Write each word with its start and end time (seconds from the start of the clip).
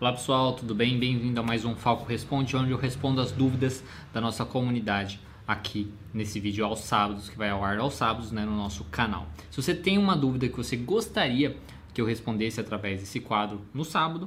Olá 0.00 0.14
pessoal, 0.14 0.54
tudo 0.54 0.74
bem? 0.74 0.98
Bem-vindo 0.98 1.38
a 1.38 1.42
mais 1.42 1.62
um 1.66 1.76
Falco 1.76 2.08
Responde, 2.08 2.56
onde 2.56 2.70
eu 2.70 2.78
respondo 2.78 3.20
as 3.20 3.32
dúvidas 3.32 3.84
da 4.14 4.18
nossa 4.18 4.46
comunidade 4.46 5.20
aqui 5.46 5.92
nesse 6.14 6.40
vídeo 6.40 6.64
aos 6.64 6.80
sábados, 6.80 7.28
que 7.28 7.36
vai 7.36 7.50
ao 7.50 7.62
ar 7.62 7.76
aos 7.76 7.96
sábados 7.96 8.32
né, 8.32 8.46
no 8.46 8.56
nosso 8.56 8.82
canal. 8.84 9.28
Se 9.50 9.60
você 9.60 9.74
tem 9.74 9.98
uma 9.98 10.16
dúvida 10.16 10.48
que 10.48 10.56
você 10.56 10.74
gostaria 10.74 11.54
que 11.92 12.00
eu 12.00 12.06
respondesse 12.06 12.58
através 12.58 13.00
desse 13.00 13.20
quadro 13.20 13.60
no 13.74 13.84
sábado, 13.84 14.26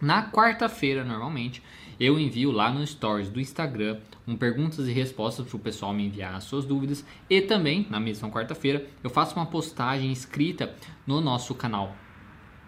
na 0.00 0.30
quarta-feira, 0.30 1.04
normalmente, 1.04 1.62
eu 2.00 2.18
envio 2.18 2.50
lá 2.50 2.72
no 2.72 2.86
Stories 2.86 3.28
do 3.28 3.38
Instagram 3.38 3.98
um 4.26 4.34
perguntas 4.34 4.88
e 4.88 4.92
respostas 4.92 5.46
para 5.46 5.56
o 5.56 5.60
pessoal 5.60 5.92
me 5.92 6.06
enviar 6.06 6.34
as 6.34 6.44
suas 6.44 6.64
dúvidas. 6.64 7.04
E 7.28 7.42
também, 7.42 7.86
na 7.90 8.00
mesma 8.00 8.30
quarta-feira, 8.30 8.86
eu 9.04 9.10
faço 9.10 9.36
uma 9.36 9.44
postagem 9.44 10.10
escrita 10.10 10.74
no 11.06 11.20
nosso 11.20 11.54
canal 11.54 11.94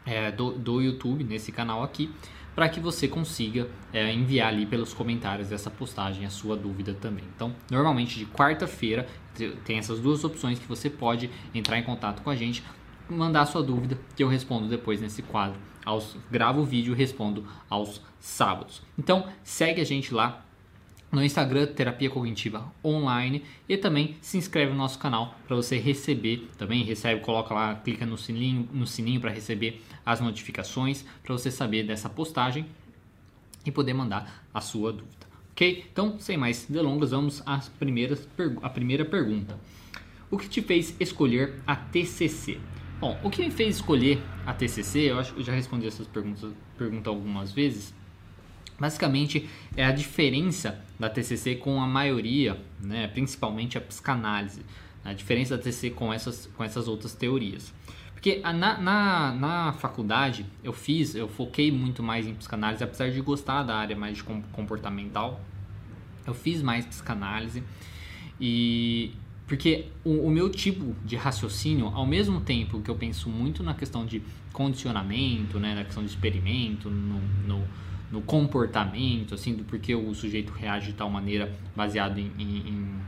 é, 0.08 0.32
do, 0.32 0.52
do 0.52 0.80
YouTube, 0.80 1.24
nesse 1.24 1.52
canal 1.52 1.82
aqui, 1.82 2.10
para 2.54 2.68
que 2.68 2.80
você 2.80 3.06
consiga 3.06 3.68
é, 3.92 4.12
enviar 4.12 4.48
ali 4.48 4.66
pelos 4.66 4.92
comentários 4.92 5.48
dessa 5.48 5.70
postagem 5.70 6.26
a 6.26 6.30
sua 6.30 6.56
dúvida 6.56 6.92
também. 6.94 7.24
Então, 7.36 7.54
normalmente 7.70 8.18
de 8.18 8.26
quarta-feira 8.26 9.06
tem 9.64 9.78
essas 9.78 10.00
duas 10.00 10.24
opções 10.24 10.58
que 10.58 10.66
você 10.66 10.90
pode 10.90 11.30
entrar 11.54 11.78
em 11.78 11.84
contato 11.84 12.22
com 12.22 12.30
a 12.30 12.34
gente, 12.34 12.64
mandar 13.08 13.42
a 13.42 13.46
sua 13.46 13.62
dúvida 13.62 13.96
que 14.16 14.24
eu 14.24 14.28
respondo 14.28 14.68
depois 14.68 15.00
nesse 15.00 15.22
quadro. 15.22 15.56
Aos, 15.84 16.16
gravo 16.30 16.62
o 16.62 16.64
vídeo 16.64 16.92
e 16.92 16.96
respondo 16.96 17.46
aos 17.70 18.02
sábados. 18.18 18.82
Então, 18.98 19.26
segue 19.44 19.80
a 19.80 19.84
gente 19.84 20.12
lá 20.12 20.44
no 21.10 21.24
Instagram 21.24 21.66
Terapia 21.66 22.10
Cognitiva 22.10 22.72
Online 22.84 23.42
e 23.68 23.76
também 23.76 24.16
se 24.20 24.36
inscreve 24.36 24.72
no 24.72 24.78
nosso 24.78 24.98
canal 24.98 25.34
para 25.46 25.56
você 25.56 25.78
receber, 25.78 26.48
também 26.58 26.84
recebe, 26.84 27.20
coloca 27.20 27.54
lá, 27.54 27.74
clica 27.76 28.04
no 28.04 28.18
sininho, 28.18 28.68
no 28.72 28.86
sininho 28.86 29.20
para 29.20 29.30
receber 29.30 29.82
as 30.04 30.20
notificações, 30.20 31.04
para 31.22 31.32
você 31.32 31.50
saber 31.50 31.84
dessa 31.84 32.08
postagem 32.08 32.66
e 33.64 33.70
poder 33.70 33.94
mandar 33.94 34.44
a 34.52 34.60
sua 34.60 34.92
dúvida. 34.92 35.26
OK? 35.52 35.86
Então, 35.90 36.18
sem 36.20 36.36
mais 36.36 36.66
delongas, 36.68 37.10
vamos 37.10 37.42
às 37.44 37.68
primeiras 37.68 38.28
a 38.62 38.68
primeira 38.68 39.04
pergunta. 39.04 39.58
O 40.30 40.36
que 40.36 40.48
te 40.48 40.60
fez 40.60 40.94
escolher 41.00 41.60
a 41.66 41.74
TCC? 41.74 42.60
Bom, 43.00 43.18
o 43.22 43.30
que 43.30 43.42
me 43.42 43.50
fez 43.50 43.76
escolher 43.76 44.20
a 44.44 44.52
TCC, 44.52 45.10
eu 45.10 45.18
acho 45.18 45.32
que 45.32 45.40
eu 45.40 45.44
já 45.44 45.52
respondi 45.52 45.86
essas 45.86 46.06
perguntas 46.06 46.52
pergunta 46.76 47.08
algumas 47.10 47.52
vezes, 47.52 47.94
Basicamente 48.78 49.48
é 49.76 49.84
a 49.84 49.90
diferença 49.90 50.78
da 50.98 51.08
TCC 51.08 51.56
com 51.56 51.82
a 51.82 51.86
maioria, 51.86 52.58
né, 52.80 53.08
principalmente 53.08 53.76
a 53.76 53.80
psicanálise, 53.80 54.62
a 55.04 55.12
diferença 55.12 55.56
da 55.56 55.62
TCC 55.62 55.90
com 55.90 56.12
essas, 56.12 56.46
com 56.56 56.62
essas 56.62 56.86
outras 56.86 57.14
teorias. 57.14 57.72
Porque 58.12 58.40
na, 58.40 58.80
na, 58.80 59.32
na 59.32 59.72
faculdade 59.74 60.44
eu 60.62 60.72
fiz, 60.72 61.14
eu 61.14 61.28
foquei 61.28 61.70
muito 61.70 62.02
mais 62.02 62.26
em 62.26 62.34
psicanálise, 62.34 62.82
apesar 62.82 63.10
de 63.10 63.20
gostar 63.20 63.62
da 63.62 63.76
área 63.76 63.96
mais 63.96 64.16
de 64.16 64.24
comportamental, 64.24 65.40
eu 66.26 66.34
fiz 66.34 66.62
mais 66.62 66.84
psicanálise 66.84 67.62
e 68.40 69.12
porque 69.46 69.86
o, 70.04 70.26
o, 70.26 70.30
meu 70.30 70.50
tipo 70.50 70.94
de 71.04 71.16
raciocínio, 71.16 71.86
ao 71.86 72.04
mesmo 72.04 72.40
tempo 72.40 72.82
que 72.82 72.90
eu 72.90 72.94
penso 72.94 73.30
muito 73.30 73.62
na 73.62 73.72
questão 73.72 74.04
de 74.04 74.22
condicionamento, 74.52 75.58
né, 75.58 75.74
na 75.74 75.84
questão 75.84 76.02
de 76.02 76.10
experimento, 76.10 76.90
no, 76.90 77.20
no 77.46 77.66
no 78.10 78.22
comportamento, 78.22 79.34
assim, 79.34 79.54
do 79.54 79.64
porquê 79.64 79.94
o 79.94 80.14
sujeito 80.14 80.52
reage 80.52 80.88
de 80.88 80.92
tal 80.94 81.10
maneira 81.10 81.52
baseado 81.76 82.18
em, 82.18 82.32
em, 82.38 83.00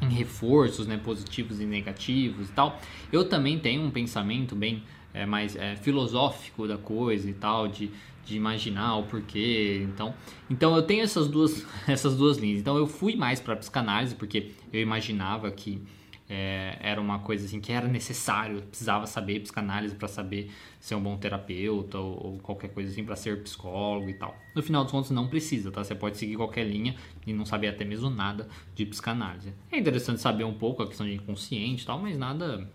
em 0.00 0.08
reforços 0.08 0.86
né, 0.86 0.96
positivos 0.96 1.60
e 1.60 1.64
negativos 1.66 2.48
e 2.48 2.52
tal. 2.52 2.80
Eu 3.12 3.28
também 3.28 3.58
tenho 3.58 3.82
um 3.82 3.90
pensamento 3.90 4.54
bem 4.54 4.82
é, 5.14 5.26
mais 5.26 5.56
é, 5.56 5.76
filosófico 5.76 6.66
da 6.66 6.78
coisa 6.78 7.28
e 7.28 7.34
tal, 7.34 7.68
de, 7.68 7.90
de 8.24 8.36
imaginar 8.36 8.96
o 8.96 9.04
porquê. 9.04 9.86
Então, 9.88 10.14
então 10.48 10.76
eu 10.76 10.82
tenho 10.82 11.02
essas 11.02 11.28
duas, 11.28 11.66
essas 11.86 12.16
duas 12.16 12.38
linhas. 12.38 12.60
Então 12.60 12.76
eu 12.76 12.86
fui 12.86 13.16
mais 13.16 13.40
para 13.40 13.56
psicanálise 13.56 14.14
porque 14.14 14.52
eu 14.72 14.80
imaginava 14.80 15.50
que 15.50 15.82
é, 16.34 16.78
era 16.80 16.98
uma 16.98 17.18
coisa 17.18 17.44
assim 17.44 17.60
que 17.60 17.70
era 17.70 17.86
necessário, 17.86 18.62
precisava 18.62 19.06
saber 19.06 19.40
psicanálise 19.40 19.94
para 19.94 20.08
saber 20.08 20.50
ser 20.80 20.94
um 20.94 21.02
bom 21.02 21.18
terapeuta 21.18 21.98
ou, 21.98 22.26
ou 22.26 22.38
qualquer 22.38 22.70
coisa 22.70 22.90
assim 22.90 23.04
para 23.04 23.14
ser 23.16 23.42
psicólogo 23.42 24.08
e 24.08 24.14
tal. 24.14 24.34
No 24.54 24.62
final 24.62 24.82
dos 24.82 24.90
contos 24.90 25.10
não 25.10 25.28
precisa, 25.28 25.70
tá? 25.70 25.84
Você 25.84 25.94
pode 25.94 26.16
seguir 26.16 26.36
qualquer 26.36 26.64
linha 26.64 26.96
e 27.26 27.34
não 27.34 27.44
saber 27.44 27.68
até 27.68 27.84
mesmo 27.84 28.08
nada 28.08 28.48
de 28.74 28.86
psicanálise. 28.86 29.52
É 29.70 29.76
interessante 29.78 30.22
saber 30.22 30.44
um 30.44 30.54
pouco 30.54 30.82
a 30.82 30.86
questão 30.86 31.06
de 31.06 31.12
inconsciente 31.12 31.82
e 31.82 31.86
tal, 31.86 31.98
mas 31.98 32.16
nada 32.16 32.66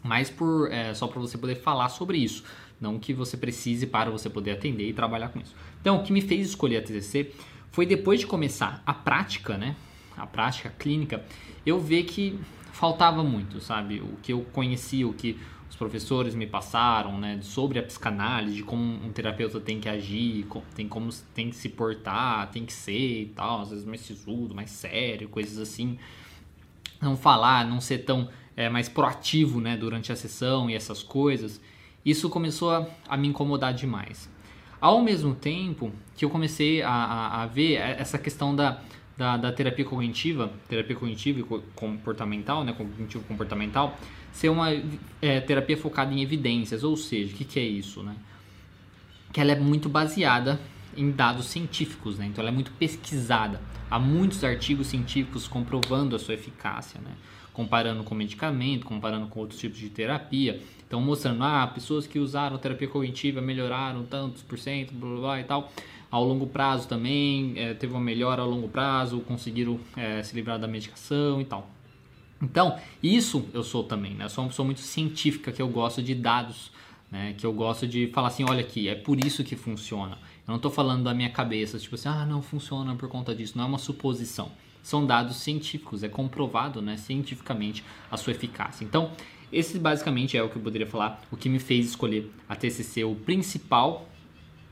mais 0.00 0.30
por 0.30 0.70
é, 0.70 0.94
só 0.94 1.08
para 1.08 1.20
você 1.20 1.36
poder 1.36 1.56
falar 1.56 1.88
sobre 1.88 2.18
isso, 2.18 2.44
não 2.80 3.00
que 3.00 3.12
você 3.12 3.36
precise 3.36 3.84
para 3.84 4.12
você 4.12 4.30
poder 4.30 4.52
atender 4.52 4.88
e 4.88 4.92
trabalhar 4.92 5.30
com 5.30 5.40
isso. 5.40 5.56
Então, 5.80 5.96
o 5.96 6.04
que 6.04 6.12
me 6.12 6.20
fez 6.20 6.46
escolher 6.46 6.76
a 6.76 6.82
TCC 6.82 7.32
foi 7.72 7.84
depois 7.84 8.20
de 8.20 8.28
começar 8.28 8.80
a 8.86 8.94
prática, 8.94 9.58
né? 9.58 9.74
A 10.16 10.24
prática 10.24 10.72
clínica, 10.78 11.24
eu 11.66 11.80
ver 11.80 12.04
que 12.04 12.38
faltava 12.72 13.22
muito, 13.22 13.60
sabe? 13.60 14.00
O 14.00 14.16
que 14.22 14.32
eu 14.32 14.40
conhecia, 14.52 15.06
o 15.06 15.12
que 15.12 15.38
os 15.68 15.76
professores 15.76 16.34
me 16.34 16.46
passaram, 16.46 17.18
né, 17.18 17.38
sobre 17.42 17.78
a 17.78 17.82
psicanálise, 17.82 18.56
de 18.56 18.62
como 18.62 18.82
um 18.82 19.10
terapeuta 19.12 19.60
tem 19.60 19.80
que 19.80 19.88
agir, 19.88 20.46
tem 20.74 20.88
como 20.88 21.10
tem 21.34 21.48
que 21.48 21.56
se 21.56 21.68
portar, 21.68 22.50
tem 22.50 22.66
que 22.66 22.72
ser 22.72 23.22
e 23.22 23.26
tal, 23.26 23.62
às 23.62 23.70
vezes 23.70 23.84
mais 23.84 24.00
sisudo, 24.00 24.54
mais 24.54 24.70
sério, 24.70 25.28
coisas 25.28 25.58
assim. 25.58 25.98
Não 27.00 27.16
falar, 27.16 27.66
não 27.66 27.80
ser 27.80 27.98
tão 27.98 28.28
é, 28.56 28.68
mais 28.68 28.88
proativo, 28.88 29.60
né, 29.60 29.76
durante 29.76 30.12
a 30.12 30.16
sessão 30.16 30.68
e 30.68 30.74
essas 30.74 31.02
coisas. 31.02 31.60
Isso 32.04 32.28
começou 32.28 32.70
a, 32.70 32.86
a 33.08 33.16
me 33.16 33.28
incomodar 33.28 33.72
demais. 33.72 34.30
Ao 34.80 35.00
mesmo 35.00 35.34
tempo 35.34 35.92
que 36.16 36.24
eu 36.24 36.30
comecei 36.30 36.82
a, 36.82 36.90
a, 36.90 37.42
a 37.42 37.46
ver 37.46 37.74
essa 37.74 38.18
questão 38.18 38.54
da, 38.54 38.82
da, 39.22 39.36
da 39.36 39.52
terapia 39.52 39.84
cognitiva, 39.84 40.52
terapia 40.68 40.96
cognitiva 40.96 41.38
e 41.38 41.44
comportamental, 41.76 42.64
né, 42.64 42.72
cognitivo 42.72 43.22
comportamental, 43.22 43.96
ser 44.32 44.48
uma 44.48 44.68
é, 45.20 45.40
terapia 45.40 45.76
focada 45.76 46.12
em 46.12 46.20
evidências, 46.20 46.82
ou 46.82 46.96
seja, 46.96 47.32
o 47.32 47.36
que, 47.36 47.44
que 47.44 47.60
é 47.60 47.62
isso, 47.62 48.02
né? 48.02 48.16
Que 49.32 49.40
ela 49.40 49.52
é 49.52 49.58
muito 49.58 49.88
baseada 49.88 50.60
em 50.96 51.12
dados 51.12 51.46
científicos, 51.46 52.18
né? 52.18 52.26
Então 52.26 52.42
ela 52.42 52.50
é 52.50 52.52
muito 52.52 52.72
pesquisada. 52.72 53.60
Há 53.88 53.96
muitos 53.96 54.42
artigos 54.42 54.88
científicos 54.88 55.46
comprovando 55.46 56.16
a 56.16 56.18
sua 56.18 56.34
eficácia, 56.34 57.00
né? 57.00 57.12
Comparando 57.52 58.02
com 58.02 58.16
medicamento, 58.16 58.86
comparando 58.86 59.28
com 59.28 59.38
outros 59.38 59.60
tipos 59.60 59.78
de 59.78 59.88
terapia. 59.88 60.60
Então 60.88 61.00
mostrando, 61.00 61.44
ah, 61.44 61.70
pessoas 61.72 62.08
que 62.08 62.18
usaram 62.18 62.58
terapia 62.58 62.88
cognitiva 62.88 63.40
melhoraram 63.40 64.04
tantos 64.04 64.42
por 64.42 64.58
cento, 64.58 64.92
blá 64.92 65.08
blá, 65.10 65.20
blá 65.20 65.40
e 65.40 65.44
tal 65.44 65.72
ao 66.12 66.22
longo 66.22 66.46
prazo 66.46 66.86
também, 66.86 67.54
é, 67.56 67.72
teve 67.72 67.94
uma 67.94 68.00
melhora 68.00 68.42
ao 68.42 68.48
longo 68.48 68.68
prazo, 68.68 69.20
conseguiram 69.20 69.80
é, 69.96 70.22
se 70.22 70.36
livrar 70.36 70.58
da 70.58 70.68
medicação 70.68 71.40
e 71.40 71.44
tal. 71.46 71.70
Então, 72.40 72.78
isso 73.02 73.48
eu 73.54 73.62
sou 73.62 73.82
também, 73.82 74.12
né? 74.12 74.26
Eu 74.26 74.28
sou 74.28 74.44
uma 74.44 74.50
pessoa 74.50 74.66
muito 74.66 74.80
científica, 74.80 75.50
que 75.50 75.62
eu 75.62 75.68
gosto 75.68 76.02
de 76.02 76.14
dados, 76.14 76.70
né? 77.10 77.34
Que 77.38 77.46
eu 77.46 77.52
gosto 77.54 77.88
de 77.88 78.08
falar 78.08 78.28
assim, 78.28 78.44
olha 78.46 78.60
aqui, 78.60 78.88
é 78.88 78.94
por 78.94 79.24
isso 79.24 79.42
que 79.42 79.56
funciona. 79.56 80.18
Eu 80.46 80.48
não 80.48 80.56
estou 80.56 80.70
falando 80.70 81.02
da 81.04 81.14
minha 81.14 81.30
cabeça, 81.30 81.78
tipo 81.78 81.94
assim, 81.94 82.10
ah, 82.10 82.26
não 82.26 82.42
funciona 82.42 82.94
por 82.94 83.08
conta 83.08 83.34
disso. 83.34 83.56
Não 83.56 83.64
é 83.64 83.66
uma 83.66 83.78
suposição. 83.78 84.52
São 84.82 85.06
dados 85.06 85.36
científicos, 85.36 86.02
é 86.02 86.10
comprovado, 86.10 86.82
né, 86.82 86.98
cientificamente 86.98 87.82
a 88.10 88.18
sua 88.18 88.32
eficácia. 88.32 88.84
Então, 88.84 89.12
esse 89.50 89.78
basicamente 89.78 90.36
é 90.36 90.42
o 90.42 90.50
que 90.50 90.56
eu 90.56 90.62
poderia 90.62 90.86
falar, 90.86 91.22
o 91.30 91.38
que 91.38 91.48
me 91.48 91.58
fez 91.58 91.86
escolher 91.86 92.30
a 92.46 92.54
TCC, 92.54 93.02
o 93.04 93.14
principal 93.14 94.08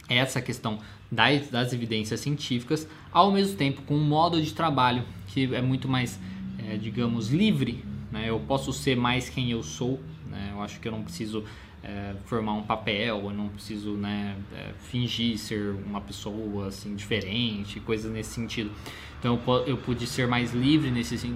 é 0.06 0.16
essa 0.16 0.42
questão 0.42 0.80
das, 1.10 1.48
das 1.48 1.72
evidências 1.72 2.21
científicas, 2.21 2.87
ao 3.10 3.32
mesmo 3.32 3.56
tempo 3.56 3.82
com 3.82 3.94
um 3.94 4.04
modo 4.04 4.41
de 4.41 4.53
trabalho 4.53 5.04
que 5.26 5.54
é 5.54 5.62
muito 5.62 5.88
mais, 5.88 6.19
é, 6.59 6.76
digamos, 6.76 7.28
livre. 7.28 7.84
Né? 8.10 8.28
Eu 8.28 8.41
posso 8.41 8.72
ser 8.72 8.97
mais 8.97 9.28
quem 9.28 9.50
eu 9.50 9.62
sou. 9.62 10.00
Né? 10.26 10.50
Eu 10.53 10.62
acho 10.62 10.78
que 10.81 10.88
eu 10.88 10.93
não 10.93 11.03
preciso 11.03 11.44
é, 11.82 12.15
formar 12.26 12.54
um 12.54 12.62
papel, 12.62 13.22
eu 13.25 13.32
não 13.32 13.49
preciso 13.49 13.93
né, 13.93 14.37
é, 14.54 14.72
fingir 14.78 15.38
ser 15.38 15.75
uma 15.87 16.00
pessoa 16.00 16.69
assim 16.69 16.94
diferente, 16.94 17.81
coisas 17.81 18.11
nesse 18.12 18.31
sentido. 18.31 18.70
Então 19.19 19.38
eu, 19.67 19.76
pude 19.76 20.06
ser 20.06 20.26
mais 20.26 20.55
livre 20.55 20.90
nesse, 20.90 21.29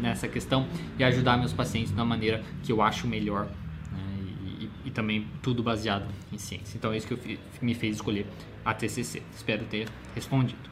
nessa 0.00 0.28
questão 0.28 0.68
e 0.96 1.02
ajudar 1.02 1.36
meus 1.36 1.52
pacientes 1.52 1.90
da 1.90 2.04
maneira 2.04 2.44
que 2.62 2.70
eu 2.70 2.80
acho 2.80 3.08
melhor 3.08 3.48
né? 3.90 4.02
e, 4.60 4.70
e, 4.86 4.90
também 4.92 5.26
tudo 5.42 5.60
baseado 5.60 6.06
em 6.32 6.38
ciência. 6.38 6.76
Então 6.76 6.92
é 6.92 6.96
isso 6.96 7.08
que 7.08 7.14
eu, 7.14 7.38
me 7.60 7.74
fez 7.74 7.96
escolher 7.96 8.24
a 8.68 8.74
TCC. 8.74 9.22
Espero 9.34 9.64
ter 9.64 9.88
respondido. 10.14 10.68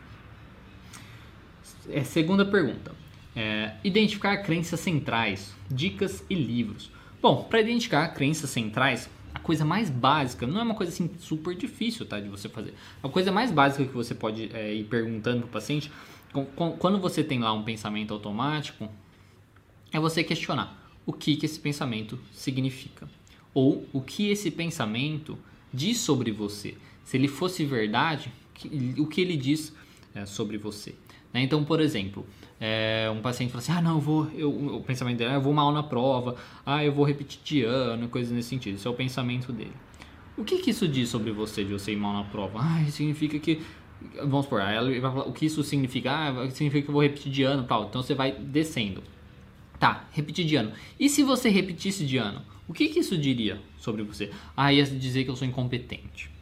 É, 1.89 2.05
segunda 2.05 2.45
pergunta. 2.45 2.95
É, 3.35 3.73
identificar 3.83 4.37
crenças 4.39 4.81
centrais, 4.81 5.55
dicas 5.71 6.23
e 6.29 6.35
livros. 6.35 6.91
Bom, 7.23 7.45
para 7.45 7.63
identificar 7.63 8.09
crenças 8.09 8.51
centrais, 8.51 9.09
a 9.35 9.39
coisa 9.39 9.65
mais 9.65 9.89
básica, 9.89 10.47
não 10.47 10.61
é 10.61 10.63
uma 10.63 10.75
coisa 10.75 10.93
assim 10.93 11.11
super 11.19 11.55
difícil 11.55 12.05
tá, 12.05 12.21
de 12.21 12.29
você 12.29 12.51
fazer. 12.51 12.75
A 13.03 13.09
coisa 13.09 13.33
mais 13.33 13.51
básica 13.51 13.87
que 13.87 13.95
você 13.95 14.15
pode 14.15 14.55
é, 14.55 14.75
ir 14.75 14.85
perguntando 14.85 15.41
para 15.41 15.49
o 15.49 15.51
paciente, 15.51 15.91
quando 16.79 17.01
você 17.01 17.25
tem 17.25 17.39
lá 17.39 17.55
um 17.55 17.63
pensamento 17.63 18.13
automático, 18.13 18.91
é 19.91 19.99
você 19.99 20.23
questionar 20.23 20.87
o 21.07 21.15
que, 21.15 21.35
que 21.35 21.47
esse 21.47 21.59
pensamento 21.59 22.19
significa. 22.31 23.09
Ou 23.55 23.87
o 23.91 24.03
que 24.03 24.29
esse 24.29 24.51
pensamento 24.51 25.39
diz 25.73 25.97
sobre 25.97 26.31
você 26.31 26.77
se 27.07 27.17
ele 27.17 27.29
fosse 27.29 27.65
verdade, 27.65 28.33
o 28.99 29.07
que 29.07 29.21
ele 29.21 29.37
diz 29.37 29.73
é, 30.13 30.27
sobre 30.27 30.59
você. 30.59 30.93
Né? 31.33 31.41
Então, 31.41 31.65
por 31.65 31.81
exemplo, 31.81 32.27
é, 32.61 33.09
um 33.15 33.21
paciente 33.21 33.51
fala 33.51 33.63
assim: 33.63 33.73
ah, 33.73 33.81
não, 33.81 33.95
eu 33.95 34.01
vou, 34.01 34.31
eu, 34.35 34.51
o 34.51 34.83
pensamento 34.83 35.19
dele, 35.19 35.31
ah, 35.31 35.35
eu 35.35 35.41
vou 35.41 35.55
mal 35.55 35.71
na 35.73 35.85
prova, 35.85 36.35
ah, 36.67 36.85
eu 36.85 36.93
vou 36.93 37.07
repetir 37.07 37.39
de 37.45 37.63
ano, 37.63 38.09
coisas 38.09 38.33
nesse 38.33 38.49
sentido. 38.49 38.75
Esse 38.75 38.89
é 38.89 38.91
o 38.91 38.95
pensamento 38.95 39.53
dele. 39.53 39.73
O 40.37 40.43
que, 40.43 40.59
que 40.59 40.71
isso 40.71 40.89
diz 40.89 41.09
sobre 41.09 41.31
você, 41.31 41.65
de 41.65 41.73
você 41.73 41.93
ir 41.93 41.97
mal 41.97 42.13
na 42.13 42.25
prova? 42.25 42.59
Ah, 42.61 42.85
significa 42.91 43.39
que. 43.39 43.63
Vamos 44.23 44.47
supor, 44.47 44.61
aí 44.61 44.99
vai 44.99 45.13
falar, 45.13 45.29
o 45.29 45.33
que 45.33 45.47
isso 45.47 45.63
significa? 45.63 46.11
Ah, 46.11 46.51
significa 46.51 46.83
que 46.83 46.89
eu 46.89 46.93
vou 46.93 47.03
repetir 47.03 47.31
de 47.31 47.45
ano 47.45 47.63
tal. 47.63 47.85
Então 47.85 48.03
você 48.03 48.17
vai 48.17 48.33
descendo. 48.33 49.01
Tá, 49.79 50.09
repetir 50.11 50.45
de 50.45 50.57
ano. 50.57 50.73
E 50.99 51.09
se 51.09 51.23
você 51.23 51.51
repetisse 51.51 52.05
de 52.05 52.17
ano? 52.17 52.43
O 52.67 52.73
que, 52.73 52.89
que 52.89 52.99
isso 52.99 53.17
diria 53.17 53.61
sobre 53.79 54.03
você? 54.03 54.33
Ah, 54.57 54.73
ia 54.73 54.85
dizer 54.85 55.23
que 55.23 55.31
eu 55.31 55.37
sou 55.37 55.47
incompetente. 55.47 56.35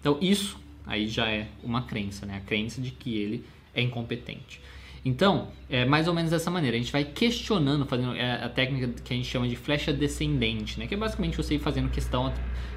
Então 0.00 0.18
isso 0.20 0.58
aí 0.86 1.08
já 1.08 1.30
é 1.30 1.48
uma 1.62 1.82
crença, 1.82 2.24
né? 2.24 2.36
A 2.36 2.40
crença 2.40 2.80
de 2.80 2.90
que 2.90 3.16
ele 3.16 3.44
é 3.74 3.82
incompetente. 3.82 4.60
Então, 5.04 5.48
é 5.70 5.84
mais 5.84 6.08
ou 6.08 6.14
menos 6.14 6.30
dessa 6.30 6.50
maneira. 6.50 6.76
A 6.76 6.80
gente 6.80 6.92
vai 6.92 7.04
questionando, 7.04 7.86
fazendo 7.86 8.14
é, 8.14 8.44
a 8.44 8.48
técnica 8.48 8.88
que 9.02 9.12
a 9.12 9.16
gente 9.16 9.28
chama 9.28 9.48
de 9.48 9.56
flecha 9.56 9.92
descendente, 9.92 10.78
né? 10.78 10.86
Que 10.86 10.94
é 10.94 10.96
basicamente 10.96 11.36
você 11.36 11.54
ir 11.54 11.58
fazendo 11.58 11.88
questão, 11.88 12.32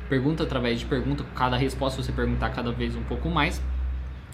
pergunta 0.08 0.44
através 0.44 0.80
de 0.80 0.86
pergunta, 0.86 1.24
cada 1.36 1.58
resposta 1.58 2.02
você 2.02 2.12
perguntar 2.12 2.50
cada 2.52 2.72
vez 2.72 2.96
um 2.96 3.04
pouco 3.04 3.30
mais, 3.30 3.62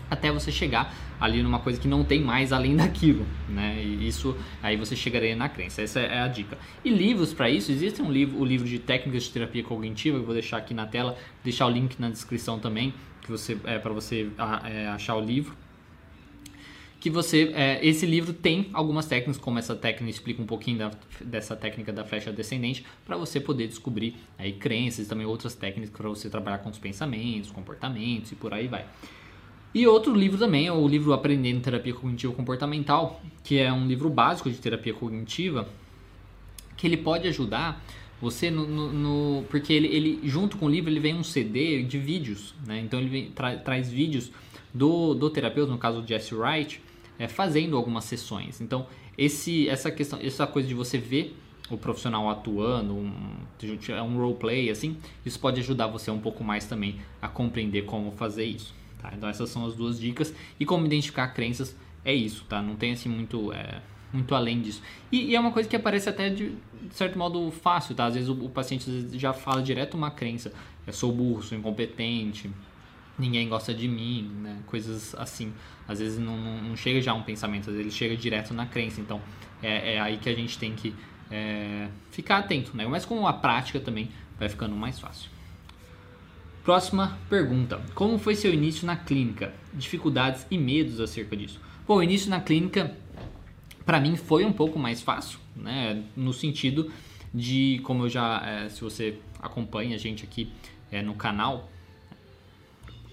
até 0.09 0.31
você 0.31 0.51
chegar 0.51 0.93
ali 1.19 1.41
numa 1.41 1.59
coisa 1.59 1.79
que 1.79 1.87
não 1.87 2.03
tem 2.03 2.21
mais 2.21 2.53
além 2.53 2.75
daquilo, 2.75 3.25
né? 3.49 3.81
E 3.83 4.07
isso 4.07 4.35
aí 4.61 4.77
você 4.77 4.95
chegaria 4.95 5.35
na 5.35 5.49
crença. 5.49 5.81
Essa 5.81 5.99
é 5.99 6.19
a 6.19 6.27
dica. 6.27 6.57
E 6.83 6.89
livros 6.89 7.33
para 7.33 7.49
isso, 7.49 7.71
existe 7.71 8.01
um 8.01 8.11
livro, 8.11 8.39
o 8.39 8.45
livro 8.45 8.67
de 8.67 8.79
técnicas 8.79 9.23
de 9.23 9.31
terapia 9.31 9.63
cognitiva, 9.63 10.17
que 10.17 10.21
eu 10.21 10.25
vou 10.25 10.33
deixar 10.33 10.57
aqui 10.57 10.73
na 10.73 10.85
tela, 10.85 11.17
deixar 11.43 11.65
o 11.65 11.69
link 11.69 11.99
na 11.99 12.09
descrição 12.09 12.59
também, 12.59 12.93
que 13.21 13.31
você 13.31 13.57
é 13.65 13.79
para 13.79 13.93
você 13.93 14.29
é, 14.65 14.87
achar 14.87 15.15
o 15.15 15.21
livro 15.21 15.55
que 16.99 17.09
você 17.09 17.51
é, 17.55 17.85
esse 17.85 18.05
livro 18.05 18.33
tem 18.33 18.69
algumas 18.73 19.05
técnicas 19.05 19.37
como 19.37 19.59
essa 19.59 19.75
técnica 19.75 20.09
explica 20.09 20.41
um 20.41 20.45
pouquinho 20.45 20.79
da, 20.79 20.91
dessa 21.21 21.55
técnica 21.55 21.93
da 21.93 22.03
flecha 22.03 22.31
descendente 22.31 22.85
para 23.05 23.15
você 23.15 23.39
poder 23.39 23.67
descobrir 23.67 24.15
aí 24.37 24.53
crenças 24.53 25.05
e 25.05 25.09
também 25.09 25.25
outras 25.25 25.53
técnicas 25.55 25.95
para 25.95 26.09
você 26.09 26.29
trabalhar 26.29 26.57
com 26.59 26.69
os 26.69 26.77
pensamentos 26.77 27.51
comportamentos 27.51 28.31
e 28.31 28.35
por 28.35 28.53
aí 28.53 28.67
vai 28.67 28.85
e 29.81 29.87
outro 29.87 30.13
livro 30.13 30.37
também 30.37 30.67
é 30.67 30.71
o 30.71 30.87
livro 30.87 31.13
Aprendendo 31.13 31.61
Terapia 31.61 31.93
Cognitiva 31.93 32.33
Comportamental 32.33 33.21
que 33.43 33.57
é 33.59 33.71
um 33.71 33.87
livro 33.87 34.09
básico 34.09 34.49
de 34.49 34.57
terapia 34.57 34.93
cognitiva 34.93 35.67
que 36.75 36.87
ele 36.87 36.97
pode 36.97 37.27
ajudar 37.27 37.83
você 38.21 38.49
no, 38.49 38.67
no, 38.67 38.93
no 38.93 39.43
porque 39.49 39.71
ele, 39.71 39.87
ele, 39.87 40.19
junto 40.23 40.57
com 40.57 40.65
o 40.65 40.69
livro 40.69 40.89
ele 40.89 40.99
vem 40.99 41.15
um 41.15 41.23
CD 41.23 41.83
de 41.83 41.97
vídeos 41.97 42.55
né 42.65 42.79
então 42.79 42.99
ele 42.99 43.09
vem, 43.09 43.31
tra, 43.31 43.57
traz 43.57 43.89
vídeos 43.89 44.31
do, 44.73 45.13
do 45.13 45.29
terapeuta 45.29 45.71
no 45.71 45.77
caso 45.77 46.03
Jesse 46.05 46.33
Wright 46.33 46.81
é, 47.19 47.27
fazendo 47.27 47.75
algumas 47.75 48.03
sessões. 48.03 48.61
Então, 48.61 48.87
esse, 49.17 49.67
essa 49.67 49.91
questão, 49.91 50.19
essa 50.21 50.45
coisa 50.45 50.67
de 50.67 50.73
você 50.73 50.97
ver 50.97 51.35
o 51.69 51.77
profissional 51.77 52.29
atuando, 52.29 52.93
um, 52.93 53.11
é 53.89 54.01
um 54.01 54.17
roleplay 54.17 54.69
assim, 54.69 54.97
isso 55.25 55.39
pode 55.39 55.59
ajudar 55.59 55.87
você 55.87 56.09
um 56.09 56.19
pouco 56.19 56.43
mais 56.43 56.65
também 56.65 56.95
a 57.21 57.27
compreender 57.27 57.83
como 57.83 58.11
fazer 58.11 58.45
isso. 58.45 58.73
Tá? 58.99 59.11
Então 59.15 59.29
essas 59.29 59.49
são 59.49 59.65
as 59.65 59.75
duas 59.75 59.99
dicas 59.99 60.33
e 60.59 60.65
como 60.65 60.85
identificar 60.85 61.27
crenças 61.29 61.75
é 62.03 62.13
isso, 62.13 62.45
tá? 62.45 62.61
Não 62.61 62.75
tem 62.75 62.93
assim 62.93 63.09
muito 63.09 63.51
é, 63.53 63.81
muito 64.11 64.33
além 64.33 64.61
disso. 64.61 64.81
E, 65.11 65.31
e, 65.31 65.35
é 65.35 65.39
uma 65.39 65.51
coisa 65.51 65.67
que 65.67 65.75
aparece 65.75 66.09
até 66.09 66.29
de, 66.29 66.49
de 66.49 66.95
certo 66.95 67.17
modo 67.17 67.51
fácil, 67.51 67.93
tá? 67.95 68.05
Às 68.05 68.15
vezes 68.15 68.29
o, 68.29 68.33
o 68.45 68.49
paciente 68.49 69.07
já 69.17 69.33
fala 69.33 69.61
direto 69.61 69.95
uma 69.95 70.09
crença, 70.09 70.51
eu 70.85 70.93
sou 70.93 71.11
burro, 71.11 71.43
sou 71.43 71.57
incompetente, 71.57 72.49
ninguém 73.17 73.49
gosta 73.49 73.73
de 73.73 73.87
mim, 73.87 74.31
né? 74.41 74.59
coisas 74.65 75.15
assim. 75.15 75.53
Às 75.87 75.99
vezes 75.99 76.19
não, 76.19 76.37
não, 76.37 76.61
não, 76.63 76.75
chega 76.75 77.01
já 77.01 77.13
um 77.13 77.23
pensamento, 77.23 77.69
às 77.69 77.75
vezes 77.75 77.81
ele 77.81 77.91
chega 77.91 78.15
direto 78.15 78.53
na 78.53 78.65
crença. 78.65 79.01
Então 79.01 79.21
é, 79.61 79.95
é 79.95 80.01
aí 80.01 80.17
que 80.17 80.29
a 80.29 80.33
gente 80.33 80.57
tem 80.57 80.73
que 80.73 80.93
é, 81.29 81.89
ficar 82.11 82.37
atento, 82.37 82.75
né? 82.75 82.85
Mas 82.87 83.05
com 83.05 83.27
a 83.27 83.33
prática 83.33 83.79
também 83.79 84.09
vai 84.39 84.49
ficando 84.49 84.75
mais 84.75 84.99
fácil. 84.99 85.29
Próxima 86.67 87.17
pergunta: 87.29 87.81
Como 87.95 88.19
foi 88.19 88.35
seu 88.35 88.53
início 88.53 88.85
na 88.85 88.97
clínica? 88.97 89.53
Dificuldades 89.73 90.45
e 90.51 90.57
medos 90.57 90.99
acerca 90.99 91.33
disso? 91.33 91.61
Bom, 91.87 91.95
o 91.95 92.03
início 92.03 92.29
na 92.29 92.41
clínica 92.41 92.93
para 93.85 94.01
mim 94.01 94.17
foi 94.17 94.43
um 94.43 94.51
pouco 94.51 94.77
mais 94.77 95.01
fácil, 95.01 95.39
né? 95.55 96.03
No 96.13 96.33
sentido 96.33 96.91
de, 97.33 97.79
como 97.85 98.03
eu 98.03 98.09
já, 98.09 98.45
é, 98.45 98.67
se 98.67 98.81
você 98.81 99.17
acompanha 99.39 99.95
a 99.95 99.97
gente 99.97 100.25
aqui 100.25 100.51
é, 100.91 101.01
no 101.01 101.13
canal, 101.13 101.71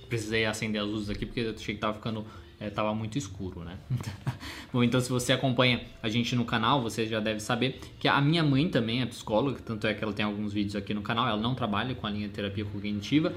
precisei 0.09 0.47
acender 0.47 0.83
as 0.83 0.89
luzes 0.89 1.09
aqui 1.09 1.25
porque 1.25 1.39
eu 1.39 1.53
achei 1.53 1.77
que 1.77 1.81
tava 1.81 1.95
ficando 1.95 2.27
é, 2.65 2.71
tava 2.71 2.95
muito 2.95 3.19
escuro, 3.19 3.63
né? 3.65 3.77
Bom, 4.73 4.83
então 4.83 5.01
se 5.01 5.11
você 5.11 5.33
acompanha 5.33 5.83
a 6.03 6.09
gente 6.09 6.35
no 6.35 6.45
canal, 6.45 6.83
você 6.83 7.07
já 7.07 7.21
deve 7.21 7.41
saber 7.41 7.81
que 7.99 8.09
a 8.09 8.21
minha 8.21 8.43
mãe 8.43 8.69
também 8.69 9.03
é 9.03 9.07
psicóloga, 9.07 9.59
tanto 9.65 9.87
é 9.87 9.95
que 9.95 10.03
ela 10.03 10.13
tem 10.13 10.25
alguns 10.25 10.53
vídeos 10.53 10.75
aqui 10.75 10.95
no 10.95 11.03
canal, 11.03 11.29
ela 11.29 11.41
não 11.41 11.55
trabalha 11.55 11.95
com 11.95 12.07
a 12.07 12.11
linha 12.11 12.27
de 12.27 12.35
terapia 12.35 12.65
cognitiva, 12.65 13.33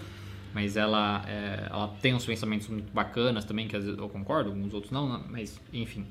mas 0.53 0.77
ela, 0.77 1.23
é, 1.27 1.67
ela 1.69 1.87
tem 2.01 2.13
uns 2.13 2.25
pensamentos 2.25 2.67
muito 2.67 2.91
bacanas 2.93 3.45
também, 3.45 3.67
que 3.67 3.75
às 3.75 3.83
vezes 3.83 3.99
eu 3.99 4.09
concordo, 4.09 4.49
alguns 4.49 4.73
outros 4.73 4.91
não, 4.91 5.23
mas 5.29 5.59
enfim. 5.73 6.05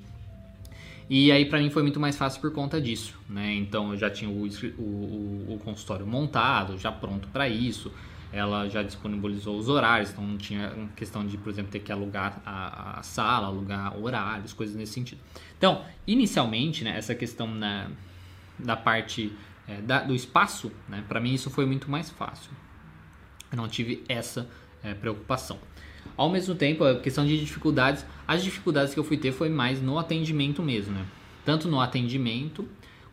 E 1.08 1.30
aí 1.30 1.44
para 1.44 1.60
mim 1.60 1.70
foi 1.70 1.82
muito 1.82 2.00
mais 2.00 2.16
fácil 2.16 2.40
por 2.40 2.52
conta 2.52 2.80
disso, 2.80 3.14
né? 3.28 3.54
Então 3.54 3.92
eu 3.92 3.96
já 3.96 4.10
tinha 4.10 4.28
o, 4.28 4.46
o, 4.78 5.54
o 5.54 5.60
consultório 5.64 6.06
montado, 6.06 6.76
já 6.78 6.90
pronto 6.90 7.28
para 7.28 7.48
isso, 7.48 7.92
ela 8.32 8.68
já 8.68 8.82
disponibilizou 8.82 9.56
os 9.56 9.68
horários, 9.68 10.10
então 10.10 10.26
não 10.26 10.36
tinha 10.36 10.72
questão 10.96 11.26
de, 11.26 11.36
por 11.38 11.50
exemplo, 11.50 11.70
ter 11.70 11.80
que 11.80 11.92
alugar 11.92 12.40
a, 12.44 12.98
a 12.98 13.02
sala, 13.02 13.46
alugar 13.46 13.96
horários, 13.98 14.52
coisas 14.52 14.76
nesse 14.76 14.92
sentido. 14.92 15.20
Então, 15.56 15.84
inicialmente, 16.06 16.84
né, 16.84 16.96
essa 16.96 17.14
questão 17.14 17.46
na, 17.46 17.90
da 18.58 18.76
parte 18.76 19.32
é, 19.66 19.80
da, 19.80 20.02
do 20.02 20.14
espaço, 20.14 20.70
né, 20.88 21.04
para 21.08 21.20
mim 21.20 21.34
isso 21.34 21.50
foi 21.50 21.66
muito 21.66 21.90
mais 21.90 22.10
fácil. 22.10 22.50
Eu 23.50 23.56
não 23.56 23.68
tive 23.68 24.04
essa 24.08 24.48
é, 24.82 24.94
preocupação. 24.94 25.58
Ao 26.16 26.30
mesmo 26.30 26.54
tempo, 26.54 26.84
a 26.84 26.98
questão 27.00 27.26
de 27.26 27.38
dificuldades, 27.38 28.04
as 28.26 28.42
dificuldades 28.42 28.94
que 28.94 29.00
eu 29.00 29.04
fui 29.04 29.16
ter 29.16 29.32
foi 29.32 29.48
mais 29.48 29.82
no 29.82 29.98
atendimento 29.98 30.62
mesmo, 30.62 30.94
né? 30.94 31.06
Tanto 31.44 31.68
no 31.68 31.80
atendimento 31.80 32.66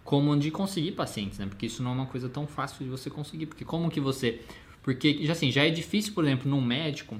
como 0.03 0.37
de 0.37 0.51
conseguir 0.51 0.91
pacientes, 0.91 1.39
né? 1.39 1.45
Porque 1.45 1.65
isso 1.65 1.81
não 1.81 1.91
é 1.91 1.93
uma 1.93 2.05
coisa 2.05 2.29
tão 2.29 2.45
fácil 2.45 2.83
de 2.83 2.89
você 2.89 3.09
conseguir, 3.09 3.45
porque 3.45 3.65
como 3.65 3.89
que 3.89 3.99
você 3.99 4.41
porque, 4.83 5.25
assim, 5.31 5.49
já 5.49 5.65
é 5.65 5.69
difícil, 5.69 6.13
por 6.13 6.25
exemplo, 6.25 6.49
num 6.49 6.61
médico, 6.61 7.19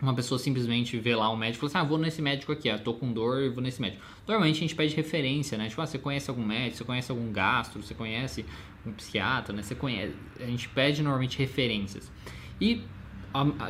uma 0.00 0.14
pessoa 0.14 0.38
simplesmente 0.38 0.98
vê 0.98 1.14
lá 1.14 1.30
um 1.30 1.36
médico 1.36 1.66
e 1.66 1.68
fala 1.68 1.82
assim, 1.82 1.86
ah, 1.86 1.88
vou 1.88 1.98
nesse 1.98 2.22
médico 2.22 2.50
aqui, 2.50 2.70
ah, 2.70 2.78
tô 2.78 2.94
com 2.94 3.12
dor, 3.12 3.50
vou 3.52 3.62
nesse 3.62 3.82
médico. 3.82 4.02
Normalmente 4.26 4.56
a 4.56 4.60
gente 4.60 4.74
pede 4.74 4.96
referência, 4.96 5.58
né? 5.58 5.68
Tipo, 5.68 5.82
ah, 5.82 5.86
você 5.86 5.98
conhece 5.98 6.30
algum 6.30 6.44
médico, 6.44 6.78
você 6.78 6.84
conhece 6.84 7.10
algum 7.10 7.30
gastro, 7.30 7.82
você 7.82 7.94
conhece 7.94 8.46
um 8.86 8.92
psiquiatra, 8.92 9.54
né? 9.54 9.62
Você 9.62 9.74
conhece. 9.74 10.14
A 10.40 10.46
gente 10.46 10.68
pede 10.70 11.02
normalmente 11.02 11.38
referências. 11.38 12.10
E 12.58 12.82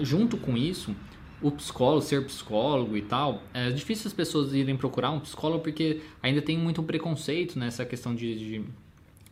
junto 0.02 0.36
com 0.36 0.56
isso, 0.56 0.94
o 1.42 1.50
psicólogo, 1.50 2.02
ser 2.02 2.24
psicólogo 2.24 2.96
e 2.96 3.02
tal, 3.02 3.42
é 3.52 3.70
difícil 3.70 4.06
as 4.06 4.12
pessoas 4.12 4.54
irem 4.54 4.76
procurar 4.76 5.10
um 5.10 5.20
psicólogo 5.20 5.62
porque 5.62 6.00
ainda 6.22 6.40
tem 6.40 6.56
muito 6.56 6.82
preconceito 6.82 7.58
nessa 7.58 7.84
questão 7.84 8.14
de, 8.14 8.38
de 8.38 8.64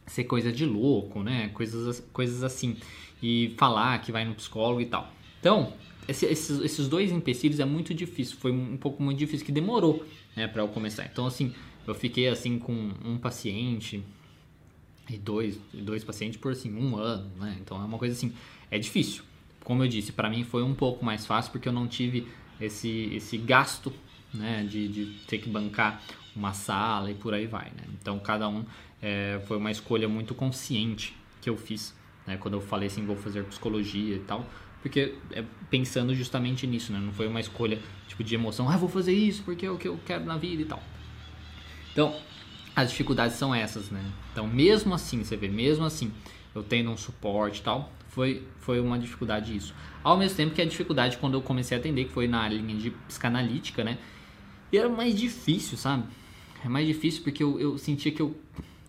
ser 0.07 0.25
coisa 0.25 0.51
de 0.51 0.67
louco, 0.67 1.23
né? 1.23 1.49
Coisas, 1.55 2.01
coisas 2.13 2.43
assim 2.43 2.77
e 3.23 3.55
falar 3.57 3.99
que 4.01 4.13
vai 4.13 4.25
no 4.25 4.35
psicólogo 4.35 4.81
e 4.81 4.87
tal. 4.87 5.13
Então, 5.41 5.73
esse, 6.07 6.27
esses, 6.27 6.61
esses 6.61 6.89
dois 6.89 7.13
empecilhos 7.13 7.61
é 7.61 7.65
muito 7.65 7.93
difícil, 7.95 8.37
foi 8.39 8.51
um 8.51 8.77
pouco 8.77 9.03
muito 9.03 9.19
difícil, 9.19 9.45
que 9.45 9.53
demorou 9.53 10.05
né, 10.37 10.47
para 10.47 10.63
eu 10.63 10.69
começar. 10.69 11.05
Então, 11.07 11.27
assim, 11.27 11.55
eu 11.87 11.95
fiquei 11.95 12.29
assim 12.29 12.59
com 12.59 12.91
um 13.05 13.17
paciente 13.17 14.03
e 15.09 15.17
dois, 15.17 15.59
dois 15.73 16.05
pacientes 16.05 16.39
por 16.39 16.53
assim, 16.53 16.75
um 16.75 16.97
ano, 16.97 17.31
né? 17.39 17.57
Então 17.61 17.81
é 17.81 17.85
uma 17.85 17.99
coisa 17.99 18.15
assim, 18.15 18.33
é 18.71 18.79
difícil. 18.79 19.23
Como 19.65 19.83
eu 19.83 19.89
disse, 19.89 20.13
para 20.13 20.29
mim 20.29 20.45
foi 20.45 20.63
um 20.63 20.75
pouco 20.75 21.05
mais 21.05 21.25
fácil 21.25 21.51
porque 21.51 21.69
eu 21.69 21.73
não 21.73 21.89
tive 21.89 22.29
esse, 22.61 23.11
esse 23.15 23.39
gasto 23.39 23.93
né, 24.33 24.67
de, 24.69 24.89
de 24.89 25.07
ter 25.27 25.39
que 25.39 25.49
bancar 25.49 26.03
uma 26.37 26.53
sala 26.53 27.11
e 27.11 27.15
por 27.15 27.33
aí 27.33 27.47
vai. 27.47 27.67
Né? 27.67 27.85
Então 28.01 28.19
cada 28.19 28.49
um 28.49 28.65
é, 29.01 29.41
foi 29.47 29.57
uma 29.57 29.71
escolha 29.71 30.09
muito 30.09 30.35
consciente 30.35 31.17
que 31.41 31.49
eu 31.49 31.57
fiz 31.57 31.95
né? 32.29 32.37
Quando 32.37 32.55
eu 32.55 32.61
falei 32.61 32.87
assim, 32.87 33.05
vou 33.05 33.17
fazer 33.17 33.43
psicologia 33.45 34.17
e 34.17 34.21
tal, 34.21 34.47
porque 34.83 35.15
é 35.33 35.43
pensando 35.71 36.15
justamente 36.15 36.67
nisso, 36.67 36.93
né? 36.93 37.01
Não 37.01 37.13
foi 37.13 37.27
uma 37.27 37.41
escolha 37.41 37.81
tipo 38.07 38.23
de 38.23 38.35
emoção, 38.35 38.69
ah, 38.69 38.77
vou 38.77 38.89
fazer 38.89 39.13
isso 39.13 39.43
porque 39.43 39.67
é 39.67 39.71
o 39.71 39.79
que 39.79 39.89
eu 39.89 39.99
quero 40.05 40.25
na 40.25 40.37
vida 40.37 40.63
e 40.63 40.65
tal. 40.67 40.83
Então, 41.91 42.15
as 42.77 42.91
dificuldades 42.91 43.37
são 43.37 43.53
essas, 43.55 43.91
né? 43.91 44.05
Então, 44.31 44.47
mesmo 44.47 44.95
assim, 44.95 45.25
você 45.25 45.37
vê, 45.37 45.49
mesmo 45.49 45.85
assim, 45.85 46.13
eu 46.55 46.63
tendo 46.63 46.91
um 46.91 46.97
suporte 46.97 47.61
e 47.61 47.63
tal, 47.63 47.93
foi, 48.09 48.47
foi 48.59 48.79
uma 48.79 48.99
dificuldade 48.99 49.57
isso. 49.57 49.75
Ao 50.05 50.17
mesmo 50.17 50.37
tempo 50.37 50.55
que 50.55 50.63
a 50.63 50.67
dificuldade 50.67 51.17
quando 51.17 51.35
eu 51.35 51.43
comecei 51.43 51.77
a 51.77 51.81
atender, 51.81 52.05
que 52.05 52.13
foi 52.13 52.29
na 52.29 52.49
linha 52.49 52.77
de 52.77 52.91
psicanalítica, 52.91 53.83
né? 53.83 53.99
E 54.71 54.77
era 54.77 54.89
mais 54.89 55.19
difícil, 55.19 55.79
sabe? 55.79 56.05
É 56.65 56.69
mais 56.69 56.87
difícil 56.87 57.23
porque 57.23 57.43
eu, 57.43 57.59
eu 57.59 57.79
sentia 57.79 58.13
que 58.13 58.21
eu, 58.21 58.37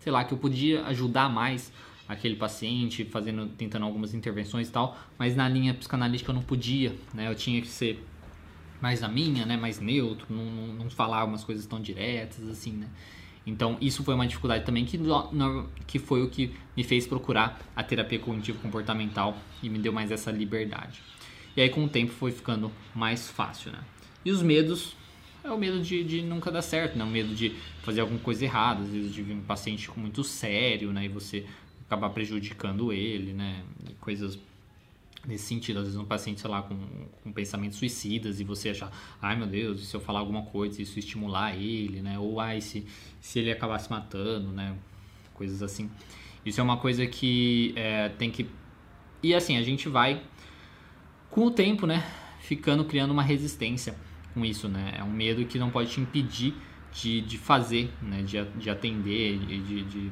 sei 0.02 0.12
lá, 0.12 0.24
que 0.24 0.34
eu 0.34 0.38
podia 0.38 0.86
ajudar 0.88 1.30
mais 1.30 1.72
aquele 2.10 2.36
paciente, 2.36 3.06
fazendo, 3.06 3.46
tentando 3.50 3.86
algumas 3.86 4.16
intervenções 4.16 4.68
e 4.68 4.72
tal, 4.72 4.98
mas 5.18 5.36
na 5.36 5.48
linha 5.48 5.76
psicanalítica 5.76 6.32
eu 6.32 6.36
não 6.36 6.42
podia, 6.42 6.96
né? 7.14 7.30
Eu 7.30 7.36
tinha 7.36 7.62
que 7.62 7.68
ser 7.68 8.04
mais 8.82 9.04
a 9.04 9.08
minha, 9.08 9.46
né? 9.46 9.56
Mais 9.56 9.80
neutro, 9.80 10.26
não, 10.28 10.44
não, 10.44 10.68
não 10.74 10.90
falar 10.90 11.24
umas 11.24 11.44
coisas 11.44 11.68
tão 11.68 11.80
diretas, 11.80 12.48
assim, 12.50 12.72
né? 12.72 12.88
Então, 13.46 13.78
isso 13.80 14.04
foi 14.04 14.16
uma 14.16 14.26
dificuldade 14.26 14.66
também 14.66 14.86
que, 14.86 15.00
que 15.86 16.00
foi 16.00 16.24
o 16.24 16.30
que 16.30 16.52
me 16.76 16.84
fez 16.84 17.06
procurar 17.06 17.62
a 17.76 17.84
terapia 17.84 18.20
cognitivo-comportamental 18.20 19.38
e 19.62 19.70
me 19.70 19.78
deu 19.78 19.94
mais 19.94 20.12
essa 20.12 20.32
liberdade. 20.32 21.02
E 21.56 21.62
aí, 21.62 21.70
com 21.70 21.86
o 21.86 21.90
tempo, 21.90 22.12
foi 22.12 22.32
ficando 22.32 22.72
mais 22.94 23.30
fácil, 23.30 23.72
né? 23.72 23.80
E 24.26 24.32
os 24.32 24.42
medos 24.42 24.96
é 25.44 25.52
o 25.52 25.58
medo 25.58 25.80
de, 25.80 26.04
de 26.04 26.22
nunca 26.22 26.52
dar 26.52 26.62
certo, 26.62 26.98
né? 26.98 27.04
O 27.04 27.08
medo 27.08 27.34
de 27.34 27.56
fazer 27.84 28.02
alguma 28.02 28.20
coisa 28.20 28.44
errada, 28.44 28.82
às 28.82 28.90
vezes 28.90 29.14
de 29.14 29.22
vir 29.22 29.34
um 29.34 29.42
paciente 29.42 29.90
muito 29.98 30.24
sério, 30.24 30.92
né? 30.92 31.06
E 31.06 31.08
você 31.08 31.46
acabar 31.90 32.12
prejudicando 32.12 32.94
ele, 32.94 33.34
né? 33.34 33.64
E 33.90 33.94
coisas 33.96 34.38
nesse 35.28 35.46
sentido. 35.46 35.80
Às 35.80 35.86
vezes 35.86 36.00
um 36.00 36.06
paciente, 36.06 36.40
sei 36.40 36.50
lá, 36.50 36.62
com, 36.62 36.78
com 37.24 37.32
pensamentos 37.34 37.80
suicidas 37.80 38.40
e 38.40 38.44
você 38.44 38.70
achar, 38.70 38.92
ai 39.20 39.36
meu 39.36 39.48
Deus, 39.48 39.82
e 39.82 39.86
se 39.86 39.96
eu 39.96 40.00
falar 40.00 40.20
alguma 40.20 40.44
coisa, 40.44 40.80
isso 40.82 41.00
estimular 41.00 41.56
ele, 41.56 42.02
né? 42.02 42.20
Ou 42.20 42.40
ai, 42.40 42.62
se, 42.62 42.86
se 43.20 43.40
ele 43.40 43.52
acabar 43.52 43.80
se 43.80 43.90
matando, 43.90 44.52
né? 44.52 44.78
Coisas 45.34 45.64
assim. 45.64 45.90
Isso 46.46 46.62
é 46.62 46.64
uma 46.64 46.78
coisa 46.78 47.06
que 47.08 47.74
é, 47.76 48.10
tem 48.10 48.30
que... 48.30 48.48
E 49.22 49.34
assim, 49.34 49.58
a 49.58 49.64
gente 49.64 49.90
vai, 49.90 50.22
com 51.30 51.46
o 51.46 51.52
tempo, 51.52 51.88
né? 51.88 52.06
Ficando, 52.40 52.86
criando 52.86 53.12
uma 53.12 53.24
resistência 53.24 53.96
com 54.34 54.46
isso, 54.46 54.70
né? 54.70 54.94
É 54.98 55.04
um 55.04 55.12
medo 55.12 55.44
que 55.46 55.58
não 55.58 55.72
pode 55.72 55.92
te 55.92 56.00
impedir 56.00 56.54
de, 56.94 57.20
de 57.22 57.38
fazer, 57.38 57.92
né? 58.02 58.22
De, 58.22 58.42
de 58.58 58.70
atender, 58.70 59.40
de, 59.40 59.84
de 59.84 60.12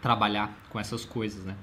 trabalhar 0.00 0.56
com 0.70 0.78
essas 0.78 1.04
coisas, 1.04 1.44
né? 1.44 1.56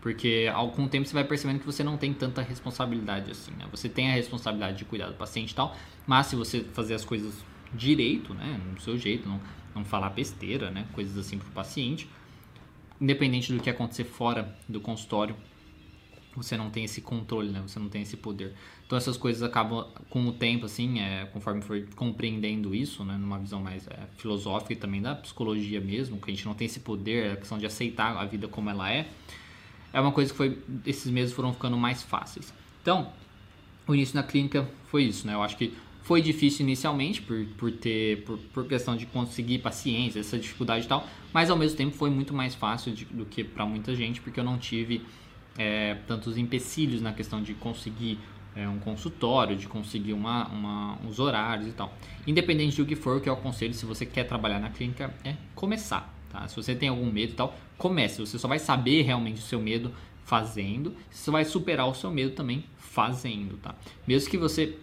Porque 0.00 0.46
com 0.74 0.84
o 0.84 0.88
tempo 0.88 1.06
você 1.06 1.14
vai 1.14 1.22
percebendo 1.22 1.60
que 1.60 1.66
você 1.66 1.84
não 1.84 1.96
tem 1.96 2.12
tanta 2.12 2.42
responsabilidade 2.42 3.30
assim, 3.30 3.52
né? 3.52 3.66
Você 3.70 3.88
tem 3.88 4.10
a 4.10 4.14
responsabilidade 4.14 4.78
de 4.78 4.84
cuidar 4.84 5.06
do 5.06 5.14
paciente 5.14 5.52
e 5.52 5.54
tal, 5.54 5.76
mas 6.06 6.26
se 6.26 6.34
você 6.34 6.64
fazer 6.72 6.94
as 6.94 7.04
coisas 7.04 7.44
direito, 7.72 8.34
né? 8.34 8.60
No 8.72 8.80
seu 8.80 8.98
jeito, 8.98 9.28
não, 9.28 9.40
não 9.74 9.84
falar 9.84 10.10
besteira, 10.10 10.70
né? 10.70 10.86
Coisas 10.92 11.16
assim 11.16 11.38
pro 11.38 11.48
paciente, 11.50 12.08
independente 13.00 13.52
do 13.52 13.62
que 13.62 13.70
acontecer 13.70 14.04
fora 14.04 14.56
do 14.68 14.80
consultório, 14.80 15.36
você 16.34 16.56
não 16.56 16.70
tem 16.70 16.84
esse 16.84 17.00
controle, 17.00 17.50
né? 17.50 17.62
Você 17.66 17.78
não 17.78 17.88
tem 17.88 18.02
esse 18.02 18.16
poder. 18.16 18.54
Então 18.86 18.96
essas 18.96 19.16
coisas 19.16 19.42
acabam 19.42 19.86
com 20.08 20.26
o 20.26 20.32
tempo, 20.32 20.66
assim, 20.66 21.00
é, 21.00 21.26
conforme 21.26 21.60
for 21.60 21.82
compreendendo 21.94 22.74
isso, 22.74 23.04
né? 23.04 23.16
Numa 23.16 23.38
visão 23.38 23.60
mais 23.60 23.86
é, 23.86 23.98
filosófica 24.16 24.72
e 24.72 24.76
também 24.76 25.02
da 25.02 25.14
psicologia 25.14 25.80
mesmo, 25.80 26.18
que 26.18 26.30
a 26.30 26.34
gente 26.34 26.46
não 26.46 26.54
tem 26.54 26.66
esse 26.66 26.80
poder, 26.80 27.32
a 27.32 27.36
questão 27.36 27.58
de 27.58 27.66
aceitar 27.66 28.16
a 28.16 28.24
vida 28.24 28.48
como 28.48 28.70
ela 28.70 28.90
é, 28.90 29.08
é 29.92 30.00
uma 30.00 30.12
coisa 30.12 30.30
que 30.30 30.36
foi 30.36 30.58
esses 30.86 31.10
meses 31.10 31.34
foram 31.34 31.52
ficando 31.52 31.76
mais 31.76 32.02
fáceis. 32.02 32.52
Então, 32.80 33.12
o 33.86 33.94
início 33.94 34.14
na 34.16 34.22
clínica 34.22 34.68
foi 34.86 35.04
isso, 35.04 35.26
né? 35.26 35.34
Eu 35.34 35.42
acho 35.42 35.56
que 35.56 35.74
foi 36.02 36.20
difícil 36.20 36.64
inicialmente 36.66 37.22
por, 37.22 37.46
por 37.56 37.70
ter 37.70 38.24
por, 38.24 38.38
por 38.38 38.66
questão 38.66 38.96
de 38.96 39.06
conseguir 39.06 39.58
paciência, 39.58 40.20
essa 40.20 40.38
dificuldade 40.38 40.86
e 40.86 40.88
tal, 40.88 41.06
mas 41.32 41.50
ao 41.50 41.56
mesmo 41.56 41.76
tempo 41.76 41.96
foi 41.96 42.10
muito 42.10 42.34
mais 42.34 42.54
fácil 42.54 42.92
de, 42.92 43.04
do 43.04 43.24
que 43.24 43.44
para 43.44 43.64
muita 43.64 43.94
gente, 43.94 44.20
porque 44.20 44.40
eu 44.40 44.44
não 44.44 44.58
tive 44.58 45.02
é, 45.58 45.96
tantos 46.06 46.36
empecilhos 46.36 47.00
na 47.00 47.12
questão 47.12 47.42
de 47.42 47.54
conseguir 47.54 48.18
é, 48.54 48.68
um 48.68 48.78
consultório, 48.78 49.56
de 49.56 49.66
conseguir 49.66 50.12
uma, 50.12 50.46
uma, 50.48 50.98
uns 51.04 51.18
horários 51.18 51.68
e 51.68 51.72
tal. 51.72 51.96
Independente 52.26 52.76
do 52.76 52.86
que 52.86 52.96
for, 52.96 53.16
o 53.16 53.20
que 53.20 53.28
eu 53.28 53.34
aconselho, 53.34 53.74
se 53.74 53.86
você 53.86 54.04
quer 54.04 54.24
trabalhar 54.24 54.58
na 54.58 54.70
clínica, 54.70 55.12
é 55.24 55.36
começar. 55.54 56.12
Tá? 56.30 56.46
Se 56.48 56.56
você 56.56 56.74
tem 56.74 56.88
algum 56.88 57.10
medo 57.10 57.32
e 57.32 57.36
tal, 57.36 57.56
comece. 57.76 58.20
Você 58.20 58.38
só 58.38 58.48
vai 58.48 58.58
saber 58.58 59.02
realmente 59.02 59.38
o 59.38 59.44
seu 59.44 59.60
medo 59.60 59.92
fazendo. 60.24 60.94
Você 61.10 61.30
vai 61.30 61.44
superar 61.44 61.88
o 61.88 61.94
seu 61.94 62.10
medo 62.10 62.34
também 62.34 62.64
fazendo. 62.78 63.56
Tá? 63.58 63.74
Mesmo 64.06 64.30
que 64.30 64.38
você 64.38 64.78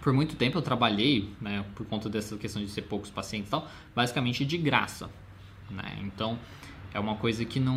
por 0.00 0.12
muito 0.12 0.36
tempo 0.36 0.58
eu 0.58 0.62
trabalhei, 0.62 1.28
né, 1.40 1.64
por 1.74 1.86
conta 1.86 2.08
dessa 2.08 2.36
questão 2.36 2.62
de 2.62 2.70
ser 2.70 2.82
poucos 2.82 3.10
pacientes 3.10 3.48
e 3.48 3.50
tal, 3.50 3.68
basicamente 3.94 4.44
de 4.44 4.56
graça, 4.56 5.10
né? 5.70 5.98
Então 6.02 6.38
é 6.92 6.98
uma 6.98 7.16
coisa 7.16 7.44
que 7.44 7.60
não? 7.60 7.76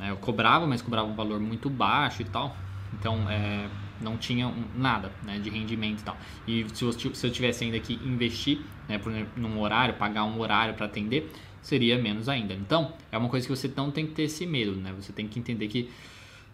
Eu 0.00 0.16
cobrava, 0.16 0.66
mas 0.66 0.82
cobrava 0.82 1.08
um 1.08 1.14
valor 1.14 1.40
muito 1.40 1.68
baixo 1.70 2.22
e 2.22 2.24
tal. 2.24 2.56
Então, 2.94 3.28
é, 3.30 3.68
não 4.00 4.16
tinha 4.16 4.52
nada 4.74 5.10
né, 5.22 5.38
de 5.38 5.48
rendimento 5.48 6.00
e 6.00 6.04
tal. 6.04 6.16
E 6.46 6.66
se 6.74 6.84
eu, 6.84 6.92
se 6.92 7.26
eu 7.26 7.30
tivesse 7.30 7.64
ainda 7.64 7.78
que 7.78 7.94
investir 7.94 8.60
né, 8.88 8.98
por, 8.98 9.12
num 9.36 9.60
horário, 9.60 9.94
pagar 9.94 10.24
um 10.24 10.38
horário 10.40 10.74
para 10.74 10.86
atender, 10.86 11.30
seria 11.62 11.98
menos 11.98 12.28
ainda. 12.28 12.52
Então, 12.52 12.92
é 13.10 13.16
uma 13.16 13.28
coisa 13.28 13.46
que 13.46 13.54
você 13.54 13.70
não 13.74 13.90
tem 13.90 14.06
que 14.06 14.12
ter 14.12 14.24
esse 14.24 14.44
medo, 14.44 14.74
né? 14.74 14.92
Você 15.00 15.12
tem 15.12 15.28
que 15.28 15.38
entender 15.38 15.68
que 15.68 15.88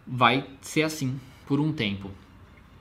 vai 0.07 0.47
ser 0.61 0.83
assim 0.83 1.19
por 1.47 1.59
um 1.59 1.73
tempo. 1.73 2.11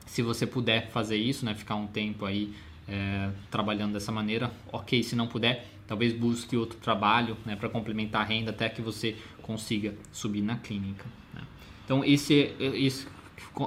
Se 0.06 0.22
você 0.22 0.46
puder 0.46 0.90
fazer 0.92 1.18
isso, 1.18 1.46
né, 1.46 1.54
ficar 1.56 1.76
um 1.76 1.88
tempo 1.88 2.26
aí 2.26 2.54
é, 2.88 3.30
trabalhando 3.50 3.94
dessa 3.94 4.12
maneira, 4.12 4.52
ok. 4.72 5.02
Se 5.04 5.16
não 5.16 5.28
puder, 5.28 5.66
talvez 5.88 6.14
busque 6.14 6.56
outro 6.58 6.78
trabalho 6.80 7.38
né, 7.46 7.56
para 7.56 7.70
complementar 7.70 8.22
a 8.22 8.26
renda 8.26 8.52
até 8.52 8.70
que 8.70 8.82
você 8.82 9.16
consiga 9.42 9.96
subir 10.12 10.42
na 10.42 10.58
clínica. 10.58 11.06
Né? 11.34 11.42
Então, 11.86 12.04
esse, 12.04 12.54
esse, 12.60 13.08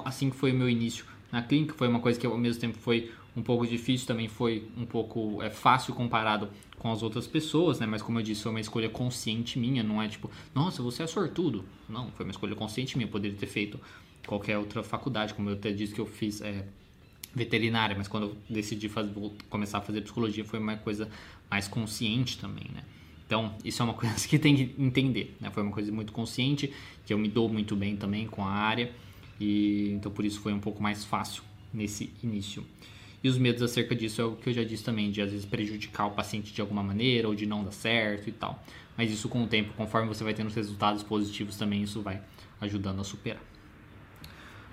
assim 0.05 0.31
que 0.31 0.37
foi 0.37 0.53
o 0.53 0.55
meu 0.55 0.69
início 0.69 1.05
na 1.33 1.43
clínica, 1.43 1.75
foi 1.75 1.89
uma 1.89 2.01
coisa 2.01 2.19
que 2.19 2.27
ao 2.27 2.37
mesmo 2.37 2.61
tempo 2.61 2.79
foi 2.79 3.11
um 3.37 3.43
pouco 3.43 3.67
difícil, 3.67 4.07
também 4.07 4.29
foi 4.29 4.69
um 4.77 4.85
pouco 4.85 5.43
é, 5.43 5.51
fácil 5.51 5.95
comparado 5.95 6.51
com 6.79 6.91
as 6.91 7.03
outras 7.03 7.27
pessoas, 7.27 7.79
né? 7.79 7.87
Mas 7.87 8.03
como 8.03 8.19
eu 8.19 8.23
disse, 8.23 8.43
foi 8.43 8.51
uma 8.51 8.61
escolha 8.61 8.89
consciente 8.89 9.59
minha, 9.59 9.83
não 9.83 10.03
é 10.03 10.09
tipo, 10.09 10.31
nossa, 10.55 10.83
você 10.83 11.03
é 11.03 11.07
sortudo. 11.07 11.65
Não, 11.89 12.11
foi 12.13 12.25
uma 12.25 12.33
escolha 12.33 12.55
consciente 12.55 12.97
minha, 12.97 13.07
eu 13.07 13.13
poderia 13.13 13.37
ter 13.37 13.47
feito 13.47 13.79
qualquer 14.27 14.59
outra 14.59 14.83
faculdade, 14.83 15.35
como 15.35 15.51
eu 15.51 15.55
até 15.55 15.71
disse 15.73 15.95
que 15.95 16.01
eu 16.01 16.07
fiz 16.07 16.41
é, 16.41 16.67
veterinária, 17.35 17.97
mas 17.97 18.09
quando 18.09 18.25
eu 18.25 18.37
decidi 18.49 18.89
fazer, 18.89 19.13
começar 19.49 19.79
a 19.79 19.81
fazer 19.81 20.01
psicologia 20.01 20.45
foi 20.45 20.59
uma 20.59 20.77
coisa 20.77 21.09
mais 21.51 21.67
consciente 21.67 22.39
também, 22.39 22.67
né? 22.73 22.83
Então, 23.27 23.55
isso 23.65 23.83
é 23.83 23.85
uma 23.85 23.95
coisa 23.95 24.27
que 24.27 24.39
tem 24.39 24.57
que 24.57 24.75
entender, 24.79 25.37
né? 25.41 25.51
Foi 25.51 25.63
uma 25.63 25.73
coisa 25.73 25.91
muito 25.91 26.13
consciente, 26.13 26.73
que 27.05 27.13
eu 27.13 27.19
me 27.19 27.29
dou 27.29 27.49
muito 27.49 27.77
bem 27.77 27.97
também 27.97 28.27
com 28.27 28.45
a 28.45 28.51
área, 28.51 28.91
e 29.39 29.91
então 29.93 30.13
por 30.13 30.25
isso 30.25 30.41
foi 30.41 30.53
um 30.53 30.61
pouco 30.61 30.83
mais 30.83 31.05
fácil 31.05 31.43
nesse 31.73 32.13
início. 32.23 32.65
E 33.23 33.29
os 33.29 33.37
medos 33.37 33.63
acerca 33.63 33.95
disso 33.95 34.21
é 34.21 34.25
o 34.25 34.35
que 34.35 34.49
eu 34.49 34.53
já 34.55 34.65
disse 34.65 34.83
também, 34.83 35.11
de 35.11 35.21
às 35.21 35.31
vezes 35.31 35.45
prejudicar 35.45 36.07
o 36.07 36.13
paciente 36.13 36.53
de 36.53 36.61
alguma 36.61 36.83
maneira, 36.83 37.29
ou 37.29 37.35
de 37.35 37.45
não 37.45 37.63
dar 37.63 37.73
certo 37.73 38.29
e 38.29 38.33
tal. 38.33 38.63
Mas 38.97 39.11
isso 39.11 39.29
com 39.29 39.43
o 39.43 39.47
tempo, 39.47 39.73
conforme 39.77 40.09
você 40.09 40.25
vai 40.25 40.35
tendo 40.35 40.49
os 40.49 40.55
resultados 40.55 41.03
positivos 41.03 41.57
também, 41.57 41.83
isso 41.83 42.01
vai 42.01 42.21
ajudando 42.61 43.01
a 43.01 43.05
superar. 43.05 43.43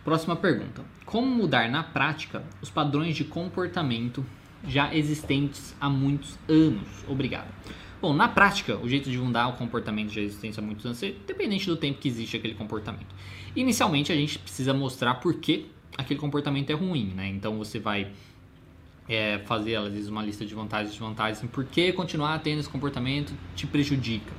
Próxima 0.03 0.35
pergunta: 0.35 0.83
Como 1.05 1.27
mudar 1.27 1.69
na 1.69 1.83
prática 1.83 2.43
os 2.61 2.69
padrões 2.69 3.15
de 3.15 3.25
comportamento 3.25 4.25
já 4.65 4.93
existentes 4.93 5.75
há 5.79 5.89
muitos 5.89 6.37
anos? 6.47 6.87
Obrigado. 7.07 7.47
Bom, 8.01 8.13
na 8.13 8.27
prática, 8.27 8.77
o 8.77 8.87
jeito 8.87 9.09
de 9.09 9.17
mudar 9.17 9.47
o 9.47 9.53
comportamento 9.53 10.11
já 10.11 10.21
existente 10.21 10.59
há 10.59 10.61
muitos 10.61 10.85
anos 10.85 11.01
é 11.01 11.13
dependente 11.25 11.65
do 11.65 11.75
tempo 11.75 11.99
que 11.99 12.07
existe 12.07 12.37
aquele 12.37 12.53
comportamento. 12.53 13.07
Inicialmente, 13.55 14.11
a 14.11 14.15
gente 14.15 14.37
precisa 14.37 14.73
mostrar 14.73 15.15
por 15.15 15.35
que 15.35 15.65
aquele 15.97 16.19
comportamento 16.19 16.69
é 16.69 16.73
ruim, 16.73 17.13
né? 17.15 17.27
Então, 17.27 17.57
você 17.57 17.79
vai 17.79 18.11
é, 19.09 19.39
fazer, 19.39 19.75
às 19.75 19.91
vezes, 19.91 20.09
uma 20.09 20.23
lista 20.23 20.45
de 20.45 20.53
vantagens 20.53 20.89
e 20.89 20.91
desvantagens, 20.91 21.49
por 21.51 21.65
que 21.65 21.91
continuar 21.91 22.37
tendo 22.39 22.59
esse 22.59 22.69
comportamento 22.69 23.33
te 23.55 23.65
prejudica. 23.65 24.31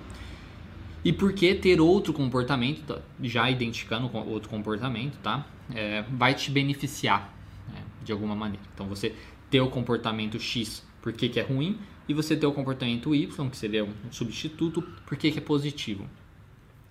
E 1.05 1.13
por 1.13 1.33
que 1.33 1.55
ter 1.55 1.81
outro 1.81 2.13
comportamento, 2.13 2.83
tá? 2.83 3.01
já 3.23 3.51
identificando 3.51 4.11
outro 4.29 4.49
comportamento, 4.49 5.17
tá? 5.23 5.47
É, 5.75 6.03
vai 6.11 6.35
te 6.35 6.51
beneficiar 6.51 7.33
né? 7.73 7.83
de 8.05 8.13
alguma 8.13 8.35
maneira. 8.35 8.65
Então 8.75 8.87
você 8.87 9.15
ter 9.51 9.61
o 9.61 9.69
comportamento 9.69 10.39
X, 10.39 10.85
por 11.01 11.13
que, 11.13 11.39
é 11.39 11.43
ruim, 11.43 11.79
e 12.09 12.15
você 12.15 12.37
ter 12.37 12.47
o 12.47 12.53
comportamento 12.53 13.15
Y, 13.15 13.51
que 13.51 13.57
seria 13.57 13.85
um 13.85 13.93
substituto, 14.11 14.83
por 15.07 15.17
que, 15.17 15.31
que 15.31 15.39
é 15.39 15.43
positivo. 15.43 16.09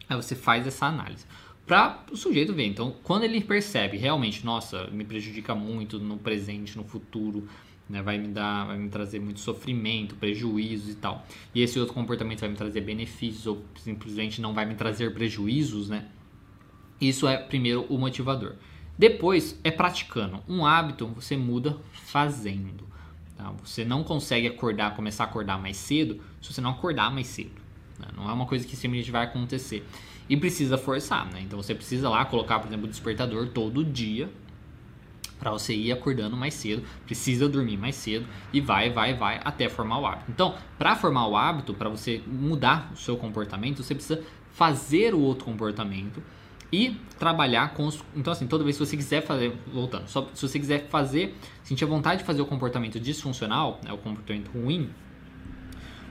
Aí 0.08 0.16
você 0.16 0.36
faz 0.36 0.66
essa 0.66 0.86
análise. 0.86 1.26
Para 1.66 2.04
o 2.12 2.16
sujeito 2.16 2.54
ver. 2.54 2.66
Então, 2.66 2.96
quando 3.04 3.24
ele 3.24 3.42
percebe 3.42 3.98
realmente, 3.98 4.46
nossa, 4.46 4.88
me 4.88 5.04
prejudica 5.04 5.54
muito 5.54 6.00
no 6.00 6.18
presente, 6.18 6.78
no 6.78 6.86
futuro, 6.86 7.48
né? 7.90 8.02
Vai 8.02 8.18
me 8.18 8.28
dar, 8.30 8.68
vai 8.68 8.78
me 8.78 8.90
trazer 8.90 9.20
muito 9.20 9.40
sofrimento, 9.40 10.16
prejuízos 10.16 10.90
e 10.90 10.96
tal. 10.96 11.26
E 11.54 11.62
esse 11.62 11.80
outro 11.80 11.94
comportamento 11.94 12.40
vai 12.40 12.50
me 12.50 12.56
trazer 12.56 12.82
benefícios 12.82 13.48
ou 13.48 13.64
simplesmente 13.76 14.42
não 14.42 14.54
vai 14.54 14.66
me 14.66 14.76
trazer 14.76 15.14
prejuízos, 15.14 15.90
né? 15.90 16.06
Isso 17.00 17.28
é 17.28 17.38
primeiro 17.38 17.86
o 17.90 17.98
motivador. 17.98 18.56
Depois 18.98 19.60
é 19.63 19.70
praticando. 19.70 20.42
Um 20.48 20.66
hábito 20.66 21.08
você 21.08 21.38
muda 21.38 21.77
fazendo. 21.92 22.88
Tá? 23.38 23.54
Você 23.63 23.86
não 23.86 24.04
consegue 24.04 24.48
acordar, 24.48 24.96
começar 24.96 25.25
a 25.25 25.27
acordar 25.27 25.60
mais 25.60 25.77
cedo 25.77 26.20
se 26.42 26.51
você 26.51 26.62
não 26.62 26.72
acordar 26.72 27.12
mais 27.12 27.27
cedo. 27.27 27.62
Né? 28.00 28.08
Não 28.16 28.30
é 28.30 28.34
uma 28.34 28.46
coisa 28.46 28.66
que 28.66 28.75
simplesmente 28.75 29.12
vai 29.12 29.25
acontecer. 29.25 29.86
E 30.27 30.36
precisa 30.36 30.77
forçar, 30.77 31.25
né? 31.32 31.42
Então 31.42 31.62
você 31.62 31.74
precisa 31.74 32.10
lá 32.10 32.25
colocar, 32.25 32.60
por 32.60 32.68
exemplo, 32.68 32.86
o 32.86 32.89
despertador 32.89 33.48
todo 33.48 33.86
dia 33.86 34.30
para 35.39 35.51
você 35.51 35.74
ir 35.74 35.92
acordando 35.92 36.36
mais 36.36 36.54
cedo, 36.54 36.84
precisa 37.06 37.48
dormir 37.48 37.77
mais 37.77 37.96
cedo 37.96 38.25
e 38.51 38.60
vai, 38.60 38.89
vai, 38.89 39.13
vai 39.13 39.39
até 39.44 39.70
formar 39.70 40.00
o 40.00 40.06
hábito. 40.06 40.32
Então, 40.32 40.56
para 40.77 40.96
formar 40.96 41.27
o 41.27 41.38
hábito, 41.38 41.74
para 41.74 41.89
você 41.89 42.22
mudar 42.25 42.92
o 42.92 42.98
seu 42.98 43.16
comportamento, 43.18 43.84
você 43.84 43.94
precisa 43.94 44.22
fazer 44.51 45.13
o 45.13 45.20
outro 45.20 45.46
comportamento 45.46 46.22
e 46.72 46.98
trabalhar 47.18 47.74
com 47.74 47.86
os. 47.86 48.04
Então, 48.16 48.32
assim, 48.34 48.48
toda 48.48 48.64
vez 48.64 48.78
que 48.78 48.86
você 48.86 48.98
quiser 48.98 49.22
fazer, 49.22 49.56
voltando, 49.74 50.08
só, 50.08 50.30
se 50.34 50.48
você 50.48 50.60
quiser 50.60 50.88
fazer, 50.90 51.36
sentir 51.64 51.84
a 51.86 51.88
vontade 51.88 52.20
de 52.20 52.26
fazer 52.26 52.42
o 52.42 52.46
comportamento 52.46 53.00
disfuncional, 53.00 53.80
né, 53.84 53.92
o 53.94 53.98
comportamento 53.98 54.50
ruim, 54.52 54.90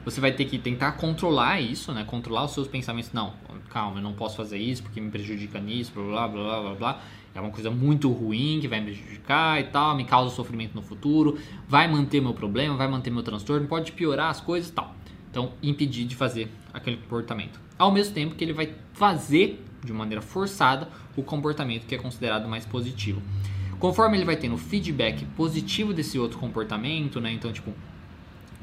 você 0.04 0.20
vai 0.20 0.30
ter 0.30 0.44
que 0.44 0.56
tentar 0.56 0.92
controlar 0.92 1.60
isso, 1.60 1.92
né? 1.92 2.04
Controlar 2.04 2.44
os 2.44 2.52
seus 2.52 2.68
pensamentos. 2.68 3.12
Não, 3.12 3.34
calma, 3.70 3.98
eu 3.98 4.02
não 4.02 4.12
posso 4.12 4.36
fazer 4.36 4.56
isso 4.56 4.82
porque 4.84 5.00
me 5.00 5.10
prejudica 5.10 5.58
nisso, 5.58 5.92
blá 5.94 6.28
blá 6.28 6.42
blá 6.42 6.60
blá 6.60 6.74
blá. 6.74 7.00
É 7.34 7.40
uma 7.40 7.50
coisa 7.50 7.70
muito 7.70 8.10
ruim 8.10 8.60
que 8.60 8.68
vai 8.68 8.80
me 8.80 8.92
prejudicar 8.92 9.60
e 9.60 9.64
tal, 9.64 9.96
me 9.96 10.04
causa 10.04 10.34
sofrimento 10.34 10.74
no 10.74 10.80
futuro, 10.80 11.38
vai 11.68 11.86
manter 11.86 12.20
meu 12.20 12.32
problema, 12.32 12.76
vai 12.76 12.88
manter 12.88 13.10
meu 13.10 13.22
transtorno, 13.22 13.66
pode 13.66 13.92
piorar 13.92 14.30
as 14.30 14.40
coisas 14.40 14.70
e 14.70 14.72
tal. 14.72 14.94
Então, 15.28 15.52
impedir 15.62 16.06
de 16.06 16.14
fazer 16.14 16.50
aquele 16.72 16.96
comportamento. 16.96 17.60
Ao 17.76 17.92
mesmo 17.92 18.14
tempo 18.14 18.36
que 18.36 18.44
ele 18.44 18.54
vai 18.54 18.72
fazer 18.92 19.65
de 19.84 19.92
maneira 19.92 20.22
forçada 20.22 20.88
o 21.16 21.22
comportamento 21.22 21.86
que 21.86 21.94
é 21.94 21.98
considerado 21.98 22.48
mais 22.48 22.64
positivo. 22.64 23.22
Conforme 23.78 24.16
ele 24.16 24.24
vai 24.24 24.36
tendo 24.36 24.56
feedback 24.56 25.24
positivo 25.36 25.92
desse 25.92 26.18
outro 26.18 26.38
comportamento, 26.38 27.20
né? 27.20 27.30
Então, 27.32 27.52
tipo, 27.52 27.72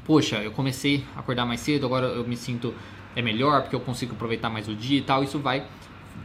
poxa, 0.04 0.36
eu 0.42 0.50
comecei 0.50 1.04
a 1.14 1.20
acordar 1.20 1.46
mais 1.46 1.60
cedo, 1.60 1.86
agora 1.86 2.06
eu 2.06 2.26
me 2.26 2.36
sinto 2.36 2.74
é 3.16 3.22
melhor 3.22 3.62
porque 3.62 3.76
eu 3.76 3.80
consigo 3.80 4.14
aproveitar 4.14 4.50
mais 4.50 4.68
o 4.68 4.74
dia 4.74 4.98
e 4.98 5.02
tal. 5.02 5.22
Isso 5.22 5.38
vai 5.38 5.66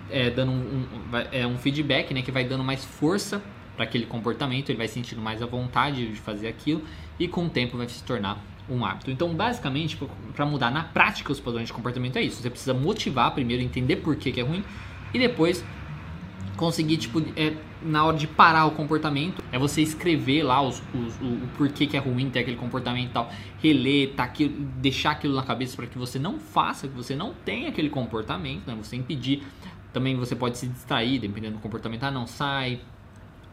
é, 0.09 0.29
dando 0.29 0.51
um, 0.51 0.55
um, 0.55 0.87
é 1.31 1.45
um 1.45 1.57
feedback, 1.57 2.13
né, 2.13 2.21
que 2.21 2.31
vai 2.31 2.43
dando 2.43 2.63
mais 2.63 2.83
força 2.83 3.41
para 3.75 3.85
aquele 3.85 4.05
comportamento. 4.05 4.69
Ele 4.69 4.77
vai 4.77 4.87
sentindo 4.87 5.21
mais 5.21 5.41
a 5.41 5.45
vontade 5.45 6.11
de 6.11 6.19
fazer 6.19 6.47
aquilo 6.47 6.81
e 7.19 7.27
com 7.27 7.45
o 7.45 7.49
tempo 7.49 7.77
vai 7.77 7.87
se 7.87 8.03
tornar 8.03 8.43
um 8.69 8.85
hábito. 8.85 9.11
Então, 9.11 9.33
basicamente, 9.33 9.97
para 10.35 10.45
mudar 10.45 10.71
na 10.71 10.83
prática 10.83 11.31
os 11.31 11.39
padrões 11.39 11.67
de 11.67 11.73
comportamento 11.73 12.17
é 12.17 12.21
isso. 12.21 12.41
Você 12.41 12.49
precisa 12.49 12.73
motivar 12.73 13.31
primeiro, 13.31 13.63
entender 13.63 13.97
por 13.97 14.15
que, 14.15 14.31
que 14.31 14.39
é 14.39 14.43
ruim 14.43 14.63
e 15.13 15.19
depois 15.19 15.63
conseguir, 16.55 16.97
tipo, 16.97 17.21
é, 17.37 17.53
na 17.81 18.03
hora 18.03 18.17
de 18.17 18.27
parar 18.27 18.65
o 18.65 18.71
comportamento, 18.71 19.41
é 19.49 19.57
você 19.57 19.81
escrever 19.81 20.43
lá 20.43 20.61
os, 20.61 20.83
os, 20.93 21.15
o, 21.21 21.25
o, 21.25 21.49
porquê 21.57 21.87
que 21.87 21.95
é 21.95 21.99
ruim 21.99 22.29
ter 22.29 22.39
aquele 22.39 22.57
comportamento 22.57 23.09
e 23.09 23.13
tal, 23.13 23.31
reler, 23.63 24.13
tá 24.13 24.25
aquilo, 24.25 24.53
deixar 24.75 25.11
aquilo 25.11 25.35
na 25.35 25.43
cabeça 25.43 25.77
para 25.77 25.87
que 25.87 25.97
você 25.97 26.19
não 26.19 26.37
faça, 26.37 26.87
que 26.87 26.93
você 26.93 27.15
não 27.15 27.33
tenha 27.45 27.69
aquele 27.69 27.89
comportamento, 27.89 28.67
né? 28.67 28.75
Você 28.75 28.97
impedir. 28.97 29.43
Também 29.93 30.15
você 30.17 30.35
pode 30.35 30.57
se 30.57 30.67
distrair, 30.67 31.17
dependendo 31.17 31.55
do 31.55 31.61
comportamento. 31.61 32.03
Ah, 32.03 32.11
não 32.11 32.27
sai, 32.27 32.81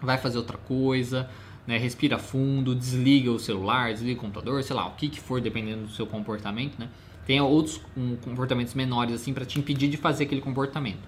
vai 0.02 0.18
fazer 0.18 0.36
outra 0.36 0.58
coisa, 0.58 1.30
né? 1.66 1.78
Respira 1.78 2.18
fundo, 2.18 2.74
desliga 2.74 3.30
o 3.30 3.38
celular, 3.38 3.92
desliga 3.92 4.18
o 4.18 4.22
computador, 4.22 4.62
sei 4.62 4.76
lá, 4.76 4.86
o 4.86 4.92
que, 4.92 5.08
que 5.08 5.20
for, 5.20 5.40
dependendo 5.40 5.82
do 5.82 5.90
seu 5.90 6.06
comportamento, 6.06 6.78
né? 6.78 6.88
Tem 7.26 7.40
outros 7.40 7.80
um, 7.96 8.16
comportamentos 8.16 8.74
menores 8.74 9.14
assim 9.14 9.32
para 9.32 9.44
te 9.44 9.58
impedir 9.58 9.88
de 9.88 9.96
fazer 9.96 10.24
aquele 10.24 10.40
comportamento 10.40 11.00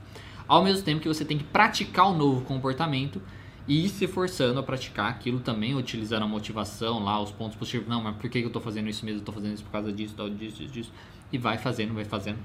ao 0.49 0.65
mesmo 0.65 0.83
tempo 0.83 1.03
que 1.03 1.07
você 1.07 1.25
tem 1.25 1.37
que 1.37 1.45
praticar 1.45 2.07
o 2.09 2.15
novo 2.15 2.41
comportamento 2.41 3.21
e 3.69 3.85
ir 3.85 3.91
se 3.91 4.07
forçando 4.07 4.59
a 4.59 4.63
praticar 4.63 5.11
aquilo 5.11 5.41
também, 5.41 5.75
utilizando 5.75 6.23
a 6.23 6.27
motivação 6.27 7.05
lá, 7.05 7.21
os 7.21 7.31
pontos 7.31 7.55
positivos. 7.55 7.87
Não, 7.87 8.03
mas 8.03 8.17
por 8.17 8.31
que 8.31 8.39
eu 8.39 8.47
estou 8.47 8.63
fazendo 8.63 8.89
isso 8.89 9.05
mesmo? 9.05 9.21
Estou 9.21 9.35
fazendo 9.35 9.53
isso 9.53 9.63
por 9.63 9.71
causa 9.71 9.93
disso, 9.93 10.15
tal, 10.17 10.31
disso, 10.31 10.57
disso, 10.57 10.73
disso. 10.73 10.93
E 11.31 11.37
vai 11.37 11.59
fazendo, 11.59 11.93
vai 11.93 12.07
fazendo, 12.07 12.39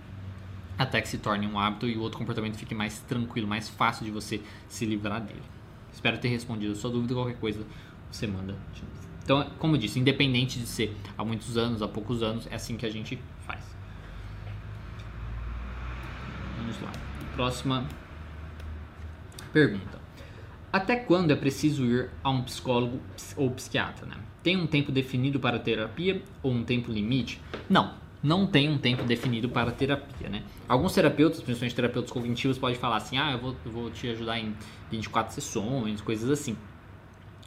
até 0.77 1.01
que 1.01 1.07
se 1.07 1.17
torne 1.17 1.47
um 1.47 1.57
hábito 1.57 1.87
e 1.87 1.95
o 1.95 2.01
outro 2.01 2.19
comportamento 2.19 2.57
fique 2.57 2.75
mais 2.75 2.99
tranquilo, 2.99 3.47
mais 3.47 3.69
fácil 3.69 4.03
de 4.03 4.11
você 4.11 4.41
se 4.67 4.85
livrar 4.85 5.21
dele. 5.21 5.41
Espero 5.93 6.17
ter 6.17 6.27
respondido 6.27 6.73
a 6.73 6.75
sua 6.75 6.91
dúvida. 6.91 7.13
Qualquer 7.13 7.37
coisa 7.37 7.65
você 8.13 8.27
manda 8.27 8.53
de 8.73 8.81
novo. 8.81 8.93
Então, 9.23 9.49
como 9.57 9.75
eu 9.75 9.79
disse, 9.79 9.99
independente 9.99 10.59
de 10.59 10.67
ser 10.67 10.95
há 11.17 11.23
muitos 11.23 11.57
anos, 11.57 11.81
há 11.81 11.87
poucos 11.87 12.21
anos, 12.21 12.47
é 12.51 12.55
assim 12.55 12.77
que 12.77 12.85
a 12.85 12.89
gente 12.89 13.17
faz. 13.45 13.63
Vamos 16.57 16.79
lá. 16.81 16.91
Próxima 17.35 17.87
pergunta. 19.51 20.01
Até 20.71 20.95
quando 20.95 21.31
é 21.31 21.35
preciso 21.35 21.85
ir 21.85 22.09
a 22.23 22.29
um 22.29 22.43
psicólogo 22.43 22.99
ou 23.37 23.49
psiquiatra? 23.51 24.05
Né? 24.05 24.17
Tem 24.41 24.57
um 24.57 24.67
tempo 24.67 24.91
definido 24.91 25.39
para 25.39 25.57
terapia 25.59 26.21
ou 26.41 26.51
um 26.51 26.63
tempo 26.63 26.91
limite? 26.91 27.39
Não, 27.69 27.93
não 28.21 28.45
tem 28.47 28.69
um 28.69 28.77
tempo 28.77 29.03
definido 29.03 29.47
para 29.49 29.71
terapia, 29.71 30.29
né? 30.29 30.43
Alguns 30.67 30.93
terapeutas, 30.93 31.41
principalmente 31.41 31.75
terapeutas 31.75 32.11
cognitivos, 32.11 32.57
podem 32.57 32.77
falar 32.77 32.97
assim, 32.97 33.17
ah, 33.17 33.31
eu 33.33 33.39
vou, 33.39 33.55
eu 33.65 33.71
vou 33.71 33.91
te 33.91 34.07
ajudar 34.09 34.39
em 34.39 34.55
24 34.89 35.33
sessões, 35.33 36.01
coisas 36.01 36.29
assim. 36.29 36.57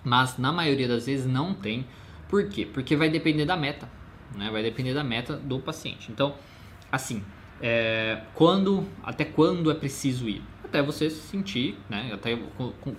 Mas 0.07 0.39
na 0.39 0.53
maioria 0.53 0.87
das 0.87 1.07
vezes 1.07 1.27
não 1.27 1.53
tem. 1.53 1.85
Por 2.29 2.49
quê? 2.49 2.65
Porque 2.65 2.95
vai 2.95 3.11
depender 3.11 3.45
da 3.45 3.57
meta, 3.57 3.91
né? 4.37 4.49
Vai 4.53 4.63
depender 4.63 4.95
da 4.95 5.03
meta 5.03 5.35
do 5.35 5.59
paciente. 5.59 6.13
Então, 6.13 6.37
assim, 6.93 7.25
é, 7.61 8.23
quando, 8.33 8.87
até 9.03 9.25
quando 9.25 9.69
é 9.69 9.75
preciso 9.75 10.29
ir? 10.29 10.45
Até 10.63 10.81
você 10.81 11.11
se 11.11 11.23
sentir, 11.23 11.77
né? 11.91 12.13
Até 12.15 12.39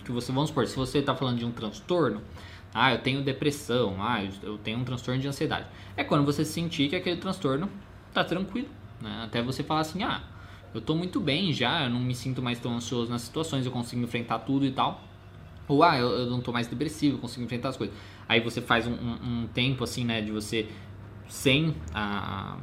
que 0.04 0.12
você, 0.12 0.34
vamos 0.34 0.50
supor, 0.50 0.68
se 0.68 0.76
você 0.76 0.98
está 0.98 1.16
falando 1.16 1.38
de 1.38 1.46
um 1.46 1.52
transtorno, 1.52 2.22
ah, 2.74 2.92
eu 2.92 3.00
tenho 3.00 3.22
depressão, 3.22 3.96
ah, 4.02 4.22
eu 4.44 4.58
tenho 4.58 4.78
um 4.78 4.84
transtorno 4.84 5.22
de 5.22 5.30
ansiedade. 5.30 5.66
É 5.96 6.04
quando 6.04 6.26
você 6.26 6.44
sentir 6.44 6.90
que 6.90 6.96
aquele 6.98 7.16
transtorno 7.16 7.70
tá 8.14 8.22
tranquilo, 8.26 8.68
né? 9.02 9.22
Até 9.24 9.42
você 9.42 9.64
falar 9.64 9.80
assim, 9.80 10.04
ah, 10.04 10.22
eu 10.74 10.82
tô 10.82 10.94
muito 10.94 11.22
bem 11.22 11.54
já, 11.54 11.86
eu 11.86 11.90
não 11.90 12.02
me 12.02 12.14
sinto 12.14 12.42
mais 12.42 12.60
tão 12.60 12.76
ansioso 12.76 13.10
nas 13.10 13.22
situações, 13.22 13.66
eu 13.66 13.72
consigo 13.72 14.04
enfrentar 14.04 14.40
tudo 14.40 14.66
e 14.66 14.72
tal. 14.72 15.07
Ou, 15.68 15.84
ah, 15.84 15.98
eu, 15.98 16.10
eu 16.10 16.26
não 16.28 16.40
tô 16.40 16.52
mais 16.52 16.68
depressivo, 16.68 17.18
consigo 17.18 17.44
enfrentar 17.44 17.70
as 17.70 17.78
coisas. 17.78 17.96
Aí 18.28 18.40
você 18.40 18.62
faz 18.62 18.88
um, 18.88 18.94
um, 18.94 19.44
um 19.44 19.48
tempo 19.48 19.84
assim, 19.84 20.06
né, 20.06 20.22
de 20.22 20.32
você 20.32 20.68
sem 21.28 21.76
a 21.94 22.58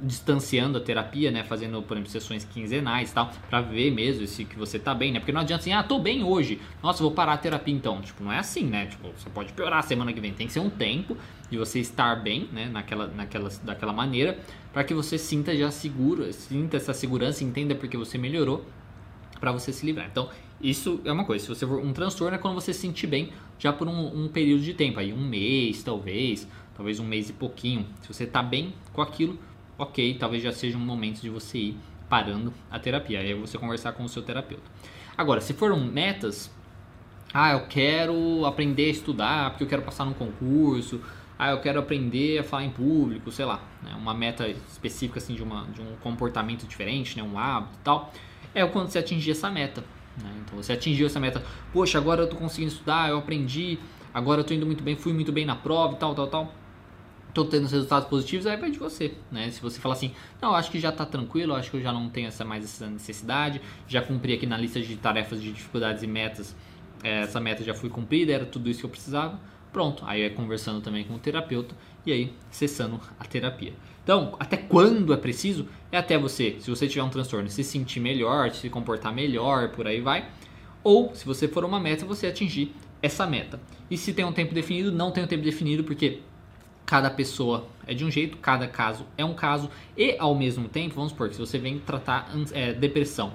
distanciando 0.00 0.78
a 0.78 0.80
terapia, 0.80 1.30
né, 1.30 1.42
fazendo, 1.42 1.82
por 1.82 1.96
exemplo, 1.96 2.10
sessões 2.10 2.44
quinzenais 2.44 3.10
e 3.10 3.14
tal, 3.14 3.30
para 3.48 3.60
ver 3.60 3.90
mesmo 3.90 4.26
se 4.26 4.44
que 4.44 4.56
você 4.56 4.78
tá 4.78 4.94
bem, 4.94 5.12
né? 5.12 5.18
Porque 5.18 5.32
não 5.32 5.40
adianta 5.40 5.62
assim, 5.62 5.72
ah, 5.72 5.82
tô 5.82 5.98
bem 5.98 6.22
hoje. 6.22 6.60
Nossa, 6.82 7.02
vou 7.02 7.12
parar 7.12 7.34
a 7.34 7.38
terapia 7.38 7.74
então. 7.74 8.00
Tipo, 8.00 8.22
não 8.22 8.32
é 8.32 8.38
assim, 8.38 8.64
né? 8.64 8.86
Tipo, 8.86 9.08
você 9.16 9.30
pode 9.30 9.52
piorar 9.52 9.82
semana 9.82 10.12
que 10.12 10.20
vem. 10.20 10.32
Tem 10.32 10.46
que 10.46 10.52
ser 10.52 10.60
um 10.60 10.70
tempo 10.70 11.16
de 11.50 11.56
você 11.56 11.80
estar 11.80 12.16
bem, 12.16 12.48
né, 12.52 12.68
naquela 12.68 13.06
naquela 13.06 13.48
daquela 13.62 13.92
maneira, 13.92 14.38
para 14.72 14.84
que 14.84 14.92
você 14.92 15.16
sinta 15.16 15.56
já 15.56 15.70
seguro, 15.70 16.30
sinta 16.32 16.76
essa 16.76 16.92
segurança, 16.92 17.44
entenda 17.44 17.74
porque 17.74 17.96
você 17.96 18.18
melhorou 18.18 18.64
para 19.40 19.52
você 19.52 19.72
se 19.72 19.84
livrar. 19.84 20.06
Então, 20.10 20.28
isso 20.60 21.00
é 21.04 21.12
uma 21.12 21.24
coisa. 21.24 21.44
Se 21.44 21.48
você 21.48 21.66
for 21.66 21.80
um 21.80 21.92
transtorno 21.92 22.34
é 22.34 22.38
quando 22.38 22.54
você 22.54 22.72
se 22.72 22.80
sentir 22.80 23.06
bem 23.06 23.32
já 23.58 23.72
por 23.72 23.88
um, 23.88 24.24
um 24.24 24.28
período 24.28 24.62
de 24.62 24.74
tempo, 24.74 24.98
aí 24.98 25.12
um 25.12 25.26
mês, 25.26 25.82
talvez, 25.82 26.46
talvez 26.74 26.98
um 26.98 27.04
mês 27.04 27.28
e 27.30 27.32
pouquinho. 27.32 27.86
Se 28.02 28.12
você 28.12 28.26
tá 28.26 28.42
bem 28.42 28.74
com 28.92 29.02
aquilo, 29.02 29.38
ok, 29.78 30.16
talvez 30.18 30.42
já 30.42 30.52
seja 30.52 30.76
um 30.76 30.80
momento 30.80 31.20
de 31.20 31.30
você 31.30 31.58
ir 31.58 31.76
parando 32.08 32.52
a 32.70 32.78
terapia. 32.78 33.20
Aí 33.20 33.32
é 33.32 33.34
você 33.34 33.58
conversar 33.58 33.92
com 33.92 34.04
o 34.04 34.08
seu 34.08 34.22
terapeuta. 34.22 34.64
Agora, 35.16 35.40
se 35.40 35.54
foram 35.54 35.80
metas, 35.80 36.50
ah, 37.32 37.52
eu 37.52 37.66
quero 37.66 38.44
aprender 38.44 38.86
a 38.86 38.90
estudar 38.90 39.50
porque 39.50 39.64
eu 39.64 39.68
quero 39.68 39.82
passar 39.82 40.04
num 40.04 40.12
concurso, 40.12 41.00
ah, 41.38 41.50
eu 41.50 41.60
quero 41.60 41.78
aprender 41.78 42.38
a 42.38 42.44
falar 42.44 42.64
em 42.64 42.70
público, 42.70 43.30
sei 43.30 43.44
lá, 43.44 43.60
né? 43.82 43.94
uma 43.94 44.14
meta 44.14 44.48
específica 44.48 45.18
assim 45.18 45.34
de, 45.34 45.42
uma, 45.42 45.66
de 45.66 45.82
um 45.82 45.96
comportamento 45.96 46.66
diferente, 46.66 47.16
né? 47.16 47.22
um 47.22 47.38
hábito 47.38 47.74
e 47.74 47.84
tal, 47.84 48.12
é 48.56 48.66
quando 48.66 48.88
você 48.88 48.98
atingir 48.98 49.32
essa 49.32 49.50
meta. 49.50 49.82
Né? 50.22 50.30
Então 50.40 50.60
você 50.60 50.72
atingiu 50.72 51.06
essa 51.06 51.20
meta, 51.20 51.44
poxa, 51.72 51.98
agora 51.98 52.22
eu 52.22 52.28
tô 52.28 52.36
conseguindo 52.36 52.72
estudar, 52.72 53.10
eu 53.10 53.18
aprendi, 53.18 53.78
agora 54.12 54.40
eu 54.40 54.44
tô 54.44 54.54
indo 54.54 54.64
muito 54.64 54.82
bem, 54.82 54.96
fui 54.96 55.12
muito 55.12 55.30
bem 55.30 55.44
na 55.44 55.54
prova 55.54 55.94
e 55.94 55.98
tal, 55.98 56.14
tal, 56.14 56.26
tal 56.26 56.52
tô 57.34 57.44
tendo 57.44 57.68
resultados 57.68 58.08
positivos, 58.08 58.46
aí 58.46 58.56
vai 58.56 58.70
de 58.70 58.78
você, 58.78 59.12
né? 59.30 59.50
Se 59.50 59.60
você 59.60 59.78
falar 59.78 59.94
assim, 59.94 60.12
não, 60.40 60.54
acho 60.54 60.70
que 60.70 60.80
já 60.80 60.90
tá 60.90 61.04
tranquilo, 61.04 61.54
acho 61.54 61.70
que 61.70 61.76
eu 61.76 61.82
já 61.82 61.92
não 61.92 62.08
tenho 62.08 62.28
essa 62.28 62.46
mais 62.46 62.64
essa 62.64 62.86
necessidade, 62.86 63.60
já 63.86 64.00
cumpri 64.00 64.32
aqui 64.32 64.46
na 64.46 64.56
lista 64.56 64.80
de 64.80 64.96
tarefas 64.96 65.42
de 65.42 65.52
dificuldades 65.52 66.02
e 66.02 66.06
metas, 66.06 66.56
é, 67.04 67.20
essa 67.20 67.38
meta 67.38 67.62
já 67.62 67.74
foi 67.74 67.90
cumprida, 67.90 68.32
era 68.32 68.46
tudo 68.46 68.70
isso 68.70 68.80
que 68.80 68.86
eu 68.86 68.90
precisava, 68.90 69.38
pronto. 69.70 70.02
Aí 70.06 70.22
é 70.22 70.30
conversando 70.30 70.80
também 70.80 71.04
com 71.04 71.14
o 71.14 71.18
terapeuta 71.18 71.74
e 72.06 72.12
aí 72.12 72.32
cessando 72.50 72.98
a 73.20 73.24
terapia. 73.26 73.74
Então, 74.06 74.36
até 74.38 74.56
quando 74.56 75.12
é 75.12 75.16
preciso? 75.16 75.66
É 75.90 75.98
até 75.98 76.16
você, 76.16 76.58
se 76.60 76.70
você 76.70 76.86
tiver 76.86 77.02
um 77.02 77.08
transtorno, 77.08 77.50
se 77.50 77.64
sentir 77.64 77.98
melhor, 77.98 78.52
se 78.52 78.70
comportar 78.70 79.12
melhor, 79.12 79.70
por 79.70 79.84
aí 79.84 80.00
vai. 80.00 80.28
Ou, 80.84 81.12
se 81.12 81.26
você 81.26 81.48
for 81.48 81.64
uma 81.64 81.80
meta, 81.80 82.06
você 82.06 82.28
atingir 82.28 82.72
essa 83.02 83.26
meta. 83.26 83.58
E 83.90 83.96
se 83.96 84.12
tem 84.12 84.24
um 84.24 84.30
tempo 84.30 84.54
definido, 84.54 84.92
não 84.92 85.10
tem 85.10 85.24
um 85.24 85.26
tempo 85.26 85.42
definido, 85.42 85.82
porque 85.82 86.20
cada 86.86 87.10
pessoa 87.10 87.66
é 87.84 87.94
de 87.94 88.04
um 88.04 88.10
jeito, 88.10 88.36
cada 88.36 88.68
caso 88.68 89.04
é 89.18 89.24
um 89.24 89.34
caso, 89.34 89.68
e 89.96 90.14
ao 90.20 90.36
mesmo 90.36 90.68
tempo, 90.68 90.94
vamos 90.94 91.10
supor 91.10 91.28
que 91.28 91.34
se 91.34 91.40
você 91.40 91.58
vem 91.58 91.80
tratar 91.80 92.30
é, 92.52 92.72
depressão, 92.72 93.32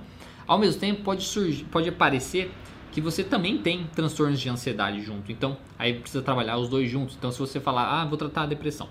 ao 0.48 0.58
mesmo 0.58 0.80
tempo 0.80 1.02
pode 1.04 1.24
surgir, 1.24 1.66
pode 1.66 1.90
aparecer 1.90 2.50
que 2.94 3.02
você 3.02 3.26
também 3.26 3.58
tem 3.58 3.88
transtornos 3.94 4.40
de 4.40 4.48
ansiedade 4.48 5.02
junto, 5.02 5.34
então 5.34 5.58
aí 5.78 5.96
precisa 5.96 6.24
trabalhar 6.24 6.58
os 6.58 6.70
dois 6.70 6.90
juntos. 6.90 7.18
Então, 7.18 7.30
se 7.30 7.40
você 7.40 7.60
falar, 7.60 8.02
ah, 8.02 8.06
vou 8.06 8.18
tratar 8.18 8.44
a 8.44 8.46
depressão, 8.46 8.88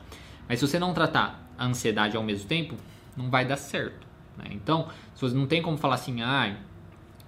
mas 0.46 0.58
se 0.58 0.68
você 0.68 0.78
não 0.78 0.92
tratar 0.92 1.49
ansiedade 1.64 2.16
ao 2.16 2.22
mesmo 2.22 2.48
tempo, 2.48 2.76
não 3.16 3.30
vai 3.30 3.44
dar 3.44 3.56
certo. 3.56 4.06
Né? 4.36 4.46
Então, 4.52 4.88
se 5.14 5.22
você 5.22 5.34
não 5.34 5.46
tem 5.46 5.62
como 5.62 5.76
falar 5.76 5.96
assim, 5.96 6.22
ah, 6.22 6.56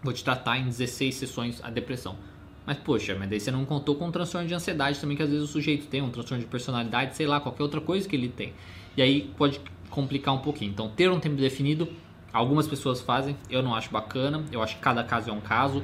vou 0.02 0.12
te 0.12 0.24
tratar 0.24 0.58
em 0.58 0.64
16 0.64 1.14
sessões 1.14 1.60
a 1.62 1.70
depressão. 1.70 2.16
Mas, 2.64 2.78
poxa, 2.78 3.16
mas 3.18 3.28
daí 3.28 3.40
você 3.40 3.50
não 3.50 3.64
contou 3.64 3.96
com 3.96 4.06
um 4.06 4.10
transtorno 4.10 4.46
de 4.46 4.54
ansiedade 4.54 5.00
também, 5.00 5.16
que 5.16 5.22
às 5.22 5.30
vezes 5.30 5.44
o 5.44 5.52
sujeito 5.52 5.86
tem, 5.86 6.00
um 6.00 6.10
transtorno 6.10 6.42
de 6.42 6.48
personalidade, 6.48 7.16
sei 7.16 7.26
lá, 7.26 7.40
qualquer 7.40 7.62
outra 7.62 7.80
coisa 7.80 8.08
que 8.08 8.14
ele 8.14 8.28
tem. 8.28 8.52
E 8.96 9.02
aí 9.02 9.32
pode 9.36 9.60
complicar 9.90 10.34
um 10.34 10.38
pouquinho. 10.38 10.70
Então, 10.70 10.88
ter 10.88 11.10
um 11.10 11.18
tempo 11.18 11.36
definido, 11.36 11.88
algumas 12.32 12.68
pessoas 12.68 13.00
fazem, 13.00 13.36
eu 13.50 13.62
não 13.62 13.74
acho 13.74 13.90
bacana, 13.90 14.44
eu 14.52 14.62
acho 14.62 14.76
que 14.76 14.80
cada 14.80 15.02
caso 15.02 15.30
é 15.30 15.32
um 15.32 15.40
caso, 15.40 15.82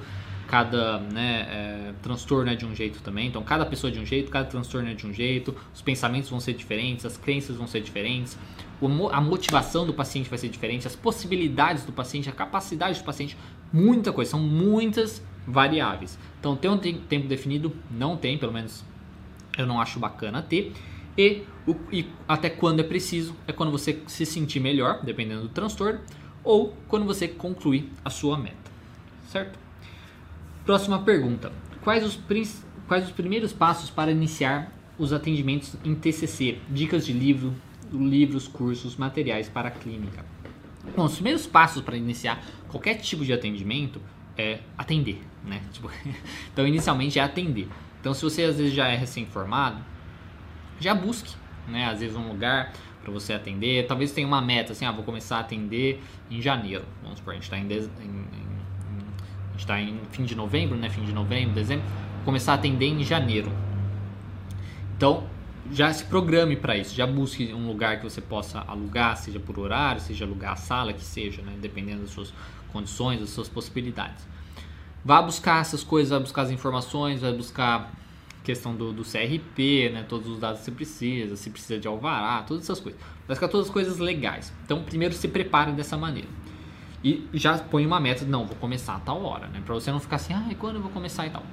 cada 0.49 0.99
né, 0.99 1.47
é, 1.51 1.93
transtorno 2.03 2.51
é 2.51 2.57
de 2.57 2.65
um 2.65 2.75
jeito 2.75 3.03
também. 3.03 3.29
Então, 3.29 3.43
cada 3.43 3.67
pessoa 3.67 3.91
é 3.91 3.95
de 3.95 4.01
um 4.01 4.07
jeito, 4.07 4.31
cada 4.31 4.49
transtorno 4.49 4.89
é 4.89 4.95
de 4.95 5.07
um 5.07 5.13
jeito, 5.13 5.55
os 5.75 5.83
pensamentos 5.83 6.31
vão 6.31 6.41
ser 6.41 6.55
diferentes, 6.55 7.05
as 7.05 7.19
crenças 7.19 7.57
vão 7.57 7.67
ser 7.67 7.83
diferentes, 7.83 8.37
a 9.13 9.21
motivação 9.21 9.87
do 9.87 9.93
paciente 9.93 10.31
vai 10.31 10.39
ser 10.39 10.49
diferente, 10.49 10.87
as 10.87 10.97
possibilidades 10.97 11.85
do 11.85 11.93
paciente, 11.93 12.31
a 12.31 12.33
capacidade 12.33 12.99
do 12.99 13.05
paciente, 13.05 13.37
muita 13.71 14.11
coisa, 14.11 14.31
são 14.31 14.41
muitas 14.41 15.23
variáveis. 15.47 16.19
Então, 16.41 16.57
ter 16.57 16.69
um 16.69 16.79
tempo 16.79 17.29
definido 17.29 17.77
não 17.91 18.17
tem, 18.17 18.39
pelo 18.39 18.53
menos 18.53 18.83
eu 19.59 19.67
não 19.67 19.79
acho 19.81 20.01
bacana 20.01 20.41
ter. 20.41 20.73
E, 21.17 21.43
o, 21.67 21.77
e 21.93 22.07
até 22.27 22.49
quando 22.49 22.81
é 22.81 22.85
preciso 22.85 23.35
é 23.47 23.53
quando 23.53 23.71
você 23.71 24.01
se 24.07 24.25
sentir 24.25 24.61
melhor, 24.61 25.05
dependendo 25.05 25.43
do 25.43 25.49
transtorno, 25.51 26.01
ou 26.43 26.75
quando 26.87 27.05
você 27.05 27.29
concluir 27.29 27.93
a 28.03 28.09
sua 28.09 28.39
meta, 28.39 28.71
certo? 29.27 29.68
Próxima 30.69 30.99
pergunta: 30.99 31.51
quais 31.83 32.05
os, 32.05 32.21
quais 32.87 33.07
os 33.07 33.11
primeiros 33.11 33.55
passos 33.55 33.89
para 33.89 34.11
iniciar 34.11 34.71
os 34.99 35.15
atendimentos 35.15 35.75
em 35.83 35.95
TCC? 35.95 36.59
Dicas 36.69 37.07
de 37.07 37.15
livro, 37.15 37.55
livros, 37.91 38.47
cursos, 38.47 38.95
materiais 38.95 39.49
para 39.49 39.69
a 39.69 39.71
clínica. 39.71 40.27
Bom, 40.95 41.07
os 41.07 41.15
primeiros 41.15 41.47
passos 41.47 41.81
para 41.81 41.97
iniciar 41.97 42.45
qualquer 42.69 42.97
tipo 42.97 43.25
de 43.25 43.33
atendimento 43.33 43.99
é 44.37 44.61
atender, 44.77 45.23
né? 45.43 45.63
Tipo, 45.73 45.91
então, 46.53 46.67
inicialmente 46.67 47.19
é 47.19 47.23
atender. 47.23 47.67
Então, 47.99 48.13
se 48.13 48.23
você 48.23 48.43
às 48.43 48.59
vezes 48.59 48.75
já 48.75 48.89
é 48.89 48.95
recém-formado, 48.95 49.83
já 50.79 50.95
busque, 50.95 51.35
né? 51.67 51.87
Às 51.87 52.01
vezes 52.01 52.15
um 52.15 52.29
lugar 52.29 52.75
para 53.03 53.11
você 53.11 53.33
atender. 53.33 53.87
Talvez 53.87 54.13
tenha 54.13 54.27
uma 54.27 54.43
meta, 54.43 54.73
assim, 54.73 54.85
ah, 54.85 54.93
vou 54.93 55.03
começar 55.03 55.39
a 55.39 55.41
atender 55.41 56.03
em 56.31 56.43
janeiro. 56.43 56.85
Vamos 57.03 57.21
supor, 57.21 57.33
a 57.33 57.37
gente 57.37 57.45
está 57.45 57.57
em, 57.57 57.63
em, 57.63 58.48
gente 59.59 59.67
tá 59.67 59.81
em 59.81 59.99
fim 60.13 60.25
de 60.25 60.37
novembro, 60.37 60.77
né? 60.79 60.89
Fim 60.89 61.05
de 61.05 61.13
novembro, 61.13 61.55
dezembro. 61.55 61.85
Começar 62.25 62.53
a 62.53 62.55
atender 62.55 62.87
em 62.87 63.03
janeiro. 63.03 63.51
Então, 64.97 65.25
já 65.73 65.93
se 65.93 66.05
programe 66.05 66.57
para 66.57 66.77
isso, 66.77 66.95
já 66.95 67.07
busque 67.07 67.53
um 67.53 67.67
lugar 67.67 67.99
que 67.99 68.05
você 68.05 68.21
possa 68.21 68.61
alugar, 68.61 69.17
seja 69.17 69.39
por 69.39 69.59
horário, 69.59 70.01
seja 70.01 70.25
alugar 70.25 70.53
a 70.53 70.57
sala, 70.57 70.93
que 70.93 71.05
seja, 71.05 71.43
né? 71.43 71.55
dependendo 71.61 72.03
das 72.03 72.11
suas 72.11 72.33
condições, 72.73 73.21
das 73.21 73.31
suas 73.31 73.49
possibilidades. 73.49 74.27
Vá 75.05 75.21
buscar 75.21 75.61
essas 75.61 75.83
coisas, 75.83 76.11
vai 76.11 76.21
buscar 76.21 76.43
as 76.43 76.51
informações, 76.51 77.21
vai 77.21 77.33
buscar 77.33 77.93
questão 78.43 78.75
do, 78.75 78.93
do 78.93 79.03
CRP, 79.03 79.91
né? 79.93 80.05
todos 80.09 80.29
os 80.29 80.39
dados 80.39 80.61
que 80.61 80.67
você 80.67 80.73
precisa, 80.73 81.37
se 81.37 81.51
precisa 81.51 81.79
de 81.79 81.87
alvará, 81.87 82.43
todas 82.43 82.65
essas 82.65 82.81
coisas. 82.81 83.01
Vai 83.01 83.37
buscar 83.37 83.49
todas 83.49 83.67
as 83.67 83.73
coisas 83.73 83.99
legais. 83.99 84.53
Então, 84.65 84.83
primeiro 84.83 85.15
se 85.15 85.29
prepare 85.29 85.73
dessa 85.73 85.97
maneira. 85.97 86.29
E 87.03 87.29
já 87.33 87.57
põe 87.59 87.87
uma 87.87 88.01
meta, 88.01 88.25
não, 88.25 88.45
vou 88.45 88.57
começar 88.57 88.97
a 88.97 89.01
tal 89.01 89.23
hora, 89.23 89.47
né? 89.49 89.63
Para 89.65 89.75
você 89.75 89.91
não 89.91 90.01
ficar 90.01 90.17
assim, 90.17 90.33
ah, 90.33 90.45
quando 90.59 90.77
eu 90.77 90.83
vou 90.83 90.91
começar 90.91 91.27
e 91.27 91.31
tal. 91.31 91.45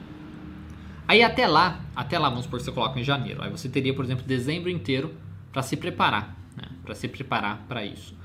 Aí 1.07 1.21
até 1.21 1.47
lá, 1.47 1.81
até 1.95 2.17
lá, 2.17 2.29
vamos 2.29 2.45
supor 2.45 2.59
que 2.59 2.65
você 2.65 2.71
coloca 2.71 2.99
em 2.99 3.03
janeiro. 3.03 3.43
Aí 3.43 3.51
você 3.51 3.69
teria, 3.69 3.93
por 3.93 4.03
exemplo, 4.03 4.25
dezembro 4.25 4.69
inteiro 4.69 5.13
para 5.51 5.61
se 5.61 5.77
preparar, 5.77 6.35
né? 6.57 6.67
Para 6.83 6.95
se 6.95 7.07
preparar 7.07 7.63
para 7.67 7.85
isso. 7.85 8.15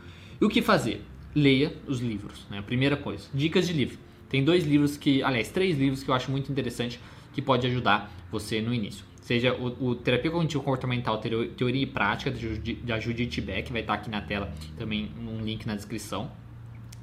E 0.40 0.44
o 0.44 0.48
que 0.48 0.62
fazer? 0.62 1.04
Leia 1.34 1.76
os 1.86 2.00
livros, 2.00 2.46
né? 2.50 2.62
Primeira 2.62 2.96
coisa. 2.96 3.28
Dicas 3.34 3.66
de 3.66 3.74
livro. 3.74 3.98
Tem 4.30 4.42
dois 4.42 4.64
livros 4.64 4.96
que, 4.96 5.22
aliás, 5.22 5.50
três 5.50 5.78
livros 5.78 6.02
que 6.02 6.10
eu 6.10 6.14
acho 6.14 6.30
muito 6.30 6.50
interessante 6.50 6.98
que 7.32 7.42
pode 7.42 7.66
ajudar 7.66 8.10
você 8.32 8.60
no 8.60 8.72
início. 8.72 9.04
Seja 9.20 9.54
o, 9.54 9.90
o 9.90 9.94
Terapia 9.94 10.30
Cognitivo 10.30 10.62
Comportamental 10.62 11.18
Teoria 11.18 11.82
e 11.82 11.86
Prática 11.86 12.32
da 12.82 12.98
Judith 12.98 13.40
Beck, 13.40 13.70
vai 13.70 13.82
estar 13.82 13.94
aqui 13.94 14.10
na 14.10 14.20
tela 14.20 14.52
também 14.78 15.10
um 15.20 15.44
link 15.44 15.66
na 15.66 15.76
descrição. 15.76 16.30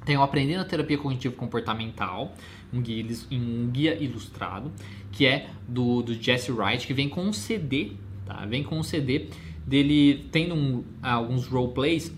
Tem 0.08 0.16
o 0.16 0.22
Aprendendo 0.22 0.62
a 0.62 0.64
Terapia 0.64 0.96
Cognitivo 0.96 1.34
Comportamental, 1.34 2.32
um 2.72 2.80
guia, 2.80 3.04
um 3.30 3.68
guia 3.70 3.94
ilustrado, 4.02 4.72
que 5.12 5.26
é 5.26 5.50
do, 5.68 6.00
do 6.00 6.14
Jesse 6.14 6.50
Wright, 6.50 6.86
que 6.86 6.94
vem 6.94 7.10
com 7.10 7.20
um 7.20 7.30
CD, 7.30 7.92
tá? 8.24 8.46
Vem 8.46 8.62
com 8.62 8.78
um 8.78 8.82
CD 8.82 9.28
dele 9.66 10.26
tendo 10.32 10.54
um, 10.54 10.82
alguns 11.02 11.46
roleplays 11.46 12.10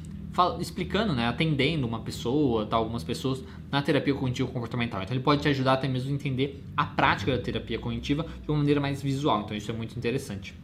explicando, 0.61 1.15
né, 1.15 1.27
atendendo 1.27 1.85
uma 1.85 1.99
pessoa, 1.99 2.65
tá, 2.65 2.77
algumas 2.77 3.03
pessoas 3.03 3.43
na 3.73 3.83
terapia 3.83 4.15
cognitivo 4.15 4.53
comportamental. 4.53 5.03
Então 5.03 5.13
ele 5.13 5.25
pode 5.25 5.43
te 5.43 5.49
ajudar 5.49 5.73
até 5.73 5.89
mesmo 5.89 6.13
a 6.13 6.15
entender 6.15 6.63
a 6.77 6.85
prática 6.85 7.37
da 7.37 7.43
terapia 7.43 7.81
cognitiva 7.81 8.25
de 8.41 8.49
uma 8.53 8.59
maneira 8.59 8.81
mais 8.81 9.03
visual. 9.03 9.41
Então 9.41 9.57
isso 9.57 9.69
é 9.69 9.75
muito 9.75 9.99
interessante. 9.99 10.55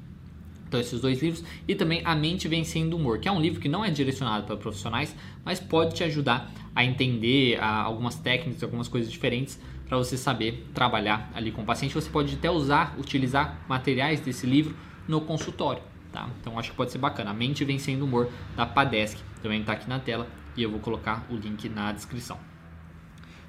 Então, 0.66 0.80
esses 0.80 1.00
dois 1.00 1.22
livros. 1.22 1.44
E 1.66 1.74
também 1.74 2.02
A 2.04 2.14
Mente 2.14 2.48
Vencendo 2.48 2.94
o 2.94 2.96
Humor, 2.96 3.18
que 3.18 3.28
é 3.28 3.32
um 3.32 3.40
livro 3.40 3.60
que 3.60 3.68
não 3.68 3.84
é 3.84 3.90
direcionado 3.90 4.46
para 4.46 4.56
profissionais, 4.56 5.14
mas 5.44 5.60
pode 5.60 5.94
te 5.94 6.04
ajudar 6.04 6.50
a 6.74 6.84
entender 6.84 7.58
a, 7.60 7.82
algumas 7.82 8.16
técnicas, 8.16 8.62
algumas 8.62 8.88
coisas 8.88 9.10
diferentes 9.10 9.58
para 9.88 9.96
você 9.96 10.16
saber 10.16 10.66
trabalhar 10.74 11.30
ali 11.34 11.52
com 11.52 11.62
o 11.62 11.64
paciente. 11.64 11.94
Você 11.94 12.10
pode 12.10 12.34
até 12.34 12.50
usar, 12.50 12.96
utilizar 12.98 13.64
materiais 13.68 14.20
desse 14.20 14.46
livro 14.46 14.76
no 15.06 15.20
consultório. 15.20 15.82
Tá? 16.12 16.28
Então, 16.40 16.58
acho 16.58 16.70
que 16.70 16.76
pode 16.76 16.90
ser 16.90 16.98
bacana. 16.98 17.30
A 17.30 17.34
Mente 17.34 17.64
Vencendo 17.64 18.02
o 18.02 18.04
Humor, 18.04 18.28
da 18.56 18.66
Padesc, 18.66 19.20
também 19.42 19.60
está 19.60 19.74
aqui 19.74 19.88
na 19.88 20.00
tela 20.00 20.26
e 20.56 20.62
eu 20.62 20.70
vou 20.70 20.80
colocar 20.80 21.24
o 21.30 21.36
link 21.36 21.68
na 21.68 21.92
descrição. 21.92 22.38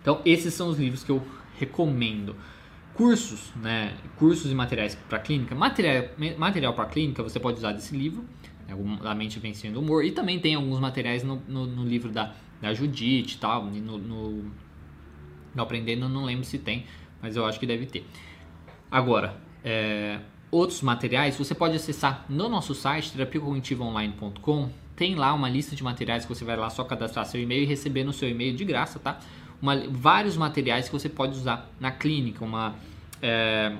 Então, 0.02 0.22
esses 0.26 0.54
são 0.54 0.70
os 0.70 0.78
livros 0.78 1.04
que 1.04 1.12
eu 1.12 1.26
recomendo 1.58 2.36
cursos, 2.98 3.54
né, 3.56 3.96
cursos 4.18 4.52
e 4.52 4.56
materiais 4.56 4.96
para 4.96 5.20
clínica, 5.20 5.54
material, 5.54 6.06
material 6.36 6.74
para 6.74 6.88
clínica 6.88 7.22
você 7.22 7.40
pode 7.40 7.60
usar 7.60 7.72
desse 7.72 7.96
livro, 7.96 8.26
né, 8.68 8.76
A 9.04 9.14
Mente 9.14 9.40
Vencendo 9.40 9.76
o 9.76 9.80
Humor, 9.80 10.04
e 10.04 10.12
também 10.12 10.40
tem 10.40 10.56
alguns 10.56 10.80
materiais 10.80 11.24
no, 11.24 11.36
no, 11.48 11.68
no 11.68 11.86
livro 11.86 12.12
da, 12.12 12.34
da 12.60 12.74
Judite 12.74 13.36
e 13.36 13.38
tal, 13.38 13.66
no, 13.66 13.98
no, 14.00 14.52
no 15.54 15.62
Aprendendo 15.62 16.10
não 16.10 16.26
lembro 16.26 16.44
se 16.44 16.58
tem, 16.58 16.86
mas 17.22 17.36
eu 17.36 17.46
acho 17.46 17.60
que 17.60 17.68
deve 17.68 17.86
ter. 17.86 18.04
Agora, 18.90 19.40
é, 19.64 20.20
outros 20.50 20.82
materiais 20.82 21.38
você 21.38 21.54
pode 21.54 21.76
acessar 21.76 22.26
no 22.28 22.50
nosso 22.50 22.74
site 22.74 23.12
terapiacognitivaonline.com 23.12 24.70
tem 24.96 25.14
lá 25.14 25.32
uma 25.36 25.48
lista 25.48 25.76
de 25.76 25.84
materiais 25.84 26.26
que 26.26 26.34
você 26.34 26.44
vai 26.44 26.58
lá 26.58 26.72
só 26.72 26.84
cadastrar 26.84 27.24
seu 27.28 27.40
e-mail 27.40 27.62
e 27.62 27.66
receber 27.66 28.04
no 28.04 28.12
seu 28.12 28.28
e-mail 28.28 28.56
de 28.56 28.66
graça, 28.66 28.98
tá? 28.98 29.20
Uma, 29.62 29.76
vários 29.90 30.38
materiais 30.38 30.88
que 30.88 30.94
você 30.94 31.10
pode 31.10 31.38
usar 31.38 31.70
na 31.80 31.92
clínica, 31.92 32.44
uma 32.44 32.76
é, 33.22 33.76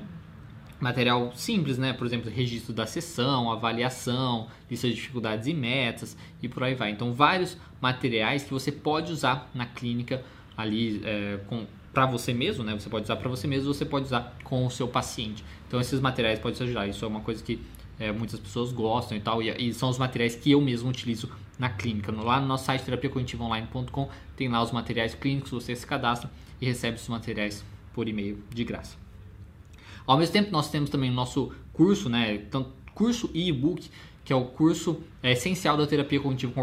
material 0.80 1.32
simples, 1.36 1.78
né? 1.78 1.94
Por 1.94 2.06
exemplo, 2.06 2.30
registro 2.30 2.74
da 2.74 2.86
sessão, 2.86 3.52
avaliação, 3.52 4.48
lista 4.70 4.88
de 4.88 4.96
dificuldades 4.96 5.48
e 5.48 5.54
metas 5.54 6.18
e 6.42 6.48
por 6.48 6.64
aí 6.64 6.76
vai. 6.76 6.92
Então, 6.92 7.14
vários 7.14 7.58
materiais 7.82 8.44
que 8.44 8.52
você 8.52 8.72
pode 8.72 9.12
usar 9.12 9.50
na 9.54 9.66
clínica 9.66 10.24
ali 10.56 11.02
é, 11.04 11.40
para 11.94 12.06
você 12.06 12.34
mesmo, 12.34 12.64
né? 12.64 12.74
Você 12.74 12.90
pode 12.90 13.06
usar 13.06 13.16
para 13.16 13.30
você 13.30 13.48
mesmo, 13.48 13.74
você 13.74 13.86
pode 13.86 14.06
usar 14.06 14.36
com 14.44 14.66
o 14.66 14.72
seu 14.72 14.88
paciente. 14.88 15.44
Então, 15.68 15.80
esses 15.80 16.00
materiais 16.00 16.40
podem 16.40 16.58
te 16.58 16.64
ajudar. 16.64 16.88
Isso 16.88 17.04
é 17.04 17.08
uma 17.08 17.22
coisa 17.22 17.44
que 17.44 17.60
é, 18.00 18.12
muitas 18.12 18.40
pessoas 18.40 18.72
gostam 18.72 19.18
e 19.18 19.22
tal, 19.22 19.42
e, 19.42 19.50
e, 19.70 19.74
são 19.74 19.90
os 19.90 19.98
materiais 19.98 20.36
que 20.36 20.52
eu 20.52 20.62
mesmo 20.62 20.90
utilizo 20.90 21.30
na 21.58 21.70
clínica. 21.70 22.12
Lá 22.12 22.40
no 22.40 22.48
nosso 22.48 22.66
site 22.66 22.84
terapiacognitivaonline.com 22.84 24.10
tem 24.36 24.48
lá 24.48 24.62
os 24.62 24.72
materiais 24.72 25.16
clínicos, 25.16 25.52
você 25.52 25.76
se 25.76 25.86
cadastra 25.86 26.30
e 26.62 26.66
recebe 26.66 26.98
os 26.98 27.08
materiais 27.08 27.64
por 27.94 28.08
e-mail 28.08 28.44
de 28.50 28.64
graça. 28.64 28.98
Ao 30.06 30.18
mesmo 30.18 30.34
tempo, 30.34 30.52
nós 30.52 30.70
temos 30.70 30.90
também 30.90 31.10
o 31.10 31.14
nosso 31.14 31.52
curso, 31.74 32.10
né, 32.10 32.38
tanto 32.50 32.72
curso 32.94 33.30
e 33.34 33.50
e-book, 33.50 33.90
que 34.24 34.34
é 34.34 34.36
o 34.36 34.46
curso 34.46 35.02
é, 35.24 35.32
essencial 35.32 35.78
da 35.78 35.88
terapia 35.88 36.20
cognitivo 36.20 36.54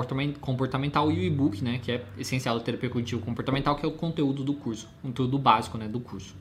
comportamental 0.41 1.11
e 1.11 1.19
o 1.19 1.23
e-book, 1.23 1.63
né, 1.63 1.81
que 1.83 1.93
é 1.93 2.05
essencial 2.19 2.59
da 2.59 2.65
terapia 2.65 2.91
cognitivo 2.91 3.23
comportamental, 3.23 3.77
que 3.77 3.85
é 3.85 3.89
o 3.89 3.93
conteúdo 3.93 4.45
do 4.45 4.55
curso, 4.55 4.89
conteúdo 5.03 5.39
básico, 5.39 5.79
né, 5.79 5.89
do 5.89 6.01
curso. 6.01 6.35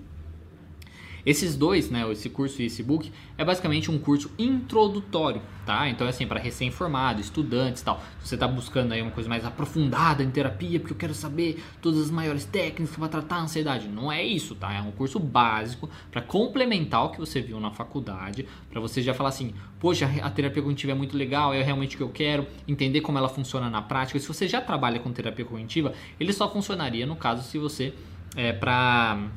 Esses 1.25 1.55
dois, 1.55 1.89
né, 1.89 2.09
esse 2.12 2.29
curso 2.29 2.62
e 2.62 2.65
esse 2.65 2.83
book, 2.83 3.12
é 3.38 3.45
basicamente 3.45 3.89
um 3.89 3.97
curso 3.97 4.29
introdutório, 4.38 5.41
tá? 5.65 5.88
Então 5.88 6.05
é 6.05 6.09
assim, 6.09 6.27
para 6.27 6.39
recém-formado, 6.39 7.21
estudantes 7.21 7.81
e 7.81 7.86
tal. 7.86 8.03
Se 8.19 8.29
você 8.29 8.36
está 8.36 8.47
buscando 8.47 8.91
aí 8.91 9.01
uma 9.01 9.12
coisa 9.12 9.29
mais 9.29 9.45
aprofundada 9.45 10.21
em 10.21 10.29
terapia, 10.29 10.79
porque 10.79 10.93
eu 10.93 10.97
quero 10.97 11.13
saber 11.13 11.63
todas 11.81 12.01
as 12.01 12.12
maiores 12.12 12.43
técnicas 12.43 12.95
para 12.95 13.07
tratar 13.07 13.36
a 13.38 13.41
ansiedade. 13.43 13.88
Não 13.88 14.12
é 14.12 14.23
isso, 14.23 14.53
tá? 14.55 14.73
É 14.73 14.81
um 14.81 14.91
curso 14.91 15.17
básico 15.17 15.89
para 16.12 16.21
complementar 16.21 17.05
o 17.05 17.09
que 17.09 17.19
você 17.19 17.41
viu 17.41 17.59
na 17.59 17.71
faculdade, 17.71 18.45
para 18.69 18.81
você 18.81 19.01
já 19.01 19.13
falar 19.13 19.29
assim, 19.29 19.53
poxa, 19.79 20.09
a 20.21 20.29
terapia 20.29 20.62
cognitiva 20.62 20.91
é 20.91 20.95
muito 20.95 21.17
legal, 21.17 21.53
é 21.53 21.62
realmente 21.62 21.95
o 21.95 21.97
que 21.97 22.03
eu 22.03 22.09
quero, 22.09 22.45
entender 22.67 23.01
como 23.01 23.17
ela 23.17 23.29
funciona 23.29 23.69
na 23.69 23.81
prática. 23.81 24.19
Se 24.19 24.27
você 24.27 24.47
já 24.47 24.59
trabalha 24.59 24.99
com 24.99 25.12
terapia 25.12 25.45
cognitiva, 25.45 25.93
ele 26.19 26.33
só 26.33 26.51
funcionaria 26.51 27.05
no 27.05 27.15
caso 27.15 27.43
se 27.43 27.57
você 27.57 27.93
é 28.36 28.51
para 28.51 29.27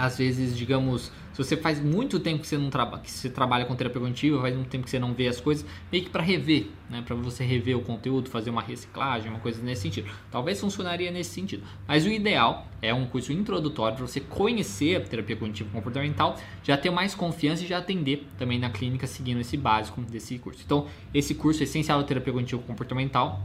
às 0.00 0.16
vezes, 0.16 0.56
digamos, 0.56 1.12
se 1.30 1.36
você 1.36 1.58
faz 1.58 1.78
muito 1.78 2.18
tempo 2.18 2.40
que 2.40 2.46
você 2.46 2.56
não 2.56 2.70
trabalha, 2.70 3.02
que 3.02 3.10
você 3.10 3.28
trabalha 3.28 3.66
com 3.66 3.76
terapia 3.76 4.00
cognitiva, 4.00 4.40
faz 4.40 4.54
muito 4.56 4.70
tempo 4.70 4.84
que 4.84 4.90
você 4.90 4.98
não 4.98 5.12
vê 5.12 5.28
as 5.28 5.38
coisas, 5.38 5.66
meio 5.92 6.04
que 6.04 6.08
para 6.08 6.22
rever, 6.22 6.68
né? 6.88 7.02
Para 7.06 7.14
você 7.14 7.44
rever 7.44 7.76
o 7.76 7.82
conteúdo, 7.82 8.30
fazer 8.30 8.48
uma 8.48 8.62
reciclagem, 8.62 9.30
uma 9.30 9.40
coisa 9.40 9.62
nesse 9.62 9.82
sentido. 9.82 10.10
Talvez 10.30 10.58
funcionaria 10.58 11.10
nesse 11.10 11.34
sentido. 11.34 11.62
Mas 11.86 12.06
o 12.06 12.08
ideal 12.08 12.66
é 12.80 12.94
um 12.94 13.04
curso 13.04 13.30
introdutório 13.30 13.98
para 13.98 14.06
você 14.06 14.20
conhecer 14.20 14.96
a 14.96 15.00
terapia 15.00 15.36
cognitiva 15.36 15.68
comportamental, 15.70 16.34
já 16.62 16.78
ter 16.78 16.88
mais 16.88 17.14
confiança 17.14 17.62
e 17.62 17.66
já 17.66 17.76
atender 17.76 18.26
também 18.38 18.58
na 18.58 18.70
clínica 18.70 19.06
seguindo 19.06 19.40
esse 19.40 19.58
básico 19.58 20.00
desse 20.00 20.38
curso. 20.38 20.62
Então, 20.64 20.86
esse 21.12 21.34
curso 21.34 21.62
essencial 21.62 22.00
da 22.00 22.06
terapia 22.06 22.32
cognitiva 22.32 22.62
comportamental 22.62 23.44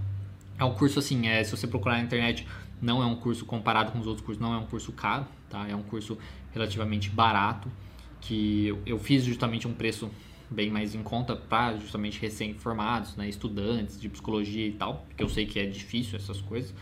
é 0.58 0.64
um 0.64 0.74
curso 0.74 1.00
assim, 1.00 1.28
é, 1.28 1.44
se 1.44 1.52
você 1.52 1.68
procurar 1.68 1.98
na 1.98 2.04
internet, 2.04 2.48
não 2.82 3.02
é 3.02 3.06
um 3.06 3.16
curso 3.16 3.46
comparado 3.46 3.92
com 3.92 4.00
os 4.00 4.08
outros 4.08 4.26
cursos, 4.26 4.42
não 4.42 4.54
é 4.54 4.58
um 4.58 4.66
curso 4.66 4.92
caro, 4.92 5.26
tá? 5.50 5.68
É 5.68 5.76
um 5.76 5.84
curso 5.84 6.18
relativamente 6.56 7.10
barato, 7.10 7.70
que 8.22 8.74
eu, 8.86 8.98
fiz 8.98 9.24
justamente 9.24 9.68
um 9.68 9.74
preço 9.74 10.10
bem 10.50 10.72
mais 10.72 10.96
em 10.96 11.04
conta 11.04 11.36
para 11.36 11.78
justamente 11.78 12.20
recém-formados, 12.20 13.16
né, 13.16 13.28
estudantes 13.28 14.00
de 14.00 14.10
psicologia 14.10 14.66
e 14.66 14.72
tal, 14.72 15.06
porque 15.08 15.22
eu 15.22 15.30
sei 15.30 15.46
que 15.46 15.60
é 15.60 15.66
difícil 15.66 16.18
essas 16.18 16.42
coisas. 16.42 16.74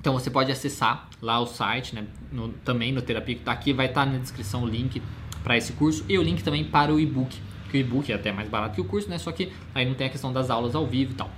Então 0.00 0.12
você 0.12 0.30
pode 0.30 0.52
acessar 0.52 1.08
lá 1.20 1.40
o 1.40 1.46
site, 1.46 1.94
né, 1.94 2.06
no, 2.30 2.50
também 2.64 2.92
no 2.92 3.02
Terapia 3.02 3.34
que 3.34 3.40
está 3.40 3.52
aqui, 3.52 3.72
vai 3.72 3.86
estar 3.86 4.04
tá 4.04 4.12
na 4.12 4.18
descrição 4.18 4.62
o 4.62 4.66
link 4.66 5.02
para 5.42 5.56
esse 5.56 5.72
curso 5.72 6.04
e 6.08 6.16
o 6.16 6.22
link 6.22 6.42
também 6.42 6.64
para 6.64 6.94
o 6.94 7.00
e-book, 7.00 7.36
que 7.70 7.76
o 7.76 7.80
e-book 7.80 8.10
é 8.12 8.14
até 8.14 8.30
mais 8.30 8.48
barato 8.48 8.76
que 8.76 8.80
o 8.80 8.84
curso, 8.84 9.10
né, 9.10 9.18
só 9.18 9.32
que 9.32 9.52
aí 9.74 9.84
não 9.84 9.94
tem 9.94 10.06
a 10.06 10.10
questão 10.10 10.32
das 10.32 10.48
aulas 10.48 10.74
ao 10.74 10.86
vivo 10.86 11.12
e 11.12 11.14
tal. 11.16 11.30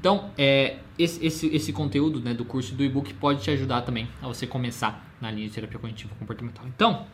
Então, 0.00 0.30
é, 0.36 0.76
esse, 0.98 1.24
esse, 1.24 1.46
esse 1.54 1.72
conteúdo 1.72 2.20
né, 2.20 2.32
do 2.32 2.44
curso 2.44 2.74
do 2.74 2.84
e-book 2.84 3.12
pode 3.14 3.42
te 3.42 3.50
ajudar 3.50 3.82
também 3.82 4.08
a 4.22 4.28
você 4.28 4.46
começar 4.46 5.06
na 5.20 5.30
linha 5.30 5.48
de 5.48 5.54
terapia 5.54 5.78
cognitiva 5.78 6.14
comportamental. 6.18 6.64
Então, 6.66 7.06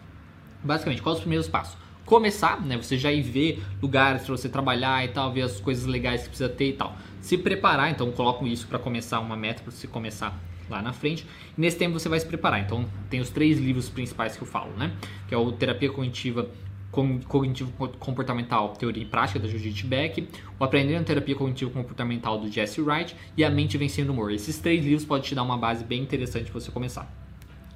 basicamente, 0.62 1.02
quais 1.02 1.18
os 1.18 1.22
primeiros 1.22 1.48
passos? 1.48 1.76
Começar, 2.04 2.60
né? 2.60 2.76
Você 2.76 2.98
já 2.98 3.12
ir 3.12 3.22
ver 3.22 3.62
lugares 3.80 4.22
para 4.22 4.36
você 4.36 4.48
trabalhar 4.48 5.04
e 5.04 5.08
tal, 5.08 5.32
ver 5.32 5.42
as 5.42 5.60
coisas 5.60 5.86
legais 5.86 6.22
que 6.22 6.28
precisa 6.28 6.48
ter 6.48 6.70
e 6.70 6.72
tal. 6.72 6.96
Se 7.20 7.38
preparar, 7.38 7.90
então 7.90 8.10
coloco 8.10 8.46
isso 8.46 8.66
para 8.66 8.78
começar 8.78 9.20
uma 9.20 9.36
meta 9.36 9.62
para 9.62 9.70
você 9.70 9.86
começar 9.86 10.36
lá 10.68 10.82
na 10.82 10.92
frente. 10.92 11.26
E 11.56 11.60
nesse 11.60 11.78
tempo 11.78 11.98
você 11.98 12.08
vai 12.08 12.18
se 12.18 12.26
preparar. 12.26 12.60
Então, 12.60 12.86
tem 13.08 13.20
os 13.20 13.30
três 13.30 13.58
livros 13.58 13.88
principais 13.88 14.36
que 14.36 14.42
eu 14.42 14.46
falo, 14.46 14.72
né? 14.76 14.92
Que 15.28 15.34
é 15.34 15.38
o 15.38 15.52
Terapia 15.52 15.90
Cognitiva 15.90 16.48
Cognitivo 16.92 17.72
Comportamental, 17.98 18.74
Teoria 18.74 19.02
e 19.02 19.06
Prática, 19.06 19.38
da 19.38 19.48
Judith 19.48 19.86
Beck, 19.86 20.28
o 20.60 20.62
Aprendendo 20.64 21.04
Terapia 21.04 21.34
Cognitivo 21.34 21.70
Comportamental, 21.70 22.38
do 22.38 22.52
Jesse 22.52 22.82
Wright 22.82 23.16
e 23.34 23.42
A 23.42 23.50
Mente 23.50 23.78
Vencendo 23.78 24.10
o 24.10 24.12
Humor. 24.12 24.30
Esses 24.30 24.58
três 24.58 24.84
livros 24.84 25.04
podem 25.04 25.24
te 25.24 25.34
dar 25.34 25.42
uma 25.42 25.56
base 25.56 25.82
bem 25.84 26.02
interessante 26.02 26.50
para 26.50 26.60
você 26.60 26.70
começar. 26.70 27.10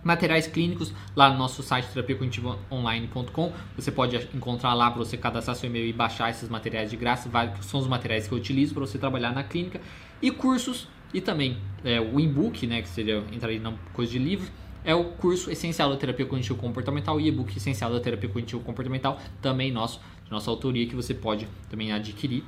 Materiais 0.05 0.47
clínicos 0.47 0.93
lá 1.17 1.31
no 1.31 1.39
nosso 1.39 1.63
site 1.63 1.89
terapiacognitivaonline.com. 1.89 3.53
Você 3.75 3.91
pode 3.91 4.17
encontrar 4.35 4.75
lá 4.75 4.91
para 4.91 4.99
você 4.99 5.17
cadastrar 5.17 5.57
seu 5.57 5.69
e-mail 5.69 5.89
e 5.89 5.93
baixar 5.93 6.31
esses 6.31 6.49
materiais 6.49 6.91
de 6.91 6.97
graça. 6.97 7.29
São 7.63 7.81
os 7.81 7.89
materiais 7.89 8.29
que 8.29 8.33
eu 8.33 8.39
utilizo 8.39 8.75
para 8.75 8.87
você 8.87 8.99
trabalhar 8.99 9.33
na 9.33 9.43
clínica. 9.43 9.81
E 10.23 10.31
cursos 10.31 10.87
e 11.13 11.21
também 11.21 11.57
é, 11.83 12.01
o 12.01 12.21
e-book, 12.21 12.67
né, 12.67 12.83
que 12.83 12.89
seria 12.89 13.25
entrar 13.33 13.51
na 13.59 13.73
coisa 13.95 14.13
de 14.13 14.19
livro 14.19 14.49
é 14.87 14.95
o 14.95 15.05
curso 15.05 15.51
essencial 15.51 15.91
da 15.91 15.97
terapia 15.97 16.25
cognitivo 16.25 16.57
comportamental 16.57 17.21
e 17.21 17.27
e-book 17.27 17.55
essencial 17.57 17.93
da 17.93 17.99
terapia 17.99 18.29
cognitivo 18.29 18.63
comportamental, 18.63 19.21
também 19.43 19.73
nosso, 19.73 20.01
de 20.25 20.31
nossa 20.31 20.49
autoria, 20.49 20.87
que 20.87 20.95
você 20.95 21.13
pode 21.13 21.49
também 21.69 21.93
adquirir 21.93 22.45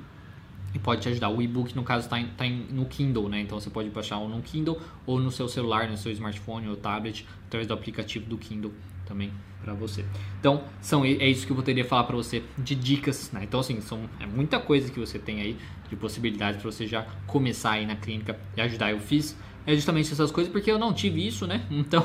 e 0.72 0.78
pode 0.78 1.02
te 1.02 1.08
ajudar. 1.08 1.30
O 1.30 1.42
e-book, 1.42 1.74
no 1.74 1.82
caso, 1.82 2.04
está 2.04 2.22
tá 2.36 2.48
no 2.48 2.86
Kindle, 2.86 3.28
né? 3.28 3.40
Então 3.40 3.58
você 3.58 3.68
pode 3.68 3.90
baixar 3.90 4.18
ou 4.18 4.28
no 4.28 4.40
Kindle 4.40 4.80
ou 5.04 5.18
no 5.18 5.32
seu 5.32 5.48
celular, 5.48 5.88
no 5.90 5.96
seu 5.96 6.12
smartphone 6.12 6.68
ou 6.68 6.76
tablet, 6.76 7.26
através 7.46 7.66
do 7.66 7.74
aplicativo 7.74 8.26
do 8.26 8.38
Kindle 8.38 8.72
também 9.04 9.32
para 9.60 9.74
você. 9.74 10.04
Então, 10.38 10.62
são, 10.80 11.04
é 11.04 11.28
isso 11.28 11.44
que 11.44 11.50
eu 11.50 11.56
poderia 11.56 11.84
falar 11.84 12.04
para 12.04 12.14
você 12.14 12.44
de 12.56 12.76
dicas, 12.76 13.32
né? 13.32 13.40
Então, 13.42 13.58
assim, 13.58 13.80
são, 13.80 14.08
é 14.20 14.26
muita 14.26 14.60
coisa 14.60 14.92
que 14.92 15.00
você 15.00 15.18
tem 15.18 15.40
aí 15.40 15.56
de 15.88 15.96
possibilidades 15.96 16.60
para 16.60 16.70
você 16.70 16.86
já 16.86 17.04
começar 17.26 17.72
aí 17.72 17.86
na 17.86 17.96
clínica 17.96 18.38
e 18.56 18.60
ajudar. 18.60 18.92
Eu 18.92 19.00
fiz 19.00 19.36
é 19.68 19.74
justamente 19.74 20.10
essas 20.10 20.30
coisas 20.30 20.50
porque 20.50 20.70
eu 20.72 20.78
não 20.78 20.94
tive 20.94 21.26
isso, 21.26 21.46
né? 21.46 21.60
Então, 21.70 22.02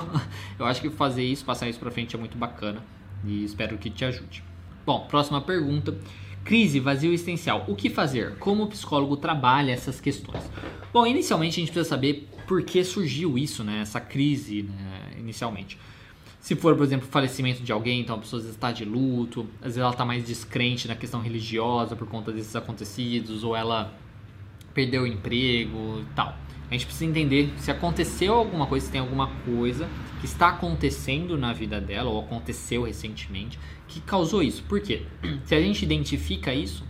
eu 0.59 0.65
acho 0.65 0.81
que 0.81 0.89
fazer 0.89 1.23
isso, 1.23 1.45
passar 1.45 1.69
isso 1.69 1.79
para 1.79 1.89
frente 1.89 2.13
é 2.13 2.19
muito 2.19 2.37
bacana 2.37 2.83
e 3.25 3.45
espero 3.45 3.77
que 3.77 3.89
te 3.89 4.03
ajude. 4.03 4.43
Bom, 4.85 5.07
próxima 5.07 5.39
pergunta. 5.39 5.97
Crise, 6.43 6.81
vazio 6.81 7.13
existencial. 7.13 7.63
O 7.69 7.73
que 7.73 7.89
fazer? 7.89 8.37
Como 8.37 8.63
o 8.63 8.67
psicólogo 8.67 9.15
trabalha 9.15 9.71
essas 9.71 10.01
questões? 10.01 10.43
Bom, 10.91 11.07
inicialmente 11.07 11.53
a 11.53 11.59
gente 11.61 11.71
precisa 11.71 11.89
saber 11.89 12.27
por 12.45 12.63
que 12.63 12.83
surgiu 12.83 13.37
isso, 13.37 13.63
né? 13.63 13.79
Essa 13.79 14.01
crise, 14.01 14.63
né? 14.63 15.13
inicialmente. 15.17 15.79
Se 16.41 16.55
for, 16.55 16.75
por 16.75 16.83
exemplo, 16.83 17.07
falecimento 17.07 17.63
de 17.63 17.71
alguém, 17.71 18.01
então 18.01 18.17
a 18.17 18.19
pessoa 18.19 18.39
às 18.39 18.43
vezes 18.43 18.57
está 18.57 18.73
de 18.73 18.83
luto, 18.83 19.47
às 19.61 19.67
vezes 19.67 19.77
ela 19.77 19.91
está 19.91 20.03
mais 20.03 20.25
descrente 20.25 20.85
na 20.85 20.95
questão 20.97 21.21
religiosa 21.21 21.95
por 21.95 22.09
conta 22.09 22.33
desses 22.33 22.53
acontecidos, 22.57 23.45
ou 23.45 23.55
ela 23.55 23.93
perdeu 24.73 25.03
o 25.03 25.07
emprego 25.07 26.01
e 26.01 26.15
tal. 26.15 26.37
A 26.69 26.73
gente 26.73 26.85
precisa 26.85 27.05
entender 27.05 27.53
se 27.57 27.69
aconteceu 27.69 28.33
alguma 28.33 28.65
coisa, 28.65 28.85
se 28.85 28.91
tem 28.91 29.01
alguma 29.01 29.27
coisa 29.45 29.87
que 30.19 30.25
está 30.25 30.49
acontecendo 30.49 31.37
na 31.37 31.53
vida 31.53 31.79
dela 31.79 32.09
ou 32.09 32.19
aconteceu 32.19 32.83
recentemente 32.83 33.59
que 33.87 34.01
causou 34.01 34.41
isso. 34.41 34.63
Por 34.63 34.81
quê? 34.81 35.03
Se 35.45 35.53
a 35.53 35.61
gente 35.61 35.83
identifica 35.83 36.53
isso, 36.53 36.83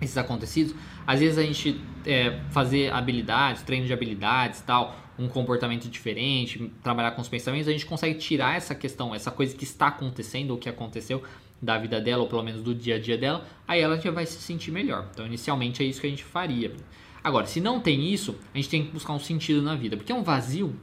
esses 0.00 0.16
acontecidos, 0.16 0.74
às 1.06 1.20
vezes 1.20 1.38
a 1.38 1.42
gente 1.42 1.80
é, 2.06 2.38
fazer 2.50 2.92
habilidades, 2.92 3.62
treino 3.62 3.86
de 3.86 3.92
habilidades 3.92 4.60
tal, 4.60 4.96
um 5.18 5.28
comportamento 5.28 5.88
diferente, 5.88 6.70
trabalhar 6.82 7.12
com 7.12 7.20
os 7.20 7.28
pensamentos, 7.28 7.68
a 7.68 7.72
gente 7.72 7.86
consegue 7.86 8.18
tirar 8.18 8.56
essa 8.56 8.74
questão, 8.74 9.14
essa 9.14 9.30
coisa 9.30 9.54
que 9.54 9.64
está 9.64 9.88
acontecendo 9.88 10.52
ou 10.52 10.58
que 10.58 10.68
aconteceu 10.68 11.22
da 11.62 11.78
vida 11.78 12.00
dela, 12.00 12.22
ou 12.22 12.28
pelo 12.28 12.42
menos 12.42 12.60
do 12.60 12.74
dia 12.74 12.96
a 12.96 12.98
dia 12.98 13.16
dela, 13.16 13.46
aí 13.68 13.80
ela 13.80 13.96
já 13.96 14.10
vai 14.10 14.26
se 14.26 14.40
sentir 14.42 14.72
melhor. 14.72 15.08
Então, 15.12 15.24
inicialmente 15.24 15.80
é 15.80 15.86
isso 15.86 16.00
que 16.00 16.08
a 16.08 16.10
gente 16.10 16.24
faria. 16.24 16.74
Agora, 17.22 17.46
se 17.46 17.60
não 17.60 17.78
tem 17.78 18.12
isso, 18.12 18.36
a 18.52 18.56
gente 18.56 18.68
tem 18.68 18.84
que 18.84 18.90
buscar 18.90 19.12
um 19.12 19.20
sentido 19.20 19.62
na 19.62 19.76
vida, 19.76 19.96
porque 19.96 20.10
é 20.10 20.14
um 20.14 20.24
vazio. 20.24 20.74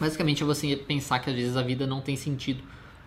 Basicamente 0.00 0.42
é 0.42 0.46
você 0.46 0.74
pensar 0.74 1.20
que 1.20 1.30
às 1.30 1.36
vezes 1.36 1.56
a 1.56 1.62
vida 1.62 1.86
não 1.86 2.00
tem 2.00 2.16
sentido, 2.16 2.60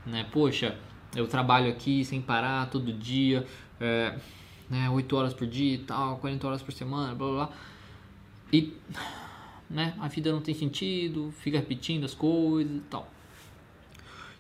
né? 0.06 0.26
Poxa, 0.32 0.78
eu 1.13 1.28
trabalho 1.28 1.69
aqui 1.69 2.06
sem 2.06 2.21
parar 2.21 2.69
todo 2.69 2.93
dia, 2.93 3.45
é, 3.82 4.17
né, 4.69 4.89
8 4.89 5.15
horas 5.15 5.34
por 5.34 5.45
dia 5.45 5.76
e 5.76 5.80
tal, 5.80 6.17
40 6.19 6.47
horas 6.47 6.62
por 6.62 6.71
semana, 6.71 7.13
blá 7.13 7.28
blá 7.28 7.45
blá. 7.47 7.56
E 8.54 8.73
né, 9.69 9.93
a 10.00 10.08
vida 10.08 10.32
não 10.32 10.39
tem 10.39 10.56
sentido, 10.56 11.34
fica 11.39 11.58
repetindo 11.58 12.06
as 12.06 12.13
coisas 12.13 12.78
e 12.78 12.82
tal. 12.89 13.12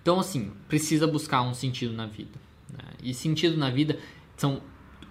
Então, 0.07 0.21
assim, 0.21 0.53
precisa 0.69 1.05
buscar 1.05 1.41
um 1.41 1.53
sentido 1.53 1.91
na 1.91 2.05
vida. 2.05 2.39
Né? 2.71 2.91
E 3.03 3.13
sentido 3.13 3.57
na 3.57 3.69
vida 3.69 3.99
são 4.37 4.61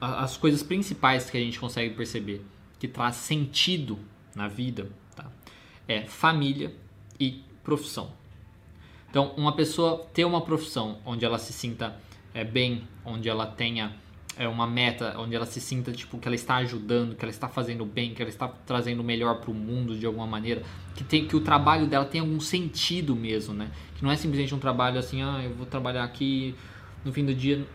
as 0.00 0.38
coisas 0.38 0.62
principais 0.62 1.28
que 1.28 1.37
a 1.37 1.40
gente 1.40 1.61
consegue 1.61 1.94
perceber 1.94 2.42
que 2.78 2.88
traz 2.88 3.16
sentido 3.16 3.98
na 4.35 4.48
vida 4.48 4.90
tá? 5.14 5.30
é 5.87 6.06
família 6.06 6.74
e 7.20 7.44
profissão. 7.62 8.11
Então, 9.11 9.35
uma 9.37 9.54
pessoa 9.54 9.98
ter 10.14 10.24
uma 10.24 10.40
profissão 10.40 10.98
onde 11.04 11.26
ela 11.26 11.38
se 11.38 11.52
sinta 11.52 12.00
é, 12.32 12.42
bem, 12.42 12.88
onde 13.04 13.28
ela 13.28 13.44
tenha 13.44 13.94
é, 14.37 14.46
uma 14.46 14.66
meta, 14.66 15.14
onde 15.18 15.35
ela 15.35 15.46
se 15.46 15.61
sinta 15.61 15.92
tipo 15.92 16.18
que 16.18 16.29
ela 16.29 16.35
está 16.35 16.57
ajudando, 16.57 17.14
que 17.14 17.25
ela 17.25 17.31
está 17.31 17.49
fazendo 17.49 17.85
bem, 17.85 18.14
que 18.14 18.22
ela 18.22 18.29
está 18.29 18.49
trazendo 18.49 19.01
o 19.01 19.05
melhor 19.05 19.40
para 19.40 19.51
o 19.51 19.55
mundo 19.55 19.96
de 19.96 20.05
alguma 20.07 20.27
maneira, 20.27 20.62
que 20.94 21.03
tem 21.03 21.27
que 21.27 21.35
o 21.35 21.40
trabalho 21.40 21.87
dela 21.87 22.05
tem 22.05 22.20
algum 22.20 22.40
sentido 22.40 23.16
mesmo, 23.16 23.55
né? 23.55 23.70
Que 23.96 24.05
não 24.05 24.11
é 24.11 24.16
simplesmente 24.16 24.55
um 24.55 24.59
trabalho 24.59 24.99
assim, 24.99 25.22
ah, 25.22 25.40
eu 25.42 25.55
vou 25.55 25.66
trabalhar 25.66 26.05
aqui 26.05 26.55
no 27.05 27.12
fim 27.12 27.25
do 27.25 27.35
dia 27.35 27.66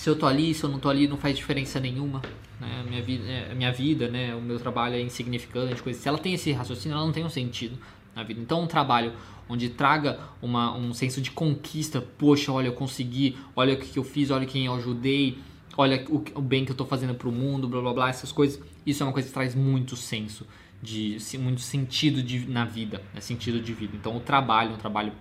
se 0.00 0.08
eu 0.08 0.16
tô 0.16 0.26
ali, 0.26 0.54
se 0.54 0.64
eu 0.64 0.70
não 0.70 0.78
tô 0.78 0.88
ali, 0.88 1.06
não 1.06 1.18
faz 1.18 1.36
diferença 1.36 1.78
nenhuma. 1.78 2.22
Né? 2.58 2.84
Minha, 2.88 3.02
vida, 3.02 3.24
é, 3.28 3.54
minha 3.54 3.70
vida, 3.70 4.08
né? 4.08 4.34
o 4.34 4.40
meu 4.40 4.58
trabalho 4.58 4.94
é 4.94 5.00
insignificante. 5.02 5.82
Coisa. 5.82 6.00
Se 6.00 6.08
ela 6.08 6.16
tem 6.16 6.32
esse 6.32 6.50
raciocínio, 6.52 6.96
ela 6.96 7.04
não 7.04 7.12
tem 7.12 7.22
um 7.22 7.28
sentido 7.28 7.78
na 8.16 8.22
vida. 8.22 8.40
Então, 8.40 8.62
um 8.62 8.66
trabalho 8.66 9.12
onde 9.46 9.68
traga 9.68 10.18
uma, 10.40 10.74
um 10.74 10.94
senso 10.94 11.20
de 11.20 11.30
conquista, 11.30 12.00
poxa, 12.00 12.50
olha, 12.50 12.68
eu 12.68 12.72
consegui, 12.72 13.36
olha 13.54 13.74
o 13.74 13.76
que 13.76 13.98
eu 13.98 14.02
fiz, 14.02 14.30
olha 14.30 14.46
quem 14.46 14.64
eu 14.64 14.74
ajudei, 14.74 15.36
olha 15.76 16.04
o, 16.08 16.22
o 16.34 16.40
bem 16.42 16.64
que 16.64 16.70
eu 16.70 16.74
estou 16.74 16.86
fazendo 16.86 17.14
para 17.14 17.28
o 17.28 17.32
mundo, 17.32 17.68
blá 17.68 17.80
blá 17.80 17.92
blá, 17.92 18.08
essas 18.08 18.32
coisas. 18.32 18.60
Isso 18.84 19.02
é 19.02 19.06
uma 19.06 19.12
coisa 19.12 19.28
que 19.28 19.34
traz 19.34 19.54
muito 19.54 19.96
senso, 19.96 20.46
de 20.82 21.18
muito 21.38 21.60
sentido 21.60 22.22
de, 22.22 22.48
na 22.48 22.64
vida, 22.64 23.02
né? 23.14 23.20
sentido 23.20 23.60
de 23.60 23.72
vida. 23.72 23.96
Então, 23.96 24.16
o 24.16 24.20
trabalho, 24.20 24.72
um 24.72 24.78
trabalho 24.78 25.12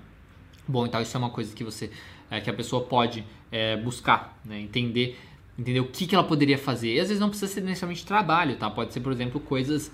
bom 0.67 0.85
e 0.85 0.89
tal, 0.89 1.01
isso 1.01 1.15
é 1.15 1.19
uma 1.19 1.29
coisa 1.29 1.53
que 1.53 1.63
você 1.63 1.91
é, 2.29 2.39
que 2.39 2.49
a 2.49 2.53
pessoa 2.53 2.83
pode 2.83 3.23
é, 3.51 3.75
buscar, 3.77 4.39
né? 4.45 4.59
entender, 4.59 5.17
entender 5.57 5.79
o 5.79 5.85
que, 5.85 6.05
que 6.05 6.13
ela 6.13 6.23
poderia 6.23 6.57
fazer. 6.57 6.95
E 6.95 6.99
às 6.99 7.07
vezes 7.07 7.19
não 7.19 7.29
precisa 7.29 7.51
ser 7.51 7.61
necessariamente 7.61 8.05
trabalho, 8.05 8.55
tá? 8.55 8.69
Pode 8.69 8.93
ser, 8.93 8.99
por 8.99 9.11
exemplo, 9.11 9.39
coisas 9.39 9.91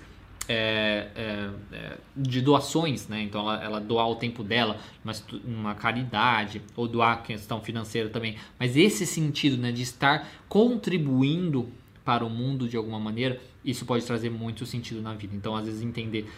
é, 0.48 1.08
é, 1.14 1.50
é, 1.72 1.96
de 2.16 2.40
doações, 2.40 3.08
né? 3.08 3.22
Então 3.22 3.40
ela, 3.40 3.64
ela, 3.64 3.80
doar 3.80 4.08
o 4.08 4.16
tempo 4.16 4.42
dela, 4.44 4.78
mas 5.02 5.24
uma 5.44 5.74
caridade 5.74 6.62
ou 6.74 6.86
doar 6.86 7.22
questão 7.22 7.60
financeira 7.60 8.08
também. 8.08 8.36
Mas 8.58 8.76
esse 8.76 9.06
sentido, 9.06 9.56
né, 9.56 9.72
de 9.72 9.82
estar 9.82 10.28
contribuindo 10.48 11.70
para 12.04 12.24
o 12.24 12.30
mundo 12.30 12.68
de 12.68 12.76
alguma 12.76 13.00
maneira, 13.00 13.40
isso 13.64 13.84
pode 13.84 14.06
trazer 14.06 14.30
muito 14.30 14.64
sentido 14.64 15.02
na 15.02 15.14
vida. 15.14 15.34
Então, 15.34 15.56
às 15.56 15.66
vezes 15.66 15.82
entender 15.82 16.30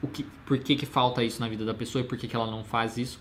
o 0.00 0.06
que, 0.06 0.22
por 0.22 0.58
que, 0.58 0.76
que 0.76 0.86
falta 0.86 1.24
isso 1.24 1.40
na 1.40 1.48
vida 1.48 1.64
da 1.64 1.74
pessoa 1.74 2.02
e 2.02 2.06
por 2.06 2.16
que, 2.16 2.28
que 2.28 2.36
ela 2.36 2.48
não 2.48 2.62
faz 2.62 2.96
isso 2.96 3.20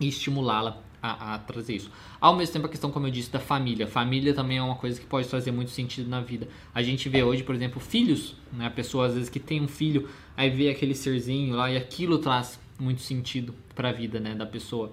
e 0.00 0.08
estimulá-la 0.08 0.82
a, 1.12 1.34
a, 1.34 1.38
trazer 1.38 1.76
isso. 1.76 1.90
Ao 2.20 2.34
mesmo 2.34 2.52
tempo, 2.52 2.66
a 2.66 2.68
questão, 2.68 2.90
como 2.90 3.06
eu 3.06 3.10
disse, 3.10 3.30
da 3.30 3.40
família. 3.40 3.86
Família 3.86 4.34
também 4.34 4.58
é 4.58 4.62
uma 4.62 4.76
coisa 4.76 5.00
que 5.00 5.06
pode 5.06 5.28
trazer 5.28 5.50
muito 5.50 5.70
sentido 5.70 6.08
na 6.08 6.20
vida. 6.20 6.48
A 6.74 6.82
gente 6.82 7.08
vê 7.08 7.22
hoje, 7.22 7.42
por 7.42 7.54
exemplo, 7.54 7.80
filhos, 7.80 8.34
né? 8.52 8.66
A 8.66 8.70
pessoa 8.70 9.06
às 9.06 9.14
vezes 9.14 9.28
que 9.28 9.40
tem 9.40 9.60
um 9.60 9.68
filho, 9.68 10.08
aí 10.36 10.50
vê 10.50 10.68
aquele 10.68 10.94
serzinho 10.94 11.54
lá 11.54 11.70
e 11.70 11.76
aquilo 11.76 12.18
traz 12.18 12.58
muito 12.78 13.02
sentido 13.02 13.54
para 13.74 13.90
a 13.90 13.92
vida, 13.92 14.20
né, 14.20 14.34
da 14.34 14.46
pessoa. 14.46 14.92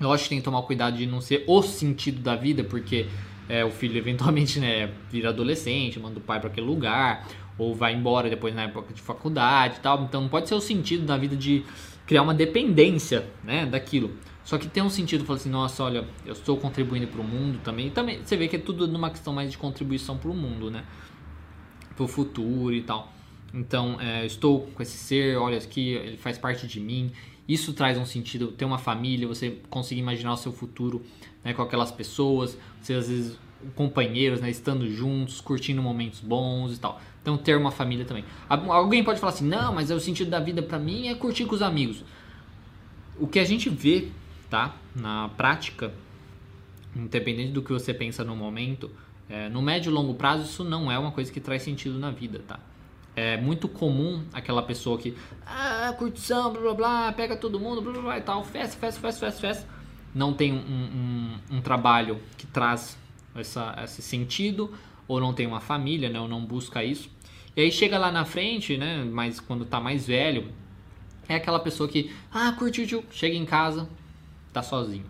Eu 0.00 0.12
acho 0.12 0.24
que 0.24 0.30
tem 0.30 0.38
que 0.38 0.44
tomar 0.44 0.62
cuidado 0.62 0.96
de 0.96 1.06
não 1.06 1.20
ser 1.20 1.44
o 1.46 1.62
sentido 1.62 2.20
da 2.20 2.34
vida, 2.34 2.64
porque 2.64 3.06
é, 3.48 3.64
o 3.64 3.70
filho 3.70 3.96
eventualmente 3.98 4.58
né, 4.58 4.90
vira 5.10 5.28
adolescente, 5.28 5.98
manda 6.00 6.18
o 6.18 6.22
pai 6.22 6.40
para 6.40 6.48
aquele 6.48 6.66
lugar, 6.66 7.28
ou 7.58 7.74
vai 7.74 7.94
embora 7.94 8.28
depois 8.28 8.54
na 8.54 8.62
época 8.62 8.92
de 8.92 9.00
faculdade 9.00 9.76
e 9.76 9.80
tal. 9.80 10.02
Então 10.04 10.22
não 10.22 10.28
pode 10.28 10.48
ser 10.48 10.54
o 10.54 10.60
sentido 10.60 11.04
da 11.04 11.16
vida 11.16 11.36
de 11.36 11.64
criar 12.06 12.22
uma 12.22 12.34
dependência 12.34 13.26
né, 13.44 13.66
daquilo. 13.66 14.12
Só 14.44 14.58
que 14.58 14.66
tem 14.66 14.82
um 14.82 14.90
sentido, 14.90 15.24
falar 15.24 15.38
assim, 15.38 15.50
nossa, 15.50 15.84
olha, 15.84 16.06
eu 16.26 16.32
estou 16.32 16.56
contribuindo 16.56 17.06
para 17.06 17.20
o 17.20 17.24
mundo 17.24 17.60
também. 17.62 17.90
também. 17.90 18.20
Você 18.24 18.36
vê 18.36 18.48
que 18.48 18.56
é 18.56 18.58
tudo 18.58 18.88
numa 18.88 19.10
questão 19.10 19.32
mais 19.32 19.50
de 19.50 19.58
contribuição 19.58 20.18
para 20.18 20.30
o 20.30 20.34
mundo, 20.34 20.70
né? 20.70 20.84
Para 21.94 22.04
o 22.04 22.08
futuro 22.08 22.74
e 22.74 22.82
tal. 22.82 23.12
Então, 23.54 24.00
é, 24.00 24.26
estou 24.26 24.62
com 24.74 24.82
esse 24.82 24.96
ser, 24.96 25.36
olha 25.36 25.58
aqui, 25.58 25.90
ele 25.90 26.16
faz 26.16 26.38
parte 26.38 26.66
de 26.66 26.80
mim. 26.80 27.12
Isso 27.46 27.72
traz 27.72 27.98
um 27.98 28.06
sentido, 28.06 28.48
ter 28.48 28.64
uma 28.64 28.78
família, 28.78 29.28
você 29.28 29.58
conseguir 29.68 30.00
imaginar 30.00 30.32
o 30.32 30.36
seu 30.36 30.52
futuro 30.52 31.02
né, 31.44 31.52
com 31.52 31.62
aquelas 31.62 31.90
pessoas, 31.90 32.56
você 32.80 32.94
às 32.94 33.08
vezes 33.08 33.38
companheiros, 33.74 34.40
né, 34.40 34.50
estando 34.50 34.88
juntos, 34.88 35.40
curtindo 35.40 35.82
momentos 35.82 36.20
bons 36.20 36.74
e 36.74 36.80
tal. 36.80 37.00
Então 37.20 37.36
ter 37.36 37.56
uma 37.56 37.70
família 37.70 38.04
também. 38.04 38.24
Alguém 38.48 39.04
pode 39.04 39.20
falar 39.20 39.32
assim, 39.32 39.46
não, 39.46 39.72
mas 39.72 39.90
é 39.90 39.94
o 39.94 40.00
sentido 40.00 40.30
da 40.30 40.40
vida 40.40 40.62
para 40.62 40.78
mim 40.78 41.08
é 41.08 41.14
curtir 41.14 41.44
com 41.44 41.54
os 41.54 41.62
amigos. 41.62 42.04
O 43.18 43.26
que 43.26 43.38
a 43.38 43.44
gente 43.44 43.68
vê, 43.68 44.08
tá, 44.52 44.76
na 44.94 45.30
prática, 45.30 45.94
independente 46.94 47.52
do 47.52 47.62
que 47.62 47.72
você 47.72 47.94
pensa 47.94 48.22
no 48.22 48.36
momento, 48.36 48.90
é, 49.26 49.48
no 49.48 49.62
médio 49.62 49.88
e 49.88 49.92
longo 49.94 50.12
prazo 50.12 50.44
isso 50.44 50.62
não 50.62 50.92
é 50.92 50.98
uma 50.98 51.10
coisa 51.10 51.32
que 51.32 51.40
traz 51.40 51.62
sentido 51.62 51.98
na 51.98 52.10
vida, 52.10 52.42
tá? 52.46 52.60
É 53.16 53.38
muito 53.38 53.66
comum 53.66 54.22
aquela 54.30 54.62
pessoa 54.62 54.98
que, 54.98 55.16
ah, 55.46 55.94
curtição, 55.96 56.52
blá 56.52 56.60
blá 56.60 56.74
blá, 56.74 57.12
pega 57.12 57.34
todo 57.34 57.58
mundo, 57.58 57.80
blá 57.80 57.92
blá 57.92 58.02
blá 58.02 58.18
e 58.18 58.20
tal, 58.20 58.44
festa, 58.44 58.76
festa, 58.78 59.00
festa, 59.00 59.20
festa, 59.26 59.40
festa. 59.40 59.68
Não 60.14 60.34
tem 60.34 60.52
um, 60.52 60.58
um, 60.58 61.56
um 61.56 61.60
trabalho 61.62 62.20
que 62.36 62.46
traz 62.46 62.98
essa, 63.34 63.74
esse 63.82 64.02
sentido, 64.02 64.70
ou 65.08 65.18
não 65.18 65.32
tem 65.32 65.46
uma 65.46 65.60
família, 65.60 66.10
né, 66.10 66.20
ou 66.20 66.28
não 66.28 66.44
busca 66.44 66.84
isso. 66.84 67.08
E 67.56 67.62
aí 67.62 67.72
chega 67.72 67.96
lá 67.96 68.12
na 68.12 68.26
frente, 68.26 68.76
né, 68.76 69.02
mas 69.02 69.40
quando 69.40 69.64
tá 69.64 69.80
mais 69.80 70.06
velho, 70.06 70.52
é 71.26 71.36
aquela 71.36 71.58
pessoa 71.58 71.88
que, 71.88 72.12
ah, 72.30 72.52
curtiu, 72.52 73.02
chega 73.10 73.34
em 73.34 73.46
casa, 73.46 73.88
tá 74.52 74.62
sozinho. 74.62 75.06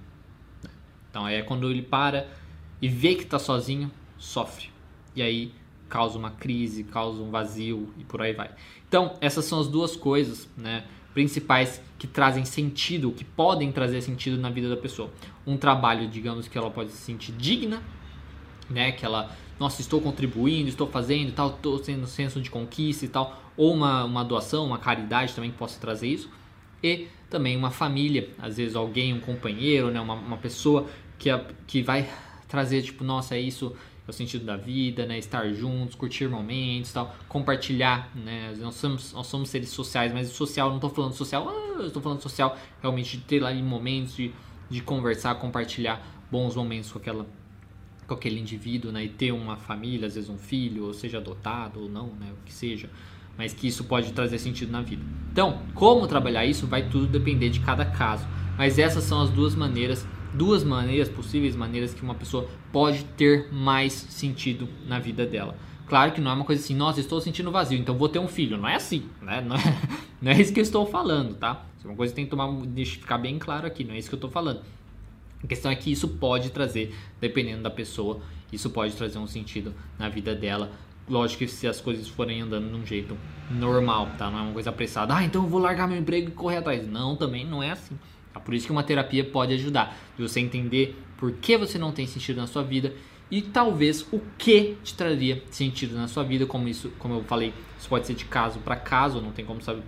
Então 1.11 1.27
é 1.27 1.43
quando 1.43 1.71
ele 1.71 1.83
para 1.83 2.27
e 2.81 2.89
vê 2.89 3.15
que 3.15 3.25
tá 3.25 3.39
sozinho, 3.39 3.91
sofre. 4.19 4.71
E 5.15 5.23
aí 5.23 5.53
causa 5.89 6.19
uma 6.19 6.31
crise, 6.31 6.85
causa 6.85 7.23
um 7.23 7.31
vazio 7.31 7.93
e 7.99 8.05
por 8.05 8.23
aí 8.23 8.33
vai. 8.33 8.51
Então, 8.89 9.15
essas 9.21 9.45
são 9.45 9.61
as 9.61 9.69
duas 9.69 9.95
coisas, 9.95 10.49
né, 10.57 10.85
principais 11.13 11.83
que 11.99 12.07
trazem 12.07 12.47
sentido, 12.47 13.13
que 13.13 13.25
podem 13.25 13.71
trazer 13.71 14.01
sentido 14.01 14.39
na 14.39 14.49
vida 14.49 14.71
da 14.71 14.77
pessoa. 14.77 15.11
Um 15.47 15.59
trabalho, 15.59 16.09
digamos 16.09 16.49
que 16.49 16.57
ela 16.57 16.71
pode 16.71 16.93
se 16.93 16.97
sentir 16.97 17.33
digna, 17.33 17.83
né, 18.71 18.93
que 18.93 19.05
ela, 19.05 19.37
nossa, 19.61 19.83
estou 19.83 20.01
contribuindo, 20.01 20.71
estou 20.71 20.87
fazendo 20.87 21.31
tal, 21.33 21.51
estou 21.51 21.79
tendo 21.79 22.07
senso 22.07 22.41
de 22.41 22.51
conquista 22.51 23.05
e 23.05 23.09
tal, 23.09 23.43
ou 23.55 23.75
uma, 23.75 24.05
uma 24.05 24.25
doação, 24.25 24.65
uma 24.65 24.79
caridade 24.79 25.35
também 25.35 25.51
que 25.51 25.59
possa 25.59 25.79
trazer 25.79 26.09
isso, 26.09 26.31
e 26.83 27.09
também 27.31 27.57
uma 27.57 27.71
família, 27.71 28.29
às 28.39 28.57
vezes 28.57 28.77
alguém, 28.77 29.15
um 29.15 29.21
companheiro, 29.21 29.91
né, 29.91 30.01
uma, 30.01 30.15
uma 30.15 30.37
pessoa 30.37 30.87
que, 31.19 31.31
que 31.67 31.83
vai 31.83 32.09
trazer, 32.49 32.83
tipo, 32.83 33.03
nossa, 33.03 33.35
é 33.35 33.41
isso 33.41 33.75
é 34.07 34.11
o 34.11 34.13
sentido 34.13 34.45
da 34.45 34.57
vida, 34.57 35.07
né? 35.07 35.17
Estar 35.17 35.49
juntos, 35.53 35.95
curtir 35.95 36.29
momentos, 36.29 36.93
tal, 36.93 37.15
compartilhar, 37.29 38.11
né? 38.17 38.53
Nós 38.59 38.75
somos, 38.75 39.13
nós 39.13 39.27
somos 39.29 39.49
seres 39.49 39.69
sociais, 39.69 40.13
mas 40.13 40.29
social, 40.29 40.69
não 40.69 40.77
estou 40.77 40.91
falando 40.91 41.13
social, 41.13 41.49
ah, 41.49 41.87
estou 41.87 42.03
falando 42.03 42.21
social 42.21 42.57
realmente 42.81 43.17
de 43.17 43.23
ter 43.23 43.41
lá 43.41 43.55
momentos 43.55 44.17
de, 44.17 44.33
de 44.69 44.83
conversar, 44.83 45.37
compartilhar 45.37 46.05
bons 46.31 46.57
momentos 46.57 46.91
com 46.91 46.99
aquela 46.99 47.27
com 48.07 48.15
aquele 48.15 48.41
indivíduo, 48.41 48.91
né? 48.91 49.05
E 49.05 49.09
ter 49.09 49.31
uma 49.31 49.57
família, 49.57 50.09
às 50.09 50.17
vezes 50.17 50.29
um 50.29 50.37
filho, 50.37 50.87
ou 50.87 50.93
seja 50.93 51.19
adotado 51.19 51.83
ou 51.83 51.89
não, 51.89 52.09
né? 52.09 52.33
O 52.33 52.45
que 52.45 52.53
seja, 52.53 52.91
mas 53.37 53.53
que 53.53 53.67
isso 53.67 53.85
pode 53.85 54.13
trazer 54.13 54.39
sentido 54.39 54.71
na 54.71 54.83
vida. 54.83 55.03
Então, 55.31 55.61
como 55.75 56.07
trabalhar 56.07 56.45
isso 56.45 56.67
vai 56.67 56.89
tudo 56.89 57.07
depender 57.07 57.49
de 57.49 57.61
cada 57.61 57.85
caso. 57.85 58.27
Mas 58.57 58.79
essas 58.79 59.05
são 59.05 59.23
as 59.23 59.31
duas 59.31 59.55
maneiras 59.55 60.07
duas 60.33 60.65
maneiras, 60.65 61.09
possíveis 61.09 61.55
maneiras 61.55 61.93
que 61.93 62.03
uma 62.03 62.15
pessoa 62.15 62.49
pode 62.73 63.05
ter 63.17 63.53
mais 63.53 63.93
sentido 63.93 64.69
na 64.87 64.99
vida 64.99 65.27
dela. 65.27 65.57
Claro 65.87 66.13
que 66.13 66.21
não 66.21 66.31
é 66.31 66.35
uma 66.35 66.45
coisa 66.45 66.63
assim, 66.63 66.75
nossa, 66.75 67.01
estou 67.01 67.21
sentindo 67.21 67.51
vazio, 67.51 67.79
então 67.79 67.97
vou 67.97 68.09
ter 68.09 68.19
um 68.19 68.29
filho. 68.29 68.57
Não 68.57 68.69
é 68.69 68.77
assim, 68.77 69.07
né? 69.21 69.41
Não 69.43 69.57
é, 69.57 69.79
não 70.23 70.33
é 70.33 70.41
isso 70.41 70.53
que 70.53 70.61
eu 70.61 70.63
estou 70.63 70.87
falando, 70.87 71.35
tá? 71.35 71.67
Isso 71.77 71.87
é 71.87 71.91
uma 71.91 71.97
coisa 71.97 72.13
que 72.13 72.17
tem 72.17 72.25
que 72.25 72.31
tomar, 72.31 72.51
deixa 72.67 72.99
ficar 72.99 73.19
bem 73.19 73.39
claro 73.39 73.67
aqui, 73.67 73.85
não 73.85 73.95
é 73.95 73.99
isso 73.99 74.09
que 74.09 74.15
eu 74.15 74.19
estou 74.19 74.31
falando. 74.31 74.63
A 75.43 75.47
questão 75.47 75.71
é 75.71 75.75
que 75.75 75.91
isso 75.91 76.09
pode 76.09 76.51
trazer, 76.51 76.95
dependendo 77.21 77.63
da 77.63 77.71
pessoa, 77.71 78.21
isso 78.53 78.71
pode 78.71 78.95
trazer 78.95 79.19
um 79.19 79.27
sentido 79.27 79.75
na 79.99 80.09
vida 80.09 80.35
dela. 80.35 80.71
Lógico 81.09 81.41
que 81.41 81.49
se 81.49 81.67
as 81.67 81.81
coisas 81.81 82.09
forem 82.09 82.41
andando 82.41 82.71
de 82.71 82.77
um 82.77 82.87
jeito 82.87 83.17
normal, 83.51 84.09
tá? 84.17 84.31
Não 84.31 84.39
é 84.39 84.43
uma 84.43 84.53
coisa 84.53 84.71
apressada. 84.71 85.15
Ah, 85.15 85.25
então 85.25 85.43
eu 85.43 85.49
vou 85.49 85.61
largar 85.61 85.89
meu 85.89 85.99
emprego 85.99 86.29
e 86.29 86.33
correr 86.33 86.59
atrás. 86.59 86.87
Não, 86.87 87.17
também 87.17 87.45
não 87.45 87.63
é 87.63 87.71
assim. 87.71 87.99
É 88.35 88.39
por 88.39 88.55
isso 88.55 88.67
que 88.67 88.73
uma 88.73 88.83
terapia 88.83 89.25
pode 89.25 89.53
ajudar, 89.55 89.97
de 90.17 90.23
você 90.23 90.41
entender 90.41 90.97
por 91.19 91.33
que 91.33 91.57
você 91.57 91.79
não 91.79 91.93
tem 91.93 92.07
sentido 92.07 92.39
na 92.39 92.47
sua 92.47 92.63
vida 92.63 92.95
e 93.31 93.41
talvez 93.41 94.07
o 94.13 94.21
que 94.37 94.77
te 94.85 94.95
traria 94.95 95.43
sentido 95.51 95.95
na 95.95 96.07
sua 96.07 96.23
vida, 96.23 96.45
como 96.45 96.69
isso, 96.69 96.91
como 96.99 97.15
eu 97.15 97.25
falei, 97.25 97.55
isso 97.79 97.89
pode 97.89 98.07
ser 98.07 98.15
de 98.15 98.27
caso 98.27 98.59
para 98.59 98.77
caso, 98.77 99.23
não 99.23 99.33
tem 99.33 99.43
como 99.43 99.63
saber 99.63 99.83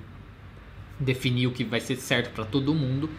definir 0.99 1.47
o 1.47 1.53
que 1.53 1.63
vai 1.63 1.81
ser 1.81 1.97
certo 1.97 2.33
para 2.33 2.45
todo 2.47 2.75
mundo, 2.75 3.11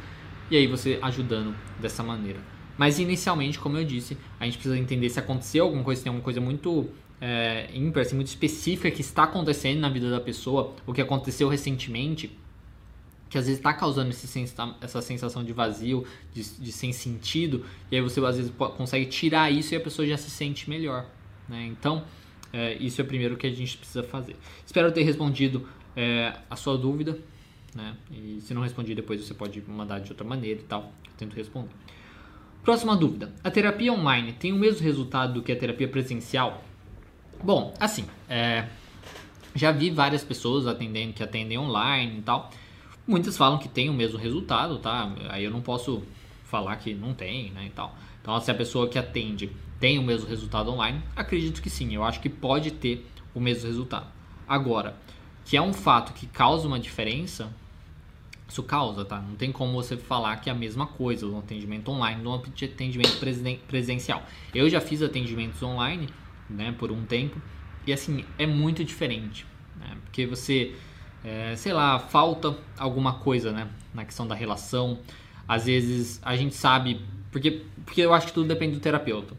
e 0.50 0.58
aí 0.58 0.66
você 0.66 0.98
ajudando 1.02 1.56
dessa 1.80 2.02
maneira. 2.02 2.40
Mas 2.76 2.98
inicialmente, 2.98 3.60
como 3.60 3.78
eu 3.78 3.86
disse, 3.86 4.18
a 4.40 4.46
gente 4.46 4.58
precisa 4.58 4.78
entender 4.78 5.10
se 5.10 5.20
aconteceu 5.20 5.66
alguma 5.66 5.84
coisa, 5.84 6.00
se 6.00 6.04
tem 6.04 6.10
alguma 6.10 6.24
coisa 6.24 6.42
muito 6.42 6.90
é, 7.20 7.70
ímpar, 7.74 8.02
assim, 8.02 8.16
muito 8.16 8.28
específica 8.28 8.90
que 8.92 9.02
está 9.02 9.24
acontecendo 9.24 9.80
na 9.80 9.90
vida 9.90 10.10
da 10.10 10.20
pessoa, 10.20 10.74
o 10.86 10.94
que 10.94 11.02
aconteceu 11.02 11.48
recentemente, 11.48 12.38
que 13.30 13.38
às 13.38 13.46
vezes 13.46 13.60
está 13.60 13.74
causando 13.74 14.14
essa 14.82 15.02
sensação 15.02 15.44
de 15.44 15.54
vazio, 15.54 16.06
de, 16.34 16.44
de, 16.44 16.72
sem 16.72 16.94
sentido, 16.94 17.66
e 17.92 17.96
aí 17.96 18.02
você 18.02 18.24
às 18.26 18.38
vezes 18.38 18.52
consegue 18.78 19.06
tirar 19.08 19.52
isso 19.52 19.74
e 19.74 19.78
a 19.78 19.82
pessoa 19.82 20.08
já 20.08 20.18
se 20.18 20.30
sente 20.30 20.70
melhor. 20.70 21.06
Né? 21.48 21.66
Então, 21.66 22.04
é, 22.54 22.76
isso 22.76 23.02
é 23.02 23.04
o 23.04 23.08
primeiro 23.08 23.36
que 23.36 23.48
a 23.48 23.52
gente 23.52 23.78
precisa 23.78 24.04
fazer. 24.04 24.36
Espero 24.66 24.92
ter 24.92 25.04
respondido 25.04 25.68
é, 25.96 26.34
a 26.50 26.56
sua 26.56 26.78
dúvida, 26.78 27.20
né? 27.74 27.96
e 28.12 28.40
se 28.42 28.54
não 28.54 28.62
respondi 28.62 28.94
depois 28.94 29.26
você 29.26 29.34
pode 29.34 29.62
mandar 29.68 30.00
de 30.00 30.12
outra 30.12 30.26
maneira 30.26 30.60
e 30.60 30.64
tal, 30.64 30.94
eu 31.06 31.12
tento 31.18 31.34
responder. 31.36 31.72
Próxima 32.66 32.96
dúvida: 32.98 33.32
a 33.44 33.52
terapia 33.52 33.94
online 33.94 34.34
tem 34.34 34.52
o 34.52 34.56
mesmo 34.56 34.82
resultado 34.82 35.36
do 35.36 35.44
que 35.44 35.52
a 35.52 35.56
terapia 35.56 35.88
presencial? 35.88 36.64
Bom, 37.44 37.74
assim, 37.80 38.06
é, 38.30 38.68
já 39.54 39.72
vi 39.72 39.90
várias 39.90 40.24
pessoas 40.24 40.68
atendendo 40.68 41.14
que 41.14 41.24
atendem 41.24 41.58
online 41.58 42.20
e 42.20 42.22
tal. 42.22 42.50
Muitas 43.08 43.38
falam 43.38 43.58
que 43.58 43.70
tem 43.70 43.90
o 43.90 43.94
mesmo 43.94 44.18
resultado, 44.18 44.80
tá? 44.80 45.14
Aí 45.30 45.44
eu 45.44 45.52
não 45.52 45.62
posso 45.62 46.04
falar 46.46 46.76
que 46.78 46.94
não 46.94 47.14
tem, 47.14 47.52
né, 47.52 47.66
e 47.66 47.70
tal. 47.70 47.96
Então, 48.22 48.40
se 48.40 48.50
a 48.50 48.56
pessoa 48.56 48.88
que 48.88 48.98
atende 48.98 49.52
tem 49.80 50.00
o 50.00 50.04
mesmo 50.04 50.28
resultado 50.28 50.72
online, 50.72 51.02
acredito 51.16 51.62
que 51.62 51.70
sim. 51.70 51.94
Eu 51.94 52.04
acho 52.04 52.20
que 52.20 52.30
pode 52.30 52.72
ter 52.72 53.06
o 53.34 53.40
mesmo 53.40 53.68
resultado. 53.68 54.08
Agora, 54.48 54.96
que 55.44 55.56
é 55.56 55.62
um 55.62 55.74
fato 55.74 56.14
que 56.14 56.26
causa 56.26 56.68
uma 56.68 56.80
diferença, 56.80 57.54
isso 58.48 58.64
causa, 58.64 59.06
tá? 59.06 59.20
Não 59.20 59.36
tem 59.36 59.52
como 59.52 59.74
você 59.74 59.98
falar 59.98 60.38
que 60.38 60.50
é 60.50 60.54
a 60.54 60.56
mesma 60.56 60.88
coisa 60.88 61.28
o 61.28 61.38
atendimento 61.38 61.92
online 61.92 62.24
do 62.24 62.34
atendimento 62.34 63.20
presencial. 63.68 64.24
Eu 64.54 64.70
já 64.70 64.82
fiz 64.82 65.02
atendimentos 65.02 65.62
online, 65.62 66.08
né, 66.50 66.74
por 66.78 66.92
um 66.92 67.06
tempo, 67.06 67.42
e 67.86 67.94
assim, 67.94 68.26
é 68.38 68.46
muito 68.46 68.84
diferente, 68.84 69.46
né? 69.80 69.98
Porque 70.04 70.26
você 70.26 70.76
é, 71.26 71.56
sei 71.56 71.74
lá, 71.74 71.98
falta 71.98 72.56
alguma 72.78 73.14
coisa, 73.14 73.52
né, 73.52 73.68
na 73.94 74.06
questão 74.06 74.28
da 74.28 74.36
relação. 74.36 75.00
Às 75.48 75.66
vezes 75.66 76.20
a 76.24 76.36
gente 76.36 76.54
sabe, 76.54 77.02
porque, 77.32 77.64
porque 77.84 78.02
eu 78.02 78.14
acho 78.14 78.28
que 78.28 78.34
tudo 78.34 78.48
depende 78.48 78.76
do 78.76 78.80
terapeuta. 78.80 79.36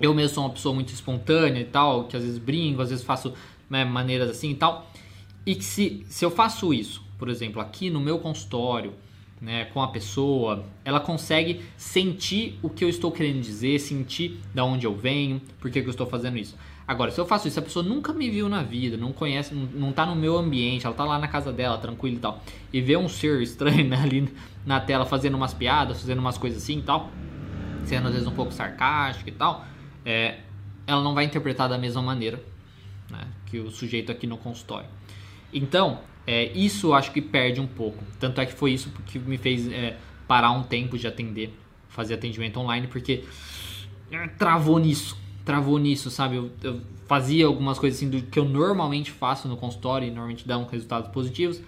Eu 0.00 0.14
mesmo 0.14 0.34
sou 0.34 0.44
uma 0.44 0.50
pessoa 0.50 0.74
muito 0.74 0.92
espontânea 0.94 1.60
e 1.60 1.66
tal, 1.66 2.04
que 2.04 2.16
às 2.16 2.22
vezes 2.22 2.38
brinco, 2.38 2.80
às 2.80 2.88
vezes 2.88 3.04
faço 3.04 3.34
né, 3.68 3.84
maneiras 3.84 4.30
assim 4.30 4.52
e 4.52 4.54
tal. 4.54 4.90
E 5.44 5.54
que 5.54 5.64
se, 5.64 6.06
se 6.08 6.24
eu 6.24 6.30
faço 6.30 6.72
isso, 6.72 7.04
por 7.18 7.28
exemplo, 7.28 7.60
aqui 7.60 7.90
no 7.90 8.00
meu 8.00 8.18
consultório, 8.18 8.94
né, 9.40 9.66
com 9.66 9.82
a 9.82 9.88
pessoa, 9.88 10.64
ela 10.84 11.00
consegue 11.00 11.62
sentir 11.76 12.58
o 12.62 12.70
que 12.70 12.84
eu 12.84 12.88
estou 12.88 13.12
querendo 13.12 13.40
dizer, 13.40 13.78
sentir 13.78 14.40
da 14.54 14.64
onde 14.64 14.86
eu 14.86 14.94
venho, 14.94 15.40
por 15.60 15.70
que, 15.70 15.80
eu 15.80 15.90
estou 15.90 16.06
fazendo 16.06 16.38
isso. 16.38 16.56
Agora, 16.86 17.10
se 17.10 17.18
eu 17.18 17.26
faço 17.26 17.48
isso, 17.48 17.58
a 17.58 17.62
pessoa 17.62 17.82
nunca 17.82 18.12
me 18.12 18.30
viu 18.30 18.48
na 18.48 18.62
vida, 18.62 18.96
não 18.96 19.12
conhece, 19.12 19.54
não, 19.54 19.66
não 19.66 19.92
tá 19.92 20.04
no 20.04 20.14
meu 20.14 20.36
ambiente, 20.36 20.86
ela 20.86 20.94
tá 20.94 21.04
lá 21.04 21.18
na 21.18 21.28
casa 21.28 21.52
dela, 21.52 21.78
tranquila 21.78 22.16
e 22.16 22.20
tal, 22.20 22.42
e 22.72 22.80
vê 22.80 22.96
um 22.96 23.08
ser 23.08 23.40
estranho 23.42 23.88
né, 23.88 23.96
ali 24.02 24.32
na 24.66 24.80
tela 24.80 25.04
fazendo 25.04 25.34
umas 25.34 25.54
piadas, 25.54 26.00
fazendo 26.00 26.18
umas 26.18 26.38
coisas 26.38 26.62
assim 26.62 26.78
e 26.78 26.82
tal, 26.82 27.10
sendo 27.84 28.08
às 28.08 28.12
vezes 28.12 28.28
um 28.28 28.34
pouco 28.34 28.52
sarcástico 28.52 29.28
e 29.28 29.32
tal, 29.32 29.64
é, 30.04 30.40
ela 30.86 31.02
não 31.02 31.14
vai 31.14 31.24
interpretar 31.24 31.68
da 31.68 31.78
mesma 31.78 32.02
maneira 32.02 32.42
né, 33.10 33.26
que 33.46 33.58
o 33.58 33.70
sujeito 33.70 34.12
aqui 34.12 34.26
no 34.26 34.36
consultório. 34.36 34.88
Então, 35.54 36.00
é, 36.26 36.50
isso 36.52 36.92
acho 36.92 37.12
que 37.12 37.22
perde 37.22 37.60
um 37.60 37.66
pouco. 37.66 38.02
Tanto 38.18 38.40
é 38.40 38.46
que 38.46 38.52
foi 38.52 38.72
isso 38.72 38.90
que 39.06 39.18
me 39.18 39.38
fez 39.38 39.70
é, 39.70 39.96
parar 40.26 40.50
um 40.50 40.64
tempo 40.64 40.98
de 40.98 41.06
atender, 41.06 41.56
fazer 41.88 42.14
atendimento 42.14 42.58
online, 42.58 42.88
porque 42.88 43.24
é, 44.10 44.26
travou 44.28 44.78
nisso. 44.78 45.16
Travou 45.44 45.78
nisso, 45.78 46.10
sabe? 46.10 46.36
Eu, 46.36 46.50
eu, 46.62 46.80
fazia 47.06 47.46
algumas 47.46 47.78
coisas 47.78 47.98
assim 47.98 48.10
do 48.10 48.22
que 48.22 48.38
eu 48.38 48.44
normalmente 48.44 49.10
faço 49.10 49.46
no 49.46 49.56
consultório 49.56 50.08
e 50.08 50.10
normalmente 50.10 50.46
dão 50.46 50.66
resultados 50.66 51.10
positivos. 51.10 51.60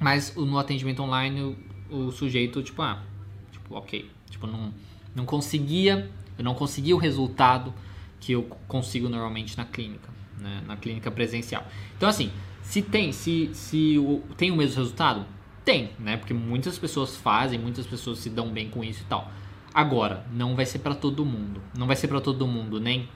Mas 0.00 0.34
no 0.34 0.58
atendimento 0.58 1.02
online 1.02 1.56
o, 1.90 1.96
o 1.96 2.12
sujeito, 2.12 2.62
tipo, 2.62 2.80
ah, 2.82 3.02
tipo, 3.50 3.74
ok. 3.74 4.08
Tipo, 4.30 4.46
não, 4.46 4.72
não 5.14 5.24
conseguia, 5.24 6.08
eu 6.38 6.44
não 6.44 6.54
conseguia 6.54 6.94
o 6.94 6.98
resultado 6.98 7.74
que 8.20 8.32
eu 8.32 8.44
consigo 8.68 9.08
normalmente 9.08 9.56
na 9.56 9.64
clínica, 9.64 10.08
né? 10.38 10.62
na 10.66 10.76
clínica 10.76 11.10
presencial. 11.10 11.66
Então, 11.96 12.08
assim, 12.08 12.30
se 12.66 12.82
tem, 12.82 13.12
se, 13.12 13.48
se 13.52 13.96
o, 13.96 14.22
tem 14.36 14.50
o 14.50 14.56
mesmo 14.56 14.76
resultado? 14.76 15.24
Tem, 15.64 15.92
né? 16.00 16.16
Porque 16.16 16.34
muitas 16.34 16.76
pessoas 16.76 17.16
fazem, 17.16 17.58
muitas 17.58 17.86
pessoas 17.86 18.18
se 18.18 18.28
dão 18.28 18.50
bem 18.50 18.68
com 18.68 18.82
isso 18.82 19.02
e 19.02 19.06
tal. 19.06 19.30
Agora, 19.72 20.26
não 20.32 20.56
vai 20.56 20.66
ser 20.66 20.80
para 20.80 20.94
todo 20.94 21.24
mundo. 21.24 21.62
Não 21.78 21.86
vai 21.86 21.94
ser 21.94 22.08
para 22.08 22.20
todo 22.20 22.44
mundo, 22.44 22.80
nem 22.80 23.08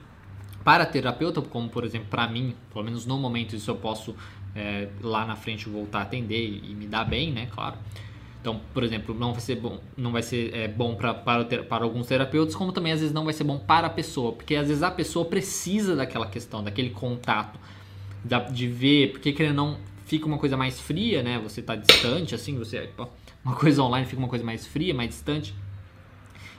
para 0.63 0.85
terapeuta, 0.85 1.41
como 1.41 1.67
por 1.67 1.83
exemplo 1.83 2.07
para 2.09 2.27
mim, 2.27 2.55
pelo 2.71 2.85
menos 2.85 3.05
no 3.05 3.17
momento 3.17 3.55
isso 3.55 3.69
eu 3.69 3.75
posso 3.75 4.15
é, 4.55 4.87
lá 5.01 5.25
na 5.25 5.35
frente 5.35 5.67
voltar 5.67 5.99
a 5.99 6.01
atender 6.03 6.39
e, 6.39 6.71
e 6.71 6.73
me 6.73 6.87
dar 6.87 7.03
bem, 7.03 7.31
né? 7.31 7.47
Claro. 7.51 7.75
Então, 8.39 8.61
por 8.73 8.83
exemplo, 8.83 9.13
não 9.13 9.33
vai 9.33 9.41
ser 9.41 9.55
bom, 9.55 9.81
não 9.97 10.13
vai 10.13 10.23
ser 10.23 10.55
é, 10.55 10.67
bom 10.67 10.95
pra, 10.95 11.13
para, 11.13 11.43
para 11.63 11.83
alguns 11.83 12.07
terapeutas, 12.07 12.55
como 12.55 12.71
também 12.71 12.93
às 12.93 13.01
vezes 13.01 13.13
não 13.13 13.25
vai 13.25 13.33
ser 13.33 13.43
bom 13.43 13.59
para 13.59 13.87
a 13.87 13.89
pessoa, 13.89 14.31
porque 14.31 14.55
às 14.55 14.67
vezes 14.67 14.81
a 14.81 14.89
pessoa 14.89 15.25
precisa 15.25 15.93
daquela 15.95 16.25
questão, 16.25 16.63
daquele 16.63 16.91
contato, 16.91 17.59
de 18.51 18.67
ver, 18.67 19.11
porque 19.11 19.31
querendo 19.33 19.55
não 19.55 19.77
fica 20.05 20.25
uma 20.25 20.37
coisa 20.37 20.57
mais 20.57 20.79
fria, 20.79 21.23
né? 21.23 21.39
Você 21.39 21.61
tá 21.61 21.75
distante, 21.75 22.35
assim, 22.35 22.57
você 22.57 22.89
uma 23.43 23.55
coisa 23.55 23.81
online 23.81 24.05
fica 24.05 24.19
uma 24.19 24.27
coisa 24.27 24.43
mais 24.43 24.67
fria, 24.67 24.93
mais 24.93 25.09
distante. 25.09 25.55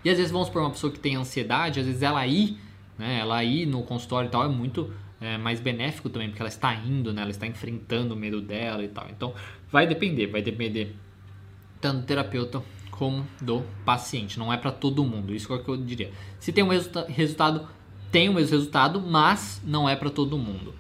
E 0.05 0.11
às 0.11 0.17
vezes 0.17 0.33
vamos 0.33 0.49
por 0.49 0.61
uma 0.61 0.71
pessoa 0.71 0.93
que 0.93 0.99
tem 0.99 1.17
ansiedade, 1.17 1.79
às 1.79 1.87
vezes 1.87 2.03
ela 2.03 2.27
ir, 2.27 2.57
né? 2.99 3.21
Ela 3.21 3.45
ir 3.45 3.67
no 3.67 3.83
consultório 3.83 4.29
e 4.29 4.31
tal 4.31 4.45
é 4.45 4.49
muito 4.49 4.93
é, 5.21 5.39
mais 5.39 5.61
benéfico 5.61 6.09
também, 6.09 6.29
porque 6.29 6.43
ela 6.43 6.49
está 6.49 6.75
indo, 6.75 7.13
né? 7.13 7.23
Ela 7.23 7.31
está 7.31 7.47
enfrentando 7.47 8.15
o 8.15 8.17
medo 8.17 8.41
dela 8.41 8.83
e 8.83 8.89
tal. 8.89 9.07
Então 9.11 9.35
vai 9.71 9.87
depender, 9.87 10.27
vai 10.27 10.43
depender 10.43 10.97
tanto 11.81 12.01
do 12.01 12.07
terapeuta 12.07 12.63
como 12.91 13.27
do 13.41 13.63
paciente. 13.85 14.39
Não 14.39 14.53
é 14.53 14.57
para 14.57 14.73
todo 14.73 15.05
mundo, 15.05 15.35
isso 15.35 15.53
é 15.53 15.57
o 15.57 15.63
que 15.63 15.69
eu 15.69 15.77
diria. 15.77 16.11
Se 16.41 16.53
tem 16.53 16.65
um 16.65 16.69
resulta 16.69 17.07
resultado, 17.07 17.69
tem 18.11 18.29
o 18.29 18.33
mesmo 18.33 18.51
resultado, 18.51 19.01
mas 19.01 19.63
não 19.65 19.89
é 19.89 19.95
para 19.95 20.11
todo 20.11 20.37
mundo 20.37 20.75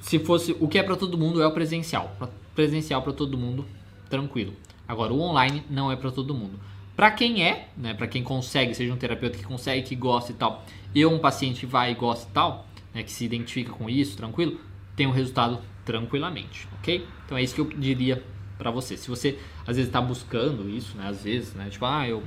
se 0.00 0.18
fosse 0.18 0.56
o 0.60 0.68
que 0.68 0.78
é 0.78 0.82
para 0.82 0.96
todo 0.96 1.18
mundo 1.18 1.42
é 1.42 1.46
o 1.46 1.52
presencial. 1.52 2.16
Presencial 2.54 3.02
para 3.02 3.12
todo 3.12 3.36
mundo, 3.36 3.66
tranquilo. 4.08 4.54
Agora 4.86 5.12
o 5.12 5.20
online 5.20 5.62
não 5.68 5.92
é 5.92 5.96
para 5.96 6.10
todo 6.10 6.34
mundo. 6.34 6.58
Para 6.96 7.10
quem 7.10 7.44
é, 7.44 7.68
né, 7.76 7.94
para 7.94 8.08
quem 8.08 8.22
consegue, 8.22 8.74
seja 8.74 8.92
um 8.92 8.96
terapeuta 8.96 9.38
que 9.38 9.44
consegue, 9.44 9.86
que 9.86 9.94
gosta 9.94 10.32
e 10.32 10.34
tal, 10.34 10.64
e 10.94 11.06
um 11.06 11.18
paciente 11.18 11.60
que 11.60 11.66
vai 11.66 11.92
e 11.92 11.94
gosta 11.94 12.28
e 12.28 12.32
tal, 12.32 12.66
né, 12.92 13.02
que 13.02 13.12
se 13.12 13.24
identifica 13.24 13.70
com 13.70 13.88
isso, 13.88 14.16
tranquilo, 14.16 14.58
tem 14.96 15.06
um 15.06 15.12
resultado 15.12 15.60
tranquilamente, 15.84 16.66
ok? 16.78 17.06
Então 17.24 17.38
é 17.38 17.42
isso 17.42 17.54
que 17.54 17.60
eu 17.60 17.66
diria 17.66 18.22
para 18.58 18.72
você. 18.72 18.96
Se 18.96 19.08
você 19.08 19.38
às 19.60 19.76
vezes 19.76 19.86
está 19.86 20.00
buscando 20.00 20.68
isso, 20.68 20.96
né, 20.96 21.06
às 21.06 21.22
vezes, 21.22 21.54
né, 21.54 21.68
tipo, 21.70 21.84
ah, 21.84 22.08
eu 22.08 22.22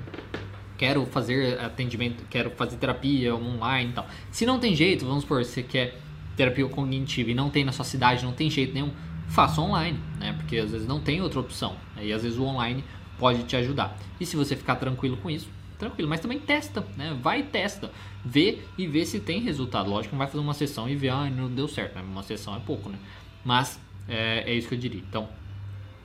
quero 0.78 1.06
fazer 1.06 1.60
atendimento, 1.60 2.24
quero 2.30 2.52
fazer 2.52 2.78
terapia 2.78 3.36
online 3.36 3.92
e 3.92 3.94
tal. 3.94 4.08
Se 4.32 4.46
não 4.46 4.58
tem 4.58 4.76
jeito, 4.76 5.06
vamos 5.06 5.24
supor, 5.24 5.44
você 5.44 5.62
quer 5.62 6.00
terapia 6.36 6.68
cognitiva 6.68 7.32
e 7.32 7.34
não 7.34 7.50
tem 7.50 7.64
na 7.64 7.72
sua 7.72 7.86
cidade, 7.86 8.24
não 8.24 8.34
tem 8.34 8.50
jeito 8.50 8.74
nenhum, 8.74 8.92
faça 9.28 9.62
online, 9.62 10.00
né? 10.20 10.34
Porque 10.34 10.58
às 10.58 10.72
vezes 10.72 10.88
não 10.88 11.00
tem 11.00 11.22
outra 11.22 11.40
opção. 11.40 11.76
Né? 11.96 12.08
E 12.08 12.14
às 12.14 12.24
vezes 12.24 12.38
o 12.38 12.44
online 12.44 12.84
pode 13.18 13.44
te 13.44 13.56
ajudar. 13.56 13.98
E 14.20 14.26
se 14.26 14.36
você 14.36 14.56
ficar 14.56 14.76
tranquilo 14.76 15.18
com 15.18 15.30
isso, 15.30 15.50
tranquilo. 15.78 16.10
Mas 16.10 16.20
também 16.20 16.40
testa, 16.40 16.86
né? 16.98 17.18
Vai 17.22 17.40
e 17.40 17.44
testa. 17.44 17.92
Vê 18.24 18.60
e 18.78 18.88
vê 18.88 19.06
se 19.06 19.20
tem 19.20 19.42
resultado. 19.42 19.90
Lógico 19.90 20.14
não 20.16 20.20
vai 20.20 20.28
fazer 20.28 20.40
uma 20.40 20.54
sessão 20.54 20.88
e 20.88 20.96
ver, 20.96 21.10
ah, 21.10 21.30
não 21.30 21.50
deu 21.50 21.68
certo. 21.68 21.96
Né? 21.96 22.02
Uma 22.02 22.24
sessão 22.24 22.56
é 22.56 22.60
pouco, 22.60 22.90
né? 22.90 22.98
Mas 23.44 23.80
é, 24.08 24.44
é 24.46 24.54
isso 24.54 24.68
que 24.68 24.76
eu 24.76 24.80
diria. 24.80 25.02
Então, 25.08 25.28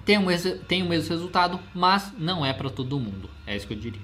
tem 0.04 0.18
o, 0.18 0.26
mesmo, 0.26 0.56
tem 0.58 0.82
o 0.82 0.88
mesmo 0.88 1.10
resultado, 1.10 1.58
mas 1.74 2.12
não 2.18 2.46
é 2.46 2.52
para 2.52 2.70
todo 2.70 2.98
mundo. 2.98 3.28
É 3.46 3.56
isso 3.56 3.66
que 3.66 3.74
eu 3.74 3.78
diria. 3.78 4.00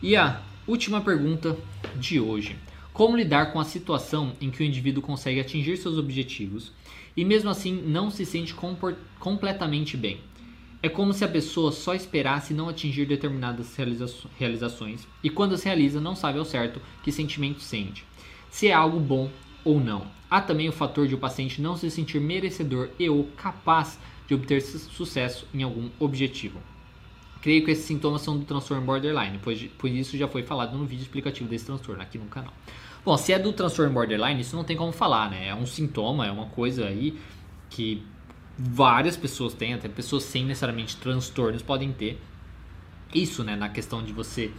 E 0.00 0.16
a 0.16 0.40
última 0.66 1.00
pergunta 1.00 1.56
de 1.96 2.20
hoje. 2.20 2.56
Como 2.96 3.14
lidar 3.14 3.52
com 3.52 3.60
a 3.60 3.64
situação 3.66 4.32
em 4.40 4.50
que 4.50 4.62
o 4.62 4.64
indivíduo 4.64 5.02
consegue 5.02 5.38
atingir 5.38 5.76
seus 5.76 5.98
objetivos 5.98 6.72
e 7.14 7.26
mesmo 7.26 7.50
assim 7.50 7.70
não 7.70 8.10
se 8.10 8.24
sente 8.24 8.56
completamente 9.20 9.98
bem? 9.98 10.18
É 10.82 10.88
como 10.88 11.12
se 11.12 11.22
a 11.22 11.28
pessoa 11.28 11.72
só 11.72 11.94
esperasse 11.94 12.54
não 12.54 12.70
atingir 12.70 13.04
determinadas 13.04 13.76
realizações 14.38 15.06
e 15.22 15.28
quando 15.28 15.54
as 15.54 15.62
realiza 15.62 16.00
não 16.00 16.16
sabe 16.16 16.38
ao 16.38 16.44
certo 16.46 16.80
que 17.02 17.12
sentimento 17.12 17.60
sente, 17.60 18.02
se 18.50 18.68
é 18.68 18.72
algo 18.72 18.98
bom 18.98 19.30
ou 19.62 19.78
não. 19.78 20.06
Há 20.30 20.40
também 20.40 20.66
o 20.66 20.72
fator 20.72 21.06
de 21.06 21.14
o 21.14 21.18
paciente 21.18 21.60
não 21.60 21.76
se 21.76 21.90
sentir 21.90 22.18
merecedor 22.18 22.88
e 22.98 23.10
ou 23.10 23.24
capaz 23.36 23.98
de 24.26 24.32
obter 24.32 24.62
sucesso 24.62 25.46
em 25.52 25.62
algum 25.62 25.90
objetivo. 26.00 26.58
Creio 27.42 27.62
que 27.62 27.72
esses 27.72 27.84
sintomas 27.84 28.22
são 28.22 28.38
do 28.38 28.46
transtorno 28.46 28.82
borderline, 28.86 29.38
pois, 29.42 29.62
pois 29.76 29.94
isso 29.94 30.16
já 30.16 30.26
foi 30.26 30.42
falado 30.42 30.78
no 30.78 30.86
vídeo 30.86 31.02
explicativo 31.02 31.46
desse 31.46 31.66
transtorno 31.66 32.02
aqui 32.02 32.16
no 32.16 32.24
canal. 32.24 32.54
Bom, 33.06 33.16
se 33.16 33.32
é 33.32 33.38
do 33.38 33.52
transtorno 33.52 33.92
borderline, 33.92 34.40
isso 34.40 34.56
não 34.56 34.64
tem 34.64 34.76
como 34.76 34.90
falar, 34.90 35.30
né? 35.30 35.46
É 35.46 35.54
um 35.54 35.64
sintoma, 35.64 36.26
é 36.26 36.32
uma 36.32 36.46
coisa 36.46 36.86
aí 36.86 37.16
que 37.70 38.04
várias 38.58 39.16
pessoas 39.16 39.54
têm, 39.54 39.74
até 39.74 39.88
pessoas 39.88 40.24
sem 40.24 40.44
necessariamente 40.44 40.96
transtornos 40.96 41.62
podem 41.62 41.92
ter. 41.92 42.20
Isso, 43.14 43.44
né? 43.44 43.54
Na 43.54 43.68
questão 43.68 44.02
de 44.02 44.12
você 44.12 44.50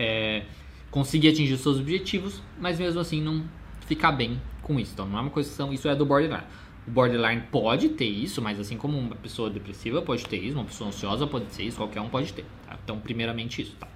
é, 0.00 0.42
conseguir 0.90 1.28
atingir 1.28 1.54
os 1.54 1.60
seus 1.60 1.78
objetivos, 1.78 2.42
mas 2.60 2.76
mesmo 2.76 2.98
assim 2.98 3.22
não 3.22 3.44
ficar 3.86 4.10
bem 4.10 4.42
com 4.62 4.80
isso. 4.80 4.94
Então 4.94 5.06
não 5.06 5.18
é 5.18 5.20
uma 5.20 5.30
coisa 5.30 5.48
que 5.68 5.74
isso 5.76 5.88
é 5.88 5.94
do 5.94 6.04
borderline. 6.04 6.42
O 6.88 6.90
borderline 6.90 7.42
pode 7.52 7.90
ter 7.90 8.08
isso, 8.08 8.42
mas 8.42 8.58
assim 8.58 8.76
como 8.76 8.98
uma 8.98 9.14
pessoa 9.14 9.48
depressiva 9.48 10.02
pode 10.02 10.26
ter 10.26 10.38
isso, 10.38 10.56
uma 10.56 10.64
pessoa 10.64 10.88
ansiosa 10.88 11.24
pode 11.24 11.44
ter 11.44 11.62
isso, 11.62 11.76
qualquer 11.76 12.00
um 12.00 12.08
pode 12.08 12.32
ter. 12.32 12.44
Tá? 12.66 12.76
Então, 12.82 12.98
primeiramente 12.98 13.62
isso, 13.62 13.76
tá? 13.78 13.86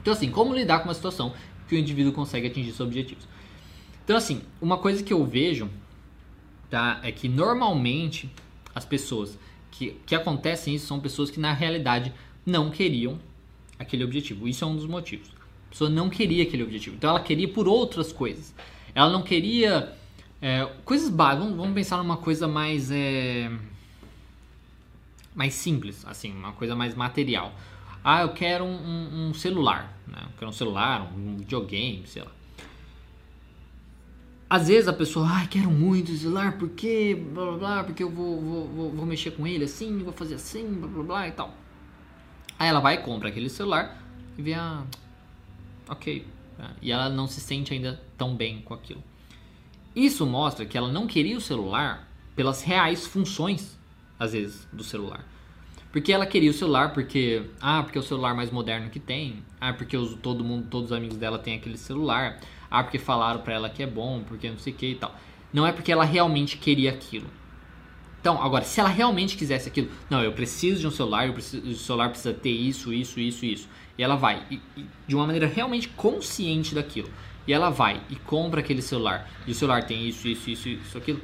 Então, 0.00 0.12
assim, 0.12 0.30
como 0.30 0.54
lidar 0.54 0.80
com 0.80 0.84
uma 0.84 0.94
situação 0.94 1.32
que 1.68 1.74
o 1.74 1.78
indivíduo 1.78 2.12
consegue 2.12 2.46
atingir 2.46 2.72
seus 2.72 2.86
objetivos. 2.86 3.26
Então, 4.04 4.16
assim, 4.16 4.42
uma 4.60 4.76
coisa 4.78 5.02
que 5.02 5.12
eu 5.12 5.24
vejo 5.24 5.70
tá, 6.68 7.00
é 7.02 7.10
que 7.10 7.28
normalmente 7.28 8.30
as 8.74 8.84
pessoas 8.84 9.38
que, 9.70 9.96
que 10.06 10.14
acontecem 10.14 10.74
isso 10.74 10.86
são 10.86 11.00
pessoas 11.00 11.30
que 11.30 11.40
na 11.40 11.52
realidade 11.52 12.12
não 12.44 12.70
queriam 12.70 13.18
aquele 13.78 14.04
objetivo. 14.04 14.46
Isso 14.46 14.64
é 14.64 14.66
um 14.66 14.76
dos 14.76 14.86
motivos. 14.86 15.28
A 15.68 15.70
pessoa 15.70 15.90
não 15.90 16.08
queria 16.08 16.44
aquele 16.44 16.62
objetivo. 16.62 16.96
Então 16.96 17.10
ela 17.10 17.20
queria 17.20 17.48
por 17.48 17.66
outras 17.66 18.12
coisas. 18.12 18.54
Ela 18.94 19.10
não 19.10 19.22
queria 19.22 19.92
é, 20.40 20.64
coisas 20.84 21.08
básicas. 21.08 21.44
Vamos, 21.44 21.56
vamos, 21.56 21.74
pensar 21.74 21.96
numa 21.98 22.16
coisa 22.16 22.46
mais 22.46 22.90
é, 22.90 23.50
mais 25.34 25.54
simples, 25.54 26.04
assim, 26.06 26.32
uma 26.32 26.52
coisa 26.52 26.76
mais 26.76 26.94
material. 26.94 27.52
Ah, 28.04 28.20
eu 28.20 28.34
quero 28.34 28.64
um, 28.64 28.76
um, 28.76 29.28
um 29.28 29.34
celular, 29.34 29.98
né? 30.06 30.18
Eu 30.24 30.32
quero 30.38 30.50
um 30.50 30.52
celular, 30.52 31.10
um 31.16 31.38
videogame, 31.38 32.06
sei 32.06 32.22
lá. 32.22 32.30
Às 34.50 34.68
vezes 34.68 34.86
a 34.86 34.92
pessoa, 34.92 35.26
ah, 35.26 35.46
quero 35.46 35.70
muito 35.70 36.12
esse 36.12 36.20
celular, 36.20 36.58
porque 36.58 37.14
blá 37.32 37.44
blá 37.46 37.56
blá, 37.56 37.84
porque 37.84 38.02
eu 38.02 38.10
vou, 38.10 38.40
vou, 38.40 38.68
vou, 38.68 38.90
vou 38.90 39.06
mexer 39.06 39.30
com 39.30 39.46
ele 39.46 39.64
assim, 39.64 39.98
vou 39.98 40.12
fazer 40.12 40.34
assim, 40.34 40.70
blá 40.74 40.86
blá 40.86 41.02
blá 41.02 41.28
e 41.28 41.32
tal. 41.32 41.54
Aí 42.58 42.68
ela 42.68 42.78
vai 42.78 42.96
e 42.96 42.98
compra 42.98 43.30
aquele 43.30 43.48
celular 43.48 44.04
e 44.36 44.42
vê, 44.42 44.52
ah, 44.52 44.84
ok. 45.88 46.26
E 46.80 46.92
ela 46.92 47.08
não 47.08 47.26
se 47.26 47.40
sente 47.40 47.72
ainda 47.72 48.00
tão 48.16 48.36
bem 48.36 48.60
com 48.60 48.74
aquilo. 48.74 49.02
Isso 49.96 50.26
mostra 50.26 50.66
que 50.66 50.76
ela 50.76 50.92
não 50.92 51.06
queria 51.06 51.36
o 51.36 51.40
celular 51.40 52.08
pelas 52.36 52.62
reais 52.62 53.06
funções, 53.06 53.78
às 54.18 54.32
vezes, 54.32 54.68
do 54.72 54.84
celular. 54.84 55.24
Porque 55.94 56.12
ela 56.12 56.26
queria 56.26 56.50
o 56.50 56.52
celular 56.52 56.92
porque 56.92 57.44
ah, 57.60 57.80
porque 57.84 57.96
é 57.96 58.00
o 58.00 58.04
celular 58.04 58.34
mais 58.34 58.50
moderno 58.50 58.90
que 58.90 58.98
tem. 58.98 59.44
Ah, 59.60 59.72
porque 59.72 59.96
os, 59.96 60.16
todo 60.16 60.42
mundo, 60.42 60.66
todos 60.68 60.90
os 60.90 60.96
amigos 60.96 61.16
dela 61.16 61.38
têm 61.38 61.54
aquele 61.54 61.78
celular. 61.78 62.40
Ah, 62.68 62.82
porque 62.82 62.98
falaram 62.98 63.42
para 63.42 63.54
ela 63.54 63.70
que 63.70 63.80
é 63.80 63.86
bom, 63.86 64.24
porque 64.26 64.50
não 64.50 64.58
sei 64.58 64.72
o 64.72 64.76
que 64.76 64.86
e 64.86 64.94
tal. 64.96 65.14
Não 65.52 65.64
é 65.64 65.70
porque 65.70 65.92
ela 65.92 66.02
realmente 66.02 66.56
queria 66.56 66.90
aquilo. 66.90 67.28
Então, 68.20 68.42
agora, 68.42 68.64
se 68.64 68.80
ela 68.80 68.88
realmente 68.88 69.36
quisesse 69.36 69.68
aquilo, 69.68 69.88
não, 70.10 70.20
eu 70.20 70.32
preciso 70.32 70.80
de 70.80 70.86
um 70.88 70.90
celular, 70.90 71.28
eu 71.28 71.32
preciso, 71.32 71.64
o 71.64 71.74
celular 71.76 72.08
precisa 72.08 72.34
ter 72.34 72.50
isso, 72.50 72.92
isso, 72.92 73.20
isso, 73.20 73.46
isso. 73.46 73.68
E 73.96 74.02
ela 74.02 74.16
vai, 74.16 74.42
e, 74.50 74.60
e, 74.76 74.84
de 75.06 75.14
uma 75.14 75.24
maneira 75.24 75.46
realmente 75.46 75.86
consciente 75.90 76.74
daquilo. 76.74 77.08
E 77.46 77.52
ela 77.52 77.70
vai 77.70 78.00
e 78.10 78.16
compra 78.16 78.58
aquele 78.58 78.82
celular. 78.82 79.30
E 79.46 79.52
o 79.52 79.54
celular 79.54 79.84
tem 79.84 80.08
isso, 80.08 80.26
isso, 80.26 80.50
isso, 80.50 80.68
isso, 80.70 80.98
aquilo. 80.98 81.20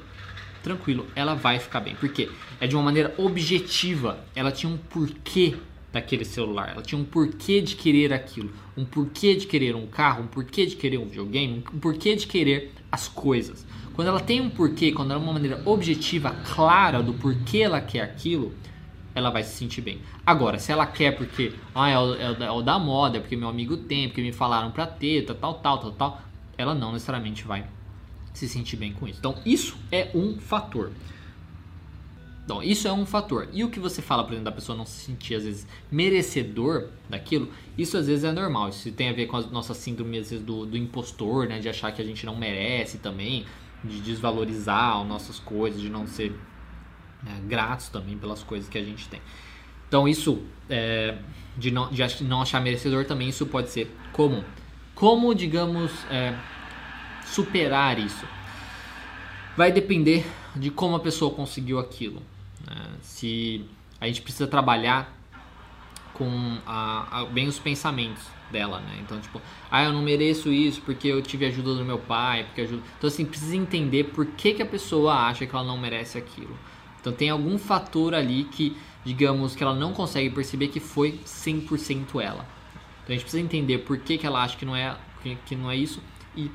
Tranquilo, 0.63 1.07
ela 1.15 1.35
vai 1.35 1.59
ficar 1.59 1.81
bem. 1.81 1.95
Por 1.95 2.09
quê? 2.11 2.29
É 2.61 2.67
de 2.67 2.77
uma 2.77 2.83
maneira 2.83 3.15
objetiva. 3.17 4.19
Ela 4.35 4.53
tinha 4.53 4.71
um 4.71 4.77
porquê 4.77 5.57
daquele 5.93 6.25
celular. 6.25 6.71
Ela 6.71 6.83
tinha 6.83 7.01
um 7.01 7.05
porquê 7.05 7.61
de 7.61 7.75
querer 7.77 8.13
aquilo. 8.13 8.51
Um 8.77 8.85
porquê 8.85 9.35
de 9.35 9.47
querer 9.47 9.75
um 9.75 9.87
carro, 9.87 10.25
um 10.25 10.27
porquê 10.27 10.67
de 10.67 10.77
querer 10.77 10.99
um 10.99 11.07
videogame, 11.07 11.65
um 11.73 11.79
porquê 11.79 12.15
de 12.15 12.27
querer 12.27 12.73
as 12.93 13.09
coisas. 13.09 13.67
Quando 13.95 14.09
ela 14.09 14.21
tem 14.21 14.41
um 14.41 14.51
porquê, 14.51 14.93
quando 14.93 15.11
ela 15.11 15.21
é 15.21 15.23
uma 15.23 15.33
maneira 15.33 15.63
objetiva, 15.65 16.31
clara 16.55 17.03
do 17.03 17.15
porquê 17.15 17.59
ela 17.59 17.81
quer 17.81 18.03
aquilo, 18.03 18.55
ela 19.15 19.31
vai 19.31 19.43
se 19.43 19.57
sentir 19.57 19.81
bem. 19.81 20.01
Agora, 20.25 20.59
se 20.59 20.71
ela 20.71 20.87
quer 20.87 21.17
porque 21.17 21.53
ah, 21.75 21.89
é, 21.89 21.99
o, 21.99 22.15
é, 22.15 22.51
o, 22.51 22.61
é 22.61 22.63
da 22.63 22.79
moda, 22.79 23.19
é 23.19 23.21
porque 23.21 23.37
meu 23.37 23.49
amigo 23.49 23.77
tem, 23.77 24.09
porque 24.09 24.23
me 24.23 24.33
falaram 24.33 24.71
pra 24.71 24.87
ter, 24.87 25.25
tal, 25.25 25.55
tal, 25.55 25.79
tal, 25.79 25.93
tal, 25.93 26.23
ela 26.57 26.75
não 26.75 26.93
necessariamente 26.93 27.45
vai 27.45 27.65
se 28.33 28.49
sentir 28.49 28.77
bem 28.77 28.93
com 28.93 29.07
isso. 29.07 29.19
Então, 29.19 29.37
isso 29.45 29.77
é 29.91 30.11
um 30.15 30.39
fator. 30.39 30.93
Então, 32.45 32.63
isso 32.63 32.89
é 32.89 32.93
um 32.93 33.07
fator. 33.07 33.49
E 33.53 33.63
o 33.63 33.71
que 33.71 33.79
você 33.79 34.03
fala, 34.03 34.25
por 34.25 34.33
exemplo, 34.33 34.47
da 34.47 34.53
pessoa 34.53 34.77
não 34.77 34.85
se 34.85 35.05
sentir, 35.05 35.37
às 35.37 35.45
vezes, 35.45 35.67
merecedor 35.91 36.89
daquilo, 37.09 37.49
isso 37.79 37.97
às 37.97 38.07
vezes 38.07 38.25
é 38.25 38.33
normal. 38.33 38.71
Isso 38.71 38.91
tem 38.93 39.09
a 39.09 39.13
ver 39.13 39.27
com 39.27 39.37
a 39.37 39.43
nossa 39.43 39.75
síndrome, 39.75 40.19
às 40.19 40.31
vezes, 40.31 40.45
do, 40.45 40.67
do 40.67 40.77
impostor, 40.77 41.47
né? 41.47 41.61
De 41.61 41.69
achar 41.69 41.93
que 41.93 42.03
a 42.03 42.05
gente 42.05 42.27
não 42.27 42.37
merece 42.37 42.99
também 42.99 43.47
de 43.85 44.01
desvalorizar 44.01 45.01
as 45.01 45.07
nossas 45.07 45.39
coisas, 45.39 45.81
de 45.81 45.89
não 45.89 46.07
ser 46.07 46.33
né, 47.23 47.41
gratos 47.47 47.89
também 47.89 48.17
pelas 48.17 48.43
coisas 48.43 48.69
que 48.69 48.79
a 48.79 48.83
gente 48.83 49.09
tem. 49.09 49.21
Então 49.89 50.07
isso 50.07 50.43
é, 50.69 51.17
de, 51.57 51.71
não, 51.71 51.91
de 51.91 52.25
não 52.25 52.43
achar 52.43 52.61
merecedor 52.61 53.05
também 53.05 53.29
isso 53.29 53.47
pode 53.47 53.71
ser 53.71 53.91
comum. 54.13 54.43
Como 54.95 55.35
digamos 55.35 55.91
é, 56.11 56.37
superar 57.31 57.99
isso? 57.99 58.27
Vai 59.57 59.73
depender 59.73 60.27
de 60.55 60.71
como 60.71 60.97
a 60.97 61.01
pessoa 61.01 61.35
conseguiu 61.35 61.79
aquilo. 61.79 62.23
Né? 62.67 62.77
Se 63.03 63.65
a 64.01 64.07
gente 64.07 64.23
precisa 64.23 64.47
trabalhar 64.47 65.17
com 66.15 66.59
a, 66.67 67.21
a, 67.21 67.25
bem 67.25 67.49
os 67.49 67.59
pensamentos 67.59 68.23
dela, 68.51 68.81
né? 68.81 68.99
Então, 69.01 69.19
tipo, 69.21 69.41
ah, 69.71 69.85
eu 69.85 69.93
não 69.93 70.03
mereço 70.03 70.53
isso 70.53 70.83
porque 70.83 71.09
eu 71.09 71.23
tive 71.23 71.47
ajuda 71.47 71.75
do 71.75 71.85
meu 71.85 71.99
pai, 71.99 72.45
porque 72.45 72.63
ajuda. 72.63 72.83
Então, 72.99 73.09
assim, 73.09 73.25
precisa 73.25 73.57
entender 73.57 74.05
por 74.05 74.27
que, 74.27 74.55
que 74.55 74.63
a 74.63 74.67
pessoa 74.67 75.15
acha 75.15 75.47
que 75.47 75.55
ela 75.55 75.65
não 75.65 75.79
merece 75.79 76.19
aquilo. 76.19 76.57
Então, 77.01 77.13
tem 77.13 77.31
algum 77.31 77.57
fator 77.57 78.15
ali 78.15 78.45
que, 78.45 78.77
digamos, 79.05 79.55
que 79.55 79.63
ela 79.63 79.75
não 79.75 79.93
consegue 79.93 80.29
perceber 80.31 80.69
que 80.69 80.81
foi 80.81 81.21
100% 81.25 82.21
ela. 82.21 82.47
Então, 83.03 83.09
a 83.09 83.13
gente 83.13 83.23
precisa 83.23 83.43
entender 83.43 83.79
por 83.79 83.97
que, 83.99 84.19
que 84.19 84.27
ela 84.27 84.43
acha 84.43 84.57
que 84.57 84.67
não 84.67 84.77
é, 84.77 84.95
que, 85.47 85.57
não 85.57 85.71
é 85.71 85.77
isso 85.77 86.03
e 86.37 86.51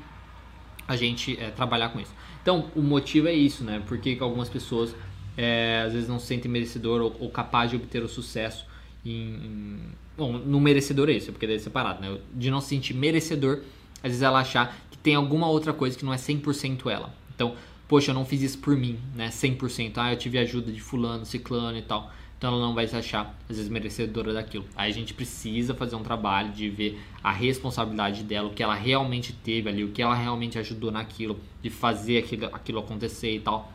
a 0.86 0.96
gente 0.96 1.38
é, 1.40 1.50
trabalhar 1.50 1.90
com 1.90 2.00
isso. 2.00 2.12
Então, 2.42 2.70
o 2.74 2.82
motivo 2.82 3.28
é 3.28 3.34
isso, 3.34 3.64
né? 3.64 3.82
Porque 3.86 4.16
algumas 4.20 4.48
pessoas 4.48 4.94
é, 5.36 5.82
às 5.86 5.92
vezes 5.92 6.08
não 6.08 6.18
se 6.18 6.26
sentem 6.26 6.50
merecedor 6.50 7.00
ou, 7.00 7.16
ou 7.20 7.30
capaz 7.30 7.70
de 7.70 7.76
obter 7.76 8.02
o 8.02 8.08
sucesso 8.08 8.64
em, 9.04 9.10
em 9.12 9.78
Bom, 10.16 10.32
no 10.32 10.58
merecedor 10.58 11.10
é 11.10 11.12
isso, 11.12 11.30
porque 11.30 11.46
deve 11.46 11.58
ser 11.58 11.64
separado, 11.64 12.00
né? 12.00 12.18
De 12.32 12.50
não 12.50 12.60
se 12.60 12.68
sentir 12.68 12.94
merecedor, 12.94 13.60
às 13.96 14.10
vezes 14.10 14.22
ela 14.22 14.40
achar 14.40 14.74
que 14.90 14.96
tem 14.96 15.14
alguma 15.14 15.46
outra 15.46 15.74
coisa 15.74 15.96
que 15.96 16.04
não 16.04 16.12
é 16.12 16.16
100% 16.16 16.90
ela. 16.90 17.12
Então, 17.34 17.54
poxa, 17.86 18.12
eu 18.12 18.14
não 18.14 18.24
fiz 18.24 18.40
isso 18.40 18.58
por 18.58 18.74
mim, 18.74 18.98
né? 19.14 19.28
100%. 19.28 19.92
Ah, 19.96 20.12
eu 20.12 20.16
tive 20.16 20.38
ajuda 20.38 20.72
de 20.72 20.80
fulano, 20.80 21.26
ciclano 21.26 21.76
e 21.76 21.82
tal. 21.82 22.10
Então 22.46 22.54
ela 22.54 22.64
não 22.64 22.76
vai 22.76 22.86
se 22.86 22.94
achar, 22.94 23.36
às 23.50 23.56
vezes, 23.56 23.68
merecedora 23.68 24.32
daquilo. 24.32 24.64
Aí 24.76 24.88
a 24.88 24.94
gente 24.94 25.12
precisa 25.12 25.74
fazer 25.74 25.96
um 25.96 26.02
trabalho 26.04 26.52
de 26.52 26.70
ver 26.70 26.96
a 27.20 27.32
responsabilidade 27.32 28.22
dela, 28.22 28.46
o 28.46 28.54
que 28.54 28.62
ela 28.62 28.76
realmente 28.76 29.32
teve 29.32 29.68
ali, 29.68 29.82
o 29.82 29.88
que 29.88 30.00
ela 30.00 30.14
realmente 30.14 30.56
ajudou 30.56 30.92
naquilo, 30.92 31.40
de 31.60 31.70
fazer 31.70 32.18
aquilo, 32.18 32.46
aquilo 32.52 32.78
acontecer 32.78 33.34
e 33.34 33.40
tal, 33.40 33.72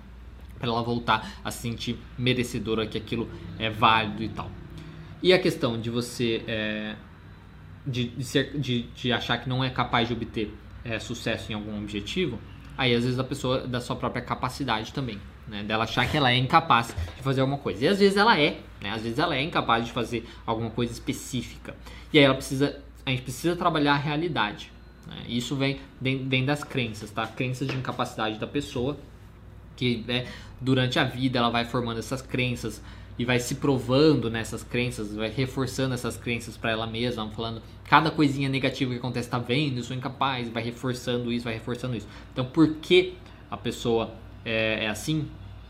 para 0.58 0.70
ela 0.70 0.82
voltar 0.82 1.34
a 1.44 1.52
se 1.52 1.64
sentir 1.64 1.98
merecedora 2.18 2.88
que 2.88 2.98
aquilo 2.98 3.30
é 3.60 3.70
válido 3.70 4.24
e 4.24 4.30
tal. 4.30 4.50
E 5.22 5.34
a 5.34 5.40
questão 5.40 5.78
de 5.78 5.90
você 5.90 6.42
é, 6.48 6.96
de, 7.86 8.08
de, 8.08 8.24
ser, 8.24 8.58
de, 8.58 8.84
de, 8.84 9.12
achar 9.12 9.38
que 9.40 9.50
não 9.50 9.62
é 9.62 9.70
capaz 9.70 10.08
de 10.08 10.14
obter 10.14 10.50
é, 10.86 10.98
sucesso 10.98 11.52
em 11.52 11.56
algum 11.56 11.78
objetivo, 11.78 12.40
aí 12.78 12.96
às 12.96 13.04
vezes 13.04 13.20
a 13.20 13.24
pessoa 13.26 13.68
da 13.68 13.82
sua 13.82 13.98
própria 13.98 14.22
capacidade 14.22 14.94
também, 14.94 15.20
né? 15.48 15.64
Dela 15.64 15.84
achar 15.84 16.10
que 16.10 16.16
ela 16.16 16.32
é 16.32 16.38
incapaz 16.38 16.96
de 17.16 17.24
fazer 17.24 17.42
alguma 17.42 17.58
coisa. 17.58 17.86
E 17.86 17.88
às 17.88 18.00
vezes 18.00 18.18
ela 18.18 18.40
é, 18.40 18.60
né? 18.82 18.92
Às 18.92 19.02
vezes 19.02 19.20
ela 19.20 19.36
é 19.36 19.42
incapaz 19.42 19.86
de 19.86 19.92
fazer 19.92 20.28
alguma 20.46 20.70
coisa 20.70 20.92
específica. 20.92 21.76
E 22.12 22.20
aí 22.20 22.26
ela 22.26 22.36
precisa, 22.36 22.80
a 23.06 23.10
gente 23.10 23.24
precisa 23.24 23.56
trabalhar 23.56 23.94
a 23.94 23.98
realidade. 23.98 24.72
Né? 25.08 25.24
Isso 25.28 25.56
vem, 25.56 25.80
vem, 26.00 26.46
das 26.46 26.64
crenças, 26.64 27.12
tá? 27.12 27.26
Crenças 27.28 27.68
de 27.68 27.76
incapacidade 27.76 28.40
da 28.40 28.48
pessoa 28.48 28.98
que 29.76 30.04
né, 30.08 30.28
durante 30.60 31.00
a 31.00 31.04
vida 31.04 31.40
ela 31.40 31.50
vai 31.50 31.66
formando 31.66 31.98
essas 31.98 32.22
crenças 32.22 32.82
e 33.18 33.26
vai 33.26 33.40
se 33.40 33.56
provando 33.56 34.30
nessas 34.30 34.64
crenças, 34.64 35.14
vai 35.16 35.30
reforçando 35.30 35.94
essas 35.94 36.18
crenças 36.18 36.58
para 36.58 36.72
ela 36.72 36.88
mesma, 36.88 37.30
falando 37.32 37.62
cada 37.86 38.10
coisinha 38.10 38.48
negativa 38.48 38.92
que 38.92 38.98
acontece, 38.98 39.30
tá 39.30 39.38
vendo, 39.38 39.78
eu 39.78 39.84
sou 39.84 39.96
incapaz, 39.96 40.50
vai 40.50 40.64
reforçando 40.64 41.32
isso, 41.32 41.44
vai 41.44 41.54
reforçando 41.54 41.96
isso. 41.96 42.08
Então, 42.32 42.46
por 42.46 42.76
que 42.76 43.16
a 43.50 43.58
pessoa 43.58 44.14
é, 44.46 44.86
é 44.86 44.90
assim? 44.90 45.28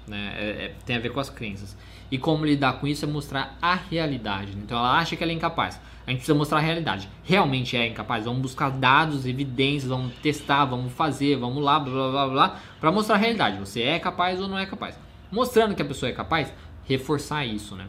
Né? 0.07 0.33
É, 0.37 0.43
é, 0.65 0.75
tem 0.85 0.95
a 0.95 0.99
ver 0.99 1.09
com 1.09 1.19
as 1.19 1.29
crenças. 1.29 1.75
E 2.11 2.17
como 2.17 2.45
lidar 2.45 2.73
com 2.73 2.87
isso 2.87 3.05
é 3.05 3.07
mostrar 3.07 3.57
a 3.61 3.75
realidade. 3.75 4.51
Então, 4.57 4.77
ela 4.77 4.99
acha 4.99 5.15
que 5.15 5.23
ela 5.23 5.31
é 5.31 5.35
incapaz. 5.35 5.79
A 6.05 6.09
gente 6.09 6.19
precisa 6.19 6.37
mostrar 6.37 6.57
a 6.57 6.61
realidade. 6.61 7.07
Realmente 7.23 7.77
é 7.77 7.87
incapaz. 7.87 8.25
Vamos 8.25 8.41
buscar 8.41 8.69
dados, 8.69 9.25
evidências, 9.25 9.89
vamos 9.89 10.13
testar, 10.15 10.65
vamos 10.65 10.91
fazer, 10.91 11.37
vamos 11.37 11.63
lá, 11.63 11.79
blá 11.79 11.93
blá 11.93 12.11
blá 12.11 12.27
blá, 12.27 12.59
para 12.79 12.91
mostrar 12.91 13.15
a 13.15 13.17
realidade. 13.17 13.59
Você 13.59 13.81
é 13.81 13.99
capaz 13.99 14.41
ou 14.41 14.47
não 14.47 14.57
é 14.57 14.65
capaz. 14.65 14.99
Mostrando 15.31 15.75
que 15.75 15.81
a 15.81 15.85
pessoa 15.85 16.09
é 16.09 16.13
capaz, 16.13 16.53
reforçar 16.85 17.45
isso, 17.45 17.75
né? 17.75 17.87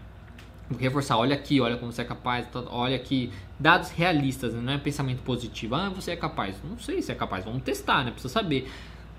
Reforçar, 0.78 1.16
olha 1.16 1.34
aqui, 1.34 1.60
olha 1.60 1.76
como 1.76 1.92
você 1.92 2.02
é 2.02 2.04
capaz, 2.04 2.46
tá, 2.46 2.62
olha 2.70 2.96
aqui, 2.96 3.30
dados 3.58 3.90
realistas, 3.90 4.54
né? 4.54 4.60
não 4.60 4.72
é 4.72 4.78
pensamento 4.78 5.22
positivo. 5.22 5.74
Ah, 5.74 5.88
você 5.88 6.12
é 6.12 6.16
capaz. 6.16 6.56
Não 6.62 6.78
sei 6.78 7.02
se 7.02 7.10
é 7.10 7.14
capaz, 7.14 7.44
vamos 7.44 7.62
testar, 7.62 8.04
né? 8.04 8.10
Precisa 8.10 8.32
saber. 8.32 8.70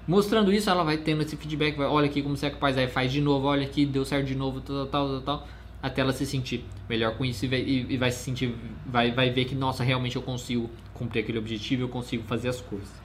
Mostrando 0.06 0.52
isso, 0.52 0.70
ela 0.70 0.84
vai 0.84 0.98
tendo 0.98 1.22
esse 1.22 1.38
feedback, 1.38 1.78
vai, 1.78 1.88
olha 1.88 2.08
aqui 2.08 2.22
como 2.22 2.36
você 2.36 2.48
é 2.48 2.50
capaz, 2.50 2.78
aí 2.78 2.88
faz 2.88 3.12
de 3.12 3.22
novo, 3.22 3.48
olha 3.48 3.64
aqui, 3.64 3.86
deu 3.86 4.04
certo 4.04 4.26
de 4.26 4.36
novo, 4.36 4.60
tal, 4.60 4.86
tal, 4.88 5.08
tal, 5.08 5.22
tal, 5.22 5.48
até 5.82 6.02
ela 6.02 6.12
se 6.12 6.26
sentir 6.26 6.66
melhor 6.90 7.16
com 7.18 7.24
isso 7.24 7.46
e 7.46 7.48
vai, 7.48 7.60
e, 7.62 7.98
vai 7.98 8.12
se 8.12 8.20
sentir, 8.20 8.54
vai, 8.86 9.12
vai 9.12 9.30
ver 9.30 9.46
que, 9.46 9.56
nossa, 9.56 9.82
realmente 9.82 10.18
eu 10.18 10.22
consigo 10.22 10.70
cumprir 10.94 11.22
aquele 11.22 11.38
objetivo, 11.38 11.84
eu 11.84 11.90
consigo 11.90 12.24
fazer 12.24 12.50
as 12.50 12.60
coisas. 12.60 13.04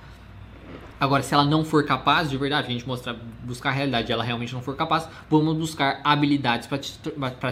Agora, 1.00 1.22
se 1.22 1.32
ela 1.32 1.44
não 1.44 1.64
for 1.64 1.84
capaz, 1.84 2.28
de 2.28 2.36
verdade, 2.36 2.66
a 2.66 2.70
gente 2.70 2.84
mostrar, 2.84 3.14
buscar 3.44 3.70
a 3.70 3.72
realidade, 3.72 4.10
ela 4.10 4.24
realmente 4.24 4.52
não 4.52 4.60
for 4.60 4.74
capaz, 4.74 5.08
vamos 5.30 5.56
buscar 5.56 6.00
habilidades 6.02 6.66
para 6.66 6.78
te, 6.78 6.98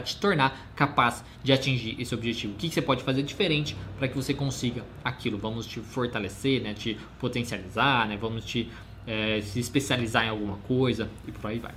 te 0.05 0.17
tornar 0.17 0.69
capaz 0.75 1.25
de 1.45 1.53
atingir 1.53 1.95
esse 2.01 2.13
objetivo. 2.13 2.55
O 2.55 2.57
que, 2.57 2.69
que 2.69 2.75
você 2.75 2.83
pode 2.83 3.05
fazer 3.05 3.23
diferente 3.23 3.77
para 3.99 4.09
que 4.09 4.17
você 4.17 4.35
consiga 4.35 4.85
aquilo? 5.05 5.39
Vamos 5.39 5.65
te 5.65 5.79
fortalecer, 5.79 6.61
né? 6.61 6.75
te 6.75 6.99
potencializar, 7.21 8.09
né? 8.09 8.19
vamos 8.21 8.45
te 8.45 8.69
é, 9.07 9.41
se 9.41 9.59
especializar 9.61 10.25
em 10.25 10.29
alguma 10.29 10.57
coisa 10.59 11.09
e 11.27 11.33
por 11.33 11.47
aí 11.49 11.59
vai. 11.59 11.73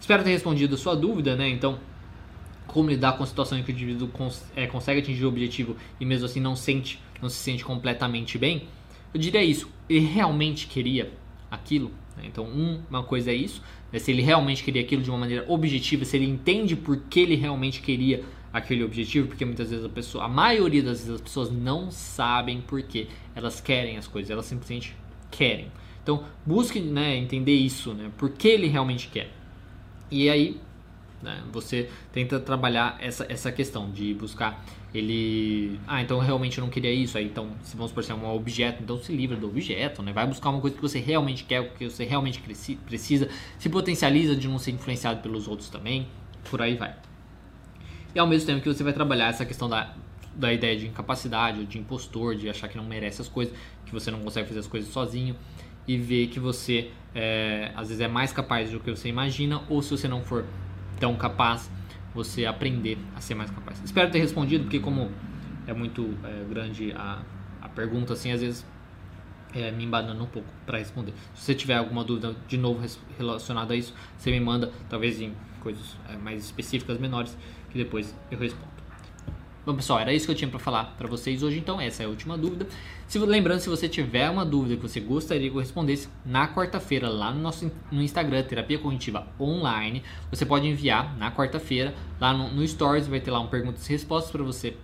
Espero 0.00 0.22
ter 0.22 0.30
respondido 0.30 0.74
a 0.74 0.78
sua 0.78 0.94
dúvida, 0.94 1.34
né? 1.34 1.48
Então, 1.48 1.78
como 2.66 2.88
lidar 2.88 3.16
com 3.16 3.24
a 3.24 3.26
situação 3.26 3.58
em 3.58 3.62
que 3.62 3.70
o 3.70 3.72
indivíduo 3.72 4.08
cons 4.08 4.44
é, 4.54 4.66
consegue 4.66 5.00
atingir 5.00 5.24
o 5.24 5.28
objetivo 5.28 5.76
e 5.98 6.04
mesmo 6.04 6.26
assim 6.26 6.40
não 6.40 6.54
sente, 6.54 7.00
não 7.20 7.28
se 7.28 7.36
sente 7.36 7.64
completamente 7.64 8.38
bem? 8.38 8.68
Eu 9.12 9.20
diria 9.20 9.42
isso, 9.42 9.68
ele 9.88 10.06
realmente 10.06 10.66
queria 10.66 11.10
aquilo. 11.50 11.90
Né? 12.16 12.24
Então, 12.26 12.44
um, 12.44 12.80
uma 12.88 13.02
coisa 13.02 13.30
é 13.30 13.34
isso, 13.34 13.62
né? 13.92 13.98
se 13.98 14.10
ele 14.10 14.22
realmente 14.22 14.62
queria 14.62 14.82
aquilo 14.82 15.02
de 15.02 15.10
uma 15.10 15.18
maneira 15.18 15.44
objetiva, 15.48 16.04
se 16.04 16.16
ele 16.16 16.26
entende 16.26 16.76
por 16.76 16.98
que 17.08 17.20
ele 17.20 17.34
realmente 17.34 17.80
queria 17.80 18.22
aquele 18.52 18.84
objetivo, 18.84 19.28
porque 19.28 19.44
muitas 19.44 19.70
vezes 19.70 19.84
a 19.84 19.88
pessoa, 19.88 20.24
a 20.24 20.28
maioria 20.28 20.82
das 20.82 20.98
vezes 20.98 21.14
as 21.14 21.20
pessoas 21.20 21.50
não 21.50 21.90
sabem 21.90 22.60
por 22.60 22.82
que 22.82 23.08
elas 23.34 23.60
querem 23.60 23.96
as 23.96 24.06
coisas, 24.06 24.30
elas 24.30 24.46
simplesmente 24.46 24.94
querem. 25.30 25.70
Então, 26.08 26.24
busque 26.46 26.80
né, 26.80 27.18
entender 27.18 27.52
isso, 27.52 27.92
né, 27.92 28.10
por 28.16 28.30
que 28.30 28.48
ele 28.48 28.66
realmente 28.66 29.08
quer. 29.08 29.30
E 30.10 30.30
aí, 30.30 30.58
né, 31.22 31.42
você 31.52 31.90
tenta 32.10 32.40
trabalhar 32.40 32.96
essa, 32.98 33.26
essa 33.28 33.52
questão 33.52 33.90
de 33.90 34.14
buscar 34.14 34.64
ele. 34.94 35.78
Ah, 35.86 36.00
então 36.00 36.18
realmente 36.18 36.56
eu 36.56 36.64
não 36.64 36.70
queria 36.70 36.90
isso. 36.90 37.18
Aí 37.18 37.26
então, 37.26 37.50
se 37.62 37.76
vamos 37.76 37.92
por 37.92 38.02
ser 38.02 38.14
um 38.14 38.26
objeto, 38.34 38.82
então 38.82 38.96
se 38.96 39.12
livra 39.12 39.36
do 39.36 39.48
objeto, 39.48 40.02
né? 40.02 40.10
Vai 40.10 40.26
buscar 40.26 40.48
uma 40.48 40.62
coisa 40.62 40.74
que 40.74 40.80
você 40.80 40.98
realmente 40.98 41.44
quer, 41.44 41.74
que 41.74 41.90
você 41.90 42.06
realmente 42.06 42.40
precisa, 42.86 43.28
se 43.58 43.68
potencializa 43.68 44.34
de 44.34 44.48
não 44.48 44.58
ser 44.58 44.70
influenciado 44.70 45.20
pelos 45.20 45.46
outros 45.46 45.68
também, 45.68 46.08
por 46.48 46.62
aí 46.62 46.74
vai. 46.74 46.96
E 48.14 48.18
ao 48.18 48.26
mesmo 48.26 48.46
tempo 48.46 48.62
que 48.62 48.72
você 48.72 48.82
vai 48.82 48.94
trabalhar 48.94 49.28
essa 49.28 49.44
questão 49.44 49.68
da, 49.68 49.94
da 50.34 50.50
ideia 50.54 50.74
de 50.74 50.86
incapacidade, 50.86 51.66
de 51.66 51.76
impostor, 51.76 52.34
de 52.34 52.48
achar 52.48 52.66
que 52.66 52.78
não 52.78 52.84
merece 52.84 53.20
as 53.20 53.28
coisas, 53.28 53.54
que 53.84 53.92
você 53.92 54.10
não 54.10 54.20
consegue 54.20 54.48
fazer 54.48 54.60
as 54.60 54.66
coisas 54.66 54.90
sozinho, 54.90 55.36
e 55.88 55.96
ver 55.96 56.28
que 56.28 56.38
você 56.38 56.90
é, 57.14 57.72
às 57.74 57.88
vezes 57.88 58.00
é 58.00 58.06
mais 58.06 58.32
capaz 58.32 58.70
do 58.70 58.78
que 58.78 58.90
você 58.90 59.08
imagina, 59.08 59.62
ou 59.68 59.82
se 59.82 59.90
você 59.90 60.06
não 60.06 60.22
for 60.22 60.44
tão 61.00 61.16
capaz, 61.16 61.70
você 62.14 62.44
aprender 62.44 62.98
a 63.16 63.20
ser 63.20 63.34
mais 63.34 63.50
capaz. 63.50 63.82
Espero 63.82 64.10
ter 64.10 64.18
respondido, 64.18 64.64
porque 64.64 64.78
como 64.78 65.10
é 65.66 65.72
muito 65.72 66.16
é, 66.22 66.44
grande 66.48 66.92
a, 66.92 67.22
a 67.62 67.68
pergunta, 67.68 68.12
assim, 68.12 68.30
às 68.30 68.40
vezes 68.40 68.66
é, 69.54 69.70
me 69.70 69.84
embanando 69.84 70.22
um 70.22 70.26
pouco 70.26 70.48
para 70.66 70.78
responder. 70.78 71.14
Se 71.34 71.44
você 71.44 71.54
tiver 71.54 71.76
alguma 71.76 72.04
dúvida 72.04 72.36
de 72.46 72.58
novo 72.58 72.86
relacionada 73.16 73.72
a 73.72 73.76
isso, 73.76 73.94
você 74.16 74.30
me 74.30 74.40
manda, 74.40 74.70
talvez 74.88 75.20
em 75.20 75.32
coisas 75.60 75.96
é, 76.08 76.16
mais 76.16 76.44
específicas, 76.44 76.98
menores, 76.98 77.36
que 77.70 77.78
depois 77.78 78.14
eu 78.30 78.38
respondo. 78.38 78.77
Bom, 79.68 79.76
pessoal, 79.76 80.00
era 80.00 80.14
isso 80.14 80.24
que 80.24 80.32
eu 80.32 80.34
tinha 80.34 80.48
para 80.48 80.58
falar 80.58 80.94
para 80.96 81.06
vocês 81.06 81.42
hoje, 81.42 81.58
então 81.58 81.78
essa 81.78 82.02
é 82.02 82.06
a 82.06 82.08
última 82.08 82.38
dúvida. 82.38 82.66
Se, 83.06 83.18
lembrando, 83.18 83.60
se 83.60 83.68
você 83.68 83.86
tiver 83.86 84.30
uma 84.30 84.42
dúvida 84.42 84.76
que 84.76 84.80
você 84.80 84.98
gostaria 84.98 85.50
que 85.50 85.54
eu 85.54 85.60
respondesse, 85.60 86.08
na 86.24 86.48
quarta-feira, 86.48 87.06
lá 87.10 87.30
no 87.30 87.38
nosso 87.38 87.70
no 87.92 88.00
Instagram, 88.00 88.42
Terapia 88.44 88.78
Cognitiva 88.78 89.26
Online, 89.38 90.02
você 90.30 90.46
pode 90.46 90.66
enviar 90.66 91.14
na 91.18 91.30
quarta-feira, 91.30 91.94
lá 92.18 92.32
no, 92.32 92.50
no 92.50 92.66
Stories, 92.66 93.06
vai 93.08 93.20
ter 93.20 93.30
lá 93.30 93.40
um 93.40 93.46
perguntas 93.46 93.86
e 93.86 93.92
respostas 93.92 94.32
para 94.32 94.42
você 94.42 94.74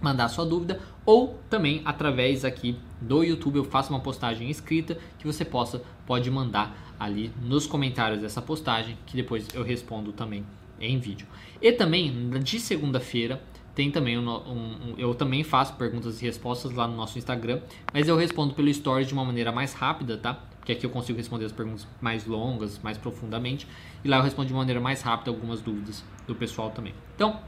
mandar 0.00 0.28
sua 0.28 0.44
dúvida 0.44 0.80
ou 1.06 1.38
também 1.48 1.80
através 1.84 2.44
aqui 2.44 2.76
do 3.00 3.22
YouTube 3.22 3.58
eu 3.58 3.64
faço 3.64 3.90
uma 3.90 4.00
postagem 4.00 4.50
escrita 4.50 4.98
que 5.20 5.26
você 5.26 5.44
possa 5.44 5.82
pode 6.04 6.28
mandar 6.32 6.96
ali 6.98 7.30
nos 7.40 7.64
comentários 7.64 8.22
dessa 8.22 8.42
postagem 8.42 8.98
que 9.06 9.14
depois 9.14 9.46
eu 9.54 9.62
respondo 9.62 10.10
também 10.10 10.44
em 10.80 10.98
vídeo. 10.98 11.28
E 11.62 11.70
também 11.70 12.30
de 12.42 12.58
segunda-feira 12.58 13.40
tem 13.80 13.90
também 13.90 14.18
um, 14.18 14.28
um, 14.28 14.94
eu 14.98 15.14
também 15.14 15.42
faço 15.42 15.72
perguntas 15.72 16.20
e 16.20 16.26
respostas 16.26 16.70
lá 16.72 16.86
no 16.86 16.94
nosso 16.94 17.16
Instagram, 17.16 17.62
mas 17.94 18.06
eu 18.08 18.14
respondo 18.14 18.52
pelo 18.52 18.72
Stories 18.74 19.08
de 19.08 19.14
uma 19.14 19.24
maneira 19.24 19.50
mais 19.50 19.72
rápida, 19.72 20.18
tá? 20.18 20.34
Porque 20.34 20.72
aqui 20.72 20.84
eu 20.84 20.90
consigo 20.90 21.16
responder 21.16 21.46
as 21.46 21.52
perguntas 21.52 21.88
mais 21.98 22.26
longas, 22.26 22.78
mais 22.80 22.98
profundamente, 22.98 23.66
e 24.04 24.08
lá 24.08 24.18
eu 24.18 24.22
respondo 24.22 24.48
de 24.48 24.52
maneira 24.52 24.82
mais 24.82 25.00
rápida 25.00 25.30
algumas 25.30 25.62
dúvidas 25.62 26.04
do 26.26 26.34
pessoal 26.34 26.68
também. 26.72 26.92
Então, 27.14 27.40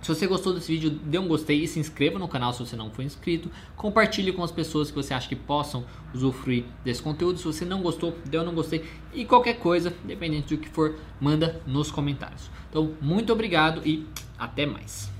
se 0.00 0.14
você 0.14 0.28
gostou 0.28 0.54
desse 0.54 0.70
vídeo, 0.70 0.90
dê 0.90 1.18
um 1.18 1.26
gostei 1.26 1.64
e 1.64 1.66
se 1.66 1.80
inscreva 1.80 2.20
no 2.20 2.28
canal 2.28 2.52
se 2.52 2.60
você 2.60 2.76
não 2.76 2.88
for 2.88 3.02
inscrito. 3.02 3.50
Compartilhe 3.74 4.32
com 4.32 4.44
as 4.44 4.52
pessoas 4.52 4.92
que 4.92 4.96
você 4.96 5.12
acha 5.12 5.28
que 5.28 5.34
possam 5.34 5.84
usufruir 6.14 6.66
desse 6.84 7.02
conteúdo. 7.02 7.36
Se 7.36 7.44
você 7.46 7.64
não 7.64 7.82
gostou, 7.82 8.16
dê 8.26 8.38
um 8.38 8.44
não 8.44 8.54
gostei. 8.54 8.84
E 9.12 9.24
qualquer 9.24 9.54
coisa, 9.54 9.92
dependente 10.04 10.54
do 10.54 10.62
que 10.62 10.68
for, 10.68 10.94
manda 11.20 11.60
nos 11.66 11.90
comentários. 11.90 12.48
Então, 12.70 12.94
muito 13.00 13.32
obrigado 13.32 13.82
e 13.84 14.06
até 14.38 14.66
mais. 14.66 15.13